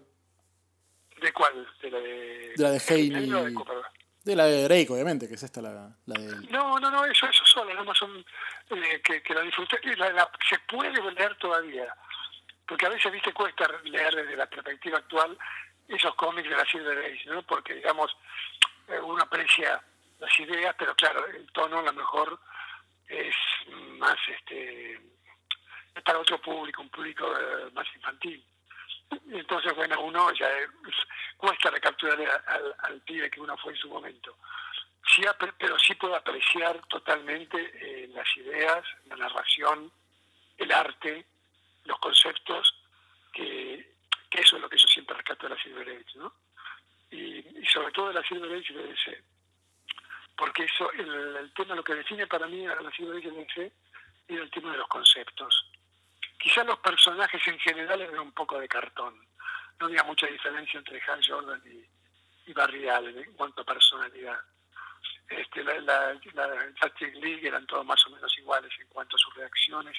¿De 1.21 1.33
cuál? 1.33 1.67
¿De 1.81 1.91
la 1.91 1.99
de, 1.99 2.09
de, 2.55 2.63
la 2.63 2.71
de 2.71 2.81
Haney? 2.87 3.55
De 4.23 4.35
la 4.35 4.45
de 4.45 4.63
Drake, 4.63 4.87
obviamente, 4.89 5.27
que 5.27 5.35
es 5.35 5.43
esta 5.43 5.61
la, 5.61 5.89
la 6.05 6.19
de... 6.19 6.47
No, 6.49 6.77
no, 6.79 6.91
no, 6.91 7.05
eso, 7.05 7.25
eso 7.27 7.45
solo, 7.45 7.73
no 7.83 7.95
son 7.95 8.23
eh, 8.69 9.01
que, 9.01 9.23
que, 9.23 9.33
la 9.33 9.41
disfruté. 9.41 9.79
La, 9.95 10.29
se 10.47 10.59
puede 10.59 10.91
leer 11.13 11.35
todavía, 11.37 11.93
porque 12.67 12.85
a 12.85 12.89
veces, 12.89 13.11
viste, 13.11 13.33
cuesta 13.33 13.67
leer 13.83 14.15
desde 14.15 14.35
la 14.35 14.45
perspectiva 14.45 14.97
actual 14.97 15.37
esos 15.87 16.13
cómics 16.15 16.49
de 16.49 16.55
la 16.55 16.65
Silver 16.65 16.97
Age, 16.97 17.29
¿no? 17.29 17.41
Porque, 17.43 17.75
digamos, 17.75 18.15
eh, 18.89 18.99
uno 19.01 19.23
aprecia 19.23 19.81
las 20.19 20.39
ideas, 20.39 20.75
pero 20.77 20.93
claro, 20.95 21.25
el 21.27 21.49
tono 21.51 21.79
a 21.79 21.83
lo 21.83 21.93
mejor 21.93 22.39
es 23.07 23.35
más, 23.97 24.17
este, 24.27 24.93
es 24.93 26.03
para 26.03 26.19
otro 26.19 26.39
público, 26.41 26.81
un 26.81 26.89
público 26.89 27.25
eh, 27.25 27.71
más 27.73 27.87
infantil. 27.95 28.43
Entonces, 29.31 29.73
bueno, 29.75 30.01
uno 30.01 30.31
ya 30.33 30.47
cuesta 31.39 31.71
recapturar 31.71 32.19
al, 32.47 32.75
al 32.79 33.01
pibe 33.01 33.31
que 33.31 33.39
uno 33.39 33.57
fue 33.57 33.71
en 33.71 33.79
su 33.79 33.87
momento. 33.87 34.35
Sí, 35.15 35.23
pero 35.57 35.79
sí 35.79 35.95
puedo 35.95 36.15
apreciar 36.15 36.79
totalmente 36.87 37.57
eh, 37.57 38.07
las 38.13 38.27
ideas, 38.37 38.83
la 39.07 39.15
narración, 39.15 39.91
el 40.57 40.71
arte, 40.71 41.25
los 41.85 41.97
conceptos, 41.99 42.75
que, 43.33 43.95
eso 44.29 44.55
es 44.55 44.61
lo 44.61 44.69
que 44.69 44.77
yo 44.77 44.87
siempre 44.87 45.15
rescato 45.15 45.47
de 45.47 45.55
la 45.55 45.63
Silver 45.63 45.89
Age, 45.89 46.17
¿no? 46.17 46.33
Y, 47.09 47.43
sobre 47.65 47.91
todo 47.91 48.09
de 48.09 48.13
la 48.15 48.23
Silver 48.23 48.51
Age 48.51 48.73
de 48.73 48.83
DC. 48.83 49.23
Porque 50.37 50.63
eso, 50.65 50.91
el, 50.91 51.51
tema, 51.55 51.75
lo 51.75 51.83
que 51.83 51.95
define 51.95 52.27
para 52.27 52.47
mí 52.47 52.67
a 52.67 52.75
la 52.75 52.91
Silver 52.91 53.17
Age 53.17 53.31
de 53.31 53.45
DC 53.45 53.71
es 54.27 54.39
el 54.39 54.51
tema 54.51 54.71
de 54.73 54.77
los 54.77 54.87
conceptos. 54.87 55.71
Quizás 56.37 56.65
los 56.65 56.79
personajes 56.79 57.41
en 57.47 57.59
general 57.59 58.01
eran 58.01 58.19
un 58.19 58.31
poco 58.31 58.59
de 58.59 58.67
cartón. 58.67 59.28
No 59.79 59.85
había 59.87 60.03
mucha 60.03 60.27
diferencia 60.27 60.77
entre 60.77 61.01
Hal 61.01 61.21
Jordan 61.25 61.61
y, 61.65 62.49
y 62.49 62.53
Barry 62.53 62.87
Allen 62.89 63.17
en 63.17 63.33
cuanto 63.33 63.61
a 63.61 63.65
personalidad 63.65 64.39
este, 65.29 65.63
la, 65.63 65.79
la, 65.79 66.19
Justice 66.81 67.19
League 67.19 67.47
eran 67.47 67.65
todos 67.67 67.85
más 67.85 68.03
o 68.07 68.09
menos 68.09 68.35
iguales 68.37 68.71
en 68.79 68.87
cuanto 68.87 69.15
a 69.15 69.19
sus 69.19 69.33
reacciones 69.35 69.95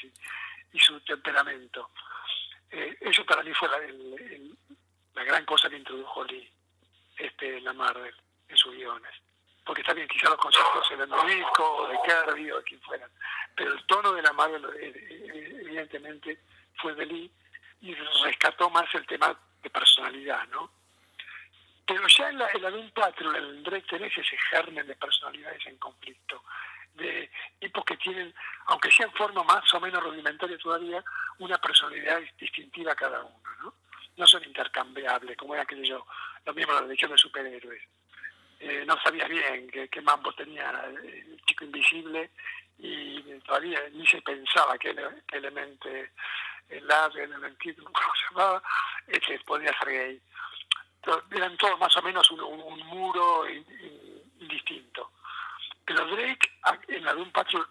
y, 0.72 0.78
su 0.78 1.00
temperamento. 1.00 1.90
Eh, 2.70 2.96
eso 3.00 3.24
para 3.24 3.42
mí 3.42 3.52
fue 3.54 3.68
la, 3.68 5.24
gran 5.24 5.44
cosa 5.44 5.68
que 5.68 5.76
introdujo 5.76 6.24
Lee 6.24 6.50
este, 7.16 7.58
en 7.58 7.64
la 7.64 7.72
Marvel, 7.72 8.14
en 8.48 8.56
sus 8.56 8.74
guiones. 8.74 9.12
Porque 9.64 9.82
bien, 9.94 10.08
quizás 10.08 10.30
los 10.30 10.38
conceptos 10.38 10.90
eran 10.90 11.10
de 11.10 11.34
Disco 11.34 11.76
o 11.76 11.88
de 11.88 11.98
Kirby 12.04 12.50
o 12.50 12.56
de 12.56 12.64
quien 12.64 12.80
fueran, 12.80 13.10
pero 13.54 13.72
el 13.72 13.86
tono 13.86 14.12
de 14.12 14.22
la 14.22 14.32
Marvel 14.32 14.64
eh, 14.80 14.92
eh, 14.96 15.58
evidentemente 15.62 16.40
fue 16.76 16.94
de 16.94 17.06
Lee 17.06 17.32
y 17.82 17.94
rescató 17.94 18.70
más 18.70 18.92
el 18.94 19.06
tema 19.06 19.38
de 19.62 19.70
personalidad, 19.70 20.46
¿no? 20.48 20.70
Pero 21.86 22.06
ya 22.06 22.28
en 22.28 22.38
la, 22.38 22.48
en 22.54 22.62
la 22.62 22.70
Doom 22.70 22.90
Patrol, 22.92 23.36
en 23.36 23.62
Drake 23.64 23.86
tenés 23.88 24.16
ese 24.16 24.36
germen 24.50 24.86
de 24.86 24.94
personalidades 24.94 25.66
en 25.66 25.76
conflicto, 25.78 26.44
de 26.94 27.30
tipos 27.58 27.84
que 27.84 27.96
tienen, 27.96 28.32
aunque 28.66 28.90
sea 28.90 29.06
en 29.06 29.12
forma 29.12 29.42
más 29.42 29.74
o 29.74 29.80
menos 29.80 30.02
rudimentaria 30.02 30.58
todavía, 30.58 31.02
una 31.38 31.58
personalidad 31.58 32.20
distintiva 32.38 32.94
cada 32.94 33.24
uno, 33.24 33.40
¿no? 33.62 33.74
No 34.16 34.26
son 34.26 34.44
intercambiables, 34.44 35.36
como 35.36 35.54
era 35.54 35.62
aquello, 35.62 36.06
lo 36.44 36.54
mismo 36.54 36.72
la 36.74 36.82
legión 36.82 37.10
de 37.10 37.18
superhéroes. 37.18 37.82
Eh, 38.60 38.84
no 38.86 39.00
sabía 39.00 39.26
bien 39.26 39.70
qué, 39.70 40.00
mambo 40.02 40.32
tenía 40.34 40.70
el 40.86 41.40
chico 41.46 41.64
invisible 41.64 42.30
y 42.78 43.22
todavía 43.40 43.80
ni 43.92 44.06
se 44.06 44.20
pensaba 44.20 44.76
que, 44.78 44.94
que 45.26 45.36
Elemente, 45.38 46.12
el 46.70 46.90
ave, 46.90 47.24
el 47.24 47.32
Elementit, 47.32 47.76
¿cómo 47.78 48.14
se 48.14 48.34
llamaba? 48.34 48.62
Ese 49.08 49.38
podía 49.40 49.76
ser 49.78 49.88
gay 49.88 50.22
eran 51.30 51.56
todos 51.56 51.78
más 51.78 51.96
o 51.96 52.02
menos 52.02 52.30
un, 52.30 52.86
muro 52.86 53.46
indistinto. 54.38 55.12
Pero 55.84 56.06
Drake 56.06 56.50
en 56.88 57.04
la 57.04 57.14
Doom 57.14 57.30
Patrol 57.30 57.66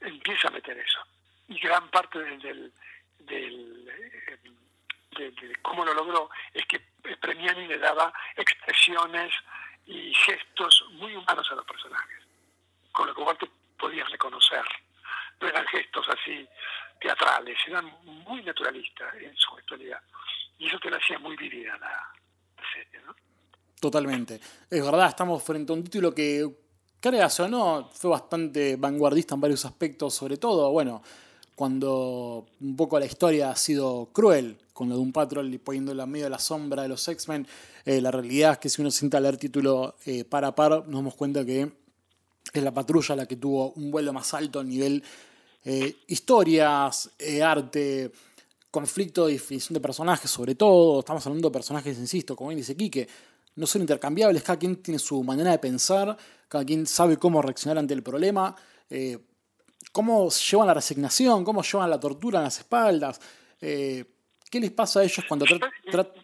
empieza 0.00 0.48
a 0.48 0.52
meter 0.52 0.76
eso. 0.78 1.00
Y 1.48 1.58
gran 1.58 1.88
parte 1.90 2.18
del, 2.18 2.72
del, 3.18 3.88
eh, 3.88 4.38
de, 5.18 5.56
cómo 5.62 5.84
lo 5.84 5.94
logró 5.94 6.30
es 6.52 6.64
que 6.66 6.80
Premiani 7.20 7.66
le 7.66 7.78
daba 7.78 8.12
expresiones 8.36 9.32
y 9.86 10.14
gestos 10.14 10.84
muy 10.92 11.14
humanos 11.14 11.46
a 11.50 11.54
los 11.54 11.66
personajes, 11.66 12.24
con 12.92 13.06
lo 13.06 13.14
cual 13.14 13.36
te 13.36 13.48
podías 13.78 14.08
reconocer. 14.10 14.64
No 15.40 15.48
eran 15.48 15.66
gestos 15.66 16.08
así 16.08 16.48
teatrales, 17.04 17.58
eran 17.66 17.84
muy 18.26 18.42
naturalistas 18.42 19.14
en 19.20 19.36
su 19.36 19.50
gestualidad. 19.52 20.00
Y 20.58 20.66
eso 20.66 20.78
te 20.78 20.88
lo 20.88 20.96
hacía 20.96 21.18
muy 21.18 21.36
vivida 21.36 21.76
la, 21.78 22.10
Totalmente. 23.78 24.40
Es 24.70 24.82
verdad, 24.82 25.08
estamos 25.08 25.42
frente 25.42 25.70
a 25.70 25.74
un 25.74 25.84
título 25.84 26.14
que, 26.14 26.48
creas 27.00 27.38
o 27.40 27.48
no, 27.48 27.90
fue 27.92 28.08
bastante 28.08 28.76
vanguardista 28.76 29.34
en 29.34 29.42
varios 29.42 29.66
aspectos, 29.66 30.14
sobre 30.14 30.38
todo, 30.38 30.70
bueno, 30.70 31.02
cuando 31.54 32.46
un 32.62 32.76
poco 32.76 32.98
la 32.98 33.04
historia 33.04 33.50
ha 33.50 33.56
sido 33.56 34.08
cruel 34.10 34.56
con 34.72 34.88
lo 34.88 34.94
de 34.94 35.02
un 35.02 35.12
patrol 35.12 35.52
y 35.52 35.58
poniéndola 35.58 36.04
en 36.04 36.10
medio 36.10 36.24
de 36.24 36.30
la 36.30 36.38
sombra 36.38 36.80
de 36.80 36.88
los 36.88 37.06
X-Men, 37.06 37.46
eh, 37.84 38.00
la 38.00 38.10
realidad 38.10 38.52
es 38.52 38.58
que 38.58 38.68
si 38.70 38.80
uno 38.80 38.90
sienta 38.90 39.20
leer 39.20 39.36
título 39.36 39.96
eh, 40.06 40.24
par 40.24 40.46
a 40.46 40.54
par, 40.54 40.70
nos 40.70 40.94
damos 40.94 41.14
cuenta 41.14 41.44
que 41.44 41.70
es 42.54 42.62
la 42.62 42.72
patrulla 42.72 43.16
la 43.16 43.26
que 43.26 43.36
tuvo 43.36 43.72
un 43.72 43.90
vuelo 43.90 44.14
más 44.14 44.32
alto 44.32 44.60
a 44.60 44.64
nivel 44.64 45.04
eh, 45.64 45.96
historias, 46.08 47.10
arte, 47.42 48.12
conflicto 48.70 49.26
de 49.26 49.34
definición 49.34 49.74
de 49.74 49.80
personajes, 49.80 50.30
sobre 50.30 50.54
todo, 50.54 51.00
estamos 51.00 51.24
hablando 51.26 51.48
de 51.48 51.52
personajes, 51.52 51.98
insisto, 51.98 52.34
como 52.34 52.48
bien 52.48 52.58
dice 52.58 52.76
Quique, 52.76 53.08
no 53.56 53.66
son 53.66 53.82
intercambiables, 53.82 54.42
cada 54.42 54.58
quien 54.58 54.82
tiene 54.82 54.98
su 54.98 55.22
manera 55.22 55.52
de 55.52 55.58
pensar, 55.58 56.16
cada 56.48 56.64
quien 56.64 56.86
sabe 56.86 57.16
cómo 57.16 57.40
reaccionar 57.40 57.78
ante 57.78 57.94
el 57.94 58.02
problema, 58.02 58.54
eh, 58.90 59.18
cómo 59.92 60.28
llevan 60.28 60.66
la 60.66 60.74
resignación, 60.74 61.44
cómo 61.44 61.62
llevan 61.62 61.90
la 61.90 62.00
tortura 62.00 62.38
en 62.38 62.44
las 62.44 62.58
espaldas. 62.58 63.20
Eh, 63.60 64.04
¿Qué 64.50 64.60
les 64.60 64.70
pasa 64.70 65.00
a 65.00 65.04
ellos 65.04 65.24
cuando 65.28 65.46
tratan... 65.46 65.70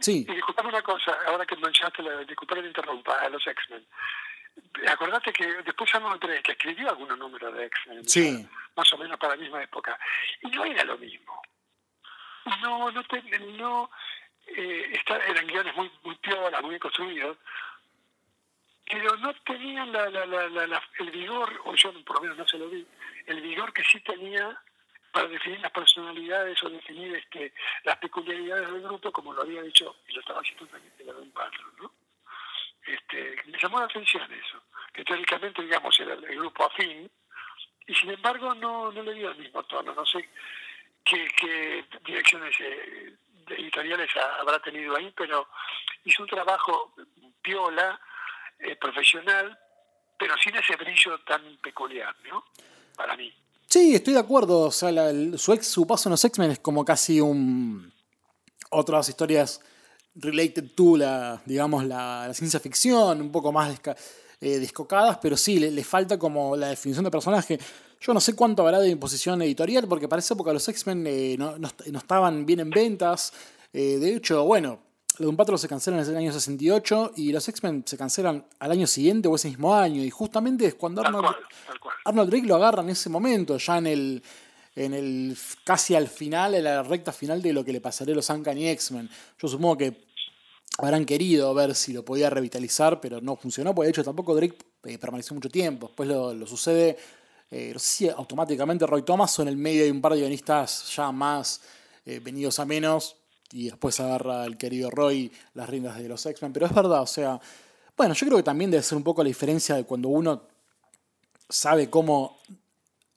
Sí. 0.01 0.27
Y, 0.29 0.35
disculpame 0.35 0.69
una 0.69 0.83
cosa, 0.83 1.17
ahora 1.27 1.47
que 1.47 1.57
mencionaste, 1.57 2.03
la, 2.03 2.19
disculpame 2.25 2.63
que 2.63 2.69
interrumpa, 2.69 3.15
a 3.15 3.29
los 3.29 3.45
X-Men. 3.47 3.87
Acordate 4.89 5.33
que 5.33 5.47
después 5.65 5.95
Arnold 5.95 6.21
Drake 6.21 6.43
que 6.43 6.53
escribió 6.53 6.91
algunos 6.91 7.19
números 7.19 7.55
de 7.55 7.67
X-Men, 7.67 8.09
sí. 8.09 8.47
Más 8.77 8.93
o 8.93 8.99
menos 8.99 9.19
para 9.19 9.35
la 9.35 9.43
misma 9.43 9.63
época, 9.63 9.99
y 10.43 10.49
no 10.49 10.65
era 10.65 10.85
lo 10.85 10.99
mismo 10.99 11.41
no, 12.63 12.91
no, 12.91 13.03
no 13.57 13.91
eh, 14.47 15.03
eran 15.29 15.47
guiones 15.47 15.77
muy, 15.77 15.91
muy 16.03 16.15
piola, 16.17 16.61
muy 16.61 16.79
construidos, 16.79 17.37
pero 18.91 19.17
no 19.17 19.33
tenían 19.45 19.93
la, 19.93 20.09
la, 20.09 20.27
la, 20.27 20.83
el 20.99 21.11
vigor, 21.11 21.61
o 21.65 21.75
yo 21.75 21.93
por 22.05 22.17
lo 22.17 22.23
menos 22.23 22.39
no 22.39 22.49
se 22.49 22.59
lo 22.59 22.69
vi, 22.69 22.87
el 23.27 23.41
vigor 23.41 23.73
que 23.73 23.85
sí 23.85 24.01
tenía 24.01 24.61
para 25.13 25.29
definir 25.29 25.61
las 25.61 25.73
personalidades 25.73 26.63
o 26.63 26.71
definir 26.71 27.15
este, 27.15 27.53
las 27.85 27.97
peculiaridades 27.99 28.71
del 28.71 28.83
grupo, 28.83 29.13
como 29.13 29.33
lo 29.33 29.43
había 29.43 29.63
dicho 29.63 29.97
y 30.09 30.13
lo 30.13 30.21
estaba 30.21 30.41
haciendo 30.41 30.67
también 30.67 31.17
un 31.17 31.31
Patron, 31.33 31.75
¿no? 31.79 31.93
Este, 32.87 33.37
me 33.47 33.59
llamó 33.59 33.79
la 33.79 33.85
atención 33.85 34.33
eso, 34.33 34.63
que 34.93 35.05
teóricamente, 35.05 35.63
digamos, 35.63 35.99
era 36.01 36.15
el, 36.15 36.23
grupo 36.23 36.65
afín, 36.65 37.11
y 37.91 37.95
sin 37.95 38.11
embargo 38.11 38.55
no, 38.55 38.93
no 38.93 39.03
le 39.03 39.15
dio 39.15 39.31
el 39.31 39.39
mismo 39.39 39.65
tono, 39.65 39.93
no 39.93 40.07
sé 40.07 40.29
qué, 41.05 41.85
direcciones 42.07 42.55
eh, 42.61 43.17
editoriales 43.49 44.09
habrá 44.39 44.61
tenido 44.61 44.97
ahí, 44.97 45.13
pero 45.17 45.49
hizo 46.05 46.23
un 46.23 46.29
trabajo 46.29 46.95
piola, 47.43 48.01
eh, 48.61 48.77
profesional, 48.77 49.59
pero 50.17 50.37
sin 50.39 50.55
ese 50.55 50.77
brillo 50.77 51.19
tan 51.21 51.57
peculiar, 51.57 52.15
¿no? 52.31 52.45
Para 52.97 53.17
mí. 53.17 53.35
Sí, 53.67 53.95
estoy 53.95 54.15
de 54.15 54.21
acuerdo. 54.21 54.67
O 54.67 54.71
sea, 54.71 54.91
su, 55.37 55.57
su 55.57 55.87
paso 55.87 56.09
en 56.09 56.13
los 56.13 56.25
X-Men 56.25 56.53
es 56.53 56.59
como 56.61 56.85
casi 56.85 57.21
un. 57.21 57.93
Otras 58.71 59.09
historias 59.09 59.61
related 60.15 60.75
to 60.77 60.97
la, 60.97 61.41
digamos, 61.45 61.85
la, 61.85 62.33
ciencia 62.35 62.61
ficción, 62.61 63.21
un 63.21 63.33
poco 63.33 63.51
más 63.51 63.81
eh, 64.41 64.59
descocadas, 64.59 65.19
pero 65.21 65.37
sí, 65.37 65.59
le, 65.59 65.71
le, 65.71 65.85
falta 65.85 66.19
como 66.19 66.57
la 66.57 66.69
definición 66.69 67.05
de 67.05 67.11
personaje. 67.11 67.59
Yo 68.01 68.15
no 68.15 68.21
sé 68.21 68.35
cuánto 68.35 68.63
habrá 68.63 68.81
de 68.81 68.89
imposición 68.89 69.43
editorial, 69.43 69.87
porque 69.87 70.09
para 70.09 70.21
esa 70.21 70.33
época 70.33 70.53
los 70.55 70.67
X-Men 70.67 71.05
eh, 71.07 71.37
no, 71.39 71.55
estaban 71.99 72.47
bien 72.47 72.61
en 72.61 72.71
ventas. 72.71 73.35
Eh, 73.75 73.99
de 73.99 74.17
hecho, 74.17 74.43
bueno, 74.45 74.79
los 75.19 75.29
un 75.29 75.37
Patrol 75.37 75.59
se 75.59 75.69
cancelan 75.69 76.01
en 76.01 76.07
el 76.07 76.17
año 76.17 76.33
68 76.33 77.13
y 77.17 77.33
los 77.33 77.47
X-Men 77.47 77.85
se 77.87 77.99
cancelan 77.99 78.47
al 78.59 78.71
año 78.71 78.87
siguiente 78.87 79.29
o 79.29 79.37
ese 79.37 79.49
mismo 79.49 79.75
año. 79.75 80.03
Y 80.03 80.09
justamente 80.09 80.65
es 80.65 80.75
cuando 80.75 81.03
Arnold, 81.03 81.37
Arnold 82.07 82.31
Drake 82.31 82.47
lo 82.47 82.57
agarra 82.57 82.83
en 82.83 82.89
ese 82.89 83.11
momento, 83.11 83.59
ya 83.59 83.77
en 83.77 83.87
el, 83.87 84.23
en 84.75 84.95
el 84.95 85.37
casi 85.63 85.95
al 85.95 86.09
final, 86.09 86.55
en 86.55 86.65
la 86.65 86.83
recta 86.83 87.13
final 87.13 87.43
de 87.43 87.53
lo 87.53 87.63
que 87.63 87.75
le 87.75 87.83
pasaría 87.83 88.15
a 88.15 88.17
los 88.17 88.31
Uncanny 88.31 88.69
X-Men. 88.69 89.11
Yo 89.39 89.47
supongo 89.47 89.77
que 89.77 90.07
habrán 90.87 91.05
querido 91.05 91.53
ver 91.55 91.75
si 91.75 91.93
lo 91.93 92.05
podía 92.05 92.31
revitalizar, 92.31 93.01
pero 93.01 93.21
no 93.21 93.37
funcionó, 93.37 93.75
porque 93.75 93.87
de 93.87 93.91
hecho 93.91 94.05
tampoco 94.05 94.35
Drake 94.35 94.57
eh, 94.85 94.99
permaneció 94.99 95.35
mucho 95.35 95.51
tiempo. 95.51 95.89
Después 95.89 96.09
lo, 96.09 96.47
sucede 96.47 96.97
eh, 97.51 97.75
si 97.79 98.09
automáticamente 98.09 98.87
Roy 98.87 99.03
Thomas 99.03 99.39
o 99.39 99.43
en 99.43 99.49
el 99.49 99.57
medio 99.57 99.85
hay 99.85 99.91
un 99.91 100.01
par 100.01 100.13
de 100.13 100.21
guionistas 100.21 100.95
ya 100.95 101.13
más 101.13 101.61
eh, 102.07 102.21
venidos 102.21 102.59
a 102.59 102.65
menos 102.65 103.17
y 103.53 103.67
después 103.67 103.99
agarra 104.01 104.45
el 104.45 104.57
querido 104.57 104.91
Roy 104.91 105.31
las 105.55 105.69
riendas 105.69 105.99
de 105.99 106.09
los 106.09 106.25
X-Men, 106.25 106.53
pero 106.53 106.67
es 106.67 106.75
verdad, 106.75 107.03
o 107.03 107.07
sea, 107.07 107.41
bueno, 107.97 108.15
yo 108.15 108.27
creo 108.27 108.39
que 108.39 108.45
también 108.45 108.71
debe 108.71 108.83
ser 108.83 108.97
un 108.97 109.05
poco 109.05 109.23
la 109.23 109.29
diferencia 109.29 109.75
de 109.75 109.85
cuando 109.85 110.09
uno 110.09 110.45
sabe 111.49 111.91
cómo 111.91 112.39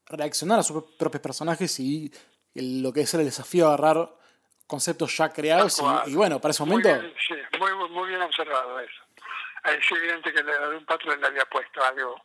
reaccionar 0.07 0.59
a 0.59 0.64
sus 0.64 0.84
propios 0.97 1.22
personajes 1.22 1.80
y 1.80 2.11
lo 2.55 2.91
que 2.91 3.01
es 3.01 3.14
el 3.14 3.24
desafío 3.24 3.66
de 3.66 3.74
agarrar 3.74 4.22
conceptos 4.68 5.16
ya 5.18 5.30
creados 5.30 5.82
y, 6.07 6.11
y 6.11 6.16
bueno, 6.16 6.39
para 6.39 6.51
ese 6.51 6.64
Muy 6.64 6.78
momento... 6.84 7.01
bien, 7.01 7.14
sí, 7.28 7.57
muy, 7.59 7.89
muy 7.89 8.09
bien 8.09 8.22
observado 8.22 8.80
eso. 8.80 9.01
Es 9.66 9.91
evidente 9.91 10.34
que 10.34 10.41
un 10.41 10.86
patrón 10.86 11.22
le 11.22 11.28
había 11.28 11.45
puesto 11.45 11.84
algo 11.84 12.22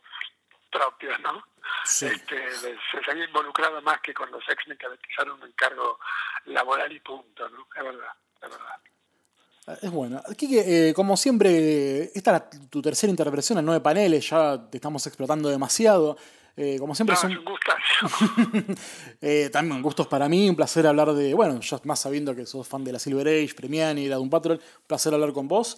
propio, 0.71 1.17
¿no? 1.19 1.43
Sí. 1.85 2.05
Este, 2.05 2.77
se 3.03 3.11
había 3.11 3.25
involucrado 3.25 3.81
más 3.81 4.01
que 4.01 4.13
con 4.13 4.29
los 4.31 4.43
que 4.45 4.55
quizás 4.75 5.25
un 5.25 5.47
encargo 5.47 5.99
laboral 6.45 6.91
y 6.91 6.99
punto, 6.99 7.47
¿no? 7.49 7.67
Es 7.75 7.83
verdad, 7.83 8.13
es 8.41 8.49
verdad. 8.49 9.79
Es 9.81 9.91
bueno. 9.91 10.21
Quique, 10.37 10.89
eh, 10.89 10.93
como 10.93 11.15
siempre, 11.15 12.11
esta 12.15 12.49
es 12.51 12.69
tu 12.69 12.81
tercera 12.81 13.11
interpretación 13.11 13.59
en 13.59 13.65
nueve 13.65 13.81
paneles, 13.81 14.27
ya 14.29 14.57
te 14.69 14.77
estamos 14.77 15.05
explotando 15.05 15.47
demasiado. 15.49 16.17
Eh, 16.61 16.75
como 16.77 16.93
siempre, 16.93 17.15
No, 17.15 17.21
son 17.21 17.31
es 17.31 17.37
un 17.37 17.45
gustazo. 17.45 18.75
eh, 19.21 19.49
también 19.49 19.81
gustos 19.81 20.07
para 20.07 20.27
mí, 20.27 20.49
un 20.49 20.57
placer 20.57 20.85
hablar 20.85 21.13
de, 21.13 21.33
bueno, 21.33 21.57
ya 21.61 21.79
más 21.85 22.01
sabiendo 22.01 22.35
que 22.35 22.45
sos 22.45 22.67
fan 22.67 22.83
de 22.83 22.91
la 22.91 22.99
Silver 22.99 23.25
Age, 23.25 23.53
Premiani, 23.55 24.09
la 24.09 24.17
Doom 24.17 24.29
Patrol, 24.29 24.57
un 24.57 24.85
placer 24.85 25.13
hablar 25.13 25.31
con 25.31 25.47
vos. 25.47 25.77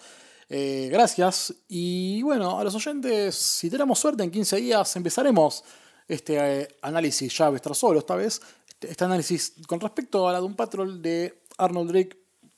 Eh, 0.49 0.89
gracias. 0.91 1.53
Y 1.67 2.23
bueno, 2.23 2.57
a 2.57 2.63
los 2.63 2.73
oyentes, 2.73 3.35
si 3.35 3.69
tenemos 3.69 3.99
suerte, 3.99 4.23
en 4.23 4.31
15 4.31 4.55
días 4.55 4.95
empezaremos 4.95 5.63
este 6.07 6.67
análisis, 6.81 7.37
ya 7.37 7.49
estar 7.49 7.75
solo 7.75 7.99
esta 7.99 8.15
vez, 8.15 8.41
este, 8.67 8.89
este 8.89 9.03
análisis 9.03 9.53
con 9.67 9.79
respecto 9.79 10.27
a 10.27 10.31
la 10.31 10.39
Doom 10.39 10.55
Patrol 10.55 10.99
de 10.99 11.43
Arnold 11.59 11.91
Drake, 11.91 12.17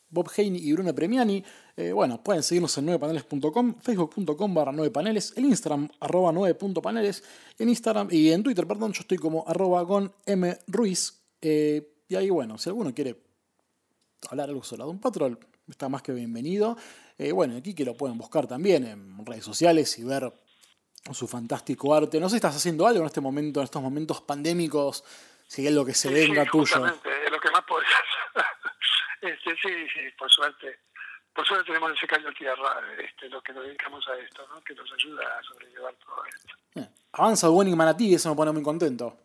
Bob 0.09 0.29
Haney 0.37 0.65
y 0.65 0.71
Bruno 0.71 0.95
Premiani. 0.95 1.43
Eh, 1.75 1.91
bueno, 1.91 2.23
pueden 2.23 2.43
seguirnos 2.43 2.77
en 2.77 2.87
9paneles.com, 2.87 3.75
facebook.com 3.81 4.53
barra 4.53 4.71
9paneles, 4.71 5.33
el 5.35 5.45
Instagram 5.45 5.89
arroba 5.99 6.31
9.paneles, 6.31 7.23
en 7.57 7.69
Instagram 7.69 8.09
y 8.11 8.31
en 8.31 8.43
Twitter, 8.43 8.67
perdón, 8.67 8.93
yo 8.93 9.01
estoy 9.01 9.17
como 9.17 9.43
arroba 9.47 9.81
gon 9.81 10.13
m 10.25 10.55
ruiz. 10.67 11.19
Eh, 11.41 11.95
y 12.07 12.15
ahí, 12.15 12.29
bueno, 12.29 12.59
si 12.59 12.69
alguno 12.69 12.93
quiere 12.93 13.17
hablar 14.29 14.49
algo 14.49 14.63
sobre 14.63 14.83
Doom 14.83 14.99
Patrol, 14.99 15.39
está 15.67 15.89
más 15.89 16.03
que 16.03 16.11
bienvenido. 16.11 16.77
Eh, 17.17 17.31
bueno, 17.31 17.57
aquí 17.57 17.73
que 17.73 17.85
lo 17.85 17.95
pueden 17.95 18.17
buscar 18.19 18.45
también 18.45 18.85
en 18.85 19.25
redes 19.25 19.43
sociales 19.43 19.97
y 19.97 20.03
ver 20.03 20.31
su 21.11 21.27
fantástico 21.27 21.93
arte. 21.95 22.19
No 22.19 22.27
sé 22.29 22.33
si 22.33 22.37
estás 22.37 22.55
haciendo 22.55 22.85
algo 22.85 22.99
en 22.99 23.07
este 23.07 23.19
momento, 23.21 23.59
en 23.61 23.63
estos 23.63 23.81
momentos 23.81 24.21
pandémicos, 24.21 25.03
si 25.47 25.61
hay 25.63 25.67
algo 25.69 25.85
que 25.85 25.93
se 25.93 26.09
Sí, 26.09 26.13
venga 26.13 26.43
sí, 26.43 26.49
tuyo. 26.51 26.85
es 26.85 27.31
lo 27.31 27.39
que 27.39 27.51
más 27.51 27.63
podés 27.67 27.87
hacer. 27.87 28.45
Este, 29.23 29.51
sí, 29.51 29.69
sí, 29.93 30.01
por 30.19 30.29
suerte. 30.29 30.67
Por 31.33 31.47
suerte 31.47 31.65
tenemos 31.65 31.91
ese 31.91 32.05
a 32.05 32.33
tierra, 32.33 32.81
este, 33.03 33.27
lo 33.29 33.41
que 33.41 33.53
nos 33.53 33.63
dedicamos 33.63 34.07
a 34.07 34.15
esto, 34.17 34.47
¿no? 34.47 34.61
que 34.61 34.75
nos 34.75 34.91
ayuda 34.93 35.23
a 35.39 35.43
sobrellevar 35.43 35.95
todo 35.95 36.23
esto. 36.25 36.53
Eh, 36.75 36.89
Avanza 37.13 37.47
Buen 37.47 37.67
y 37.67 37.75
Manatí, 37.75 38.13
eso 38.13 38.29
me 38.29 38.35
pone 38.35 38.51
muy 38.51 38.61
contento. 38.61 39.17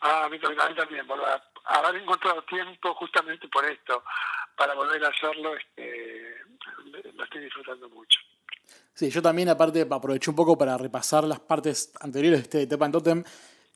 Ah, 0.00 0.24
a 0.24 0.28
mí, 0.28 0.38
también- 0.38 0.60
a 0.60 0.68
mí 0.68 0.74
también, 0.74 1.06
a, 1.10 1.78
haber 1.78 2.02
encontrado 2.02 2.42
tiempo 2.42 2.94
justamente 2.94 3.46
por 3.48 3.64
esto, 3.64 4.02
para 4.56 4.74
volver 4.74 5.04
a 5.04 5.08
hacerlo, 5.08 5.56
este, 5.56 6.34
lo 7.14 7.24
estoy 7.24 7.42
disfrutando 7.42 7.88
mucho. 7.88 8.18
Sí, 8.94 9.10
yo 9.10 9.22
también 9.22 9.48
aparte 9.48 9.86
aproveché 9.88 10.30
un 10.30 10.36
poco 10.36 10.58
para 10.58 10.76
repasar 10.76 11.22
las 11.24 11.38
partes 11.38 11.92
anteriores 12.00 12.40
de 12.40 12.42
este 12.42 12.66
Tepan 12.66 12.90
Totem. 12.90 13.22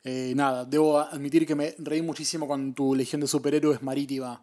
Eh, 0.03 0.33
nada, 0.35 0.65
debo 0.65 0.99
admitir 0.99 1.47
que 1.47 1.55
me 1.55 1.73
reí 1.77 2.01
muchísimo 2.01 2.45
con 2.45 2.73
tu 2.73 2.93
Legión 2.93 3.21
de 3.21 3.27
Superhéroes 3.27 3.81
marítima. 3.81 4.41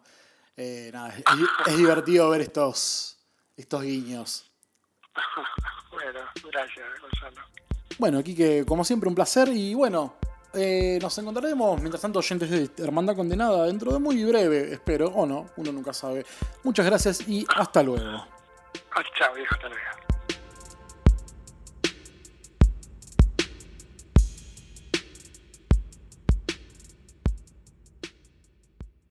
Eh, 0.57 0.89
nada, 0.93 1.09
es, 1.09 1.23
es 1.67 1.77
divertido 1.77 2.29
ver 2.29 2.41
estos, 2.41 3.17
estos 3.57 3.81
guiños. 3.81 4.51
bueno, 5.91 6.19
gracias, 6.51 6.85
Gonzalo. 7.01 7.41
Bueno, 7.97 8.23
Kike, 8.23 8.65
como 8.65 8.83
siempre, 8.83 9.09
un 9.09 9.15
placer 9.15 9.49
y 9.49 9.73
bueno, 9.73 10.15
eh, 10.53 10.99
nos 11.01 11.17
encontraremos, 11.17 11.79
mientras 11.79 12.01
tanto, 12.01 12.19
oyentes 12.19 12.49
de 12.49 12.83
Hermandad 12.83 13.15
Condenada 13.15 13.65
dentro 13.67 13.93
de 13.93 13.99
muy 13.99 14.23
breve, 14.23 14.73
espero, 14.73 15.07
o 15.07 15.25
no, 15.25 15.47
uno 15.55 15.71
nunca 15.71 15.93
sabe. 15.93 16.25
Muchas 16.63 16.85
gracias 16.85 17.27
y 17.27 17.45
hasta 17.55 17.81
luego. 17.83 18.27
Chao, 19.17 19.33
viejo, 19.33 19.55
hasta 19.55 19.69
luego. 19.69 20.00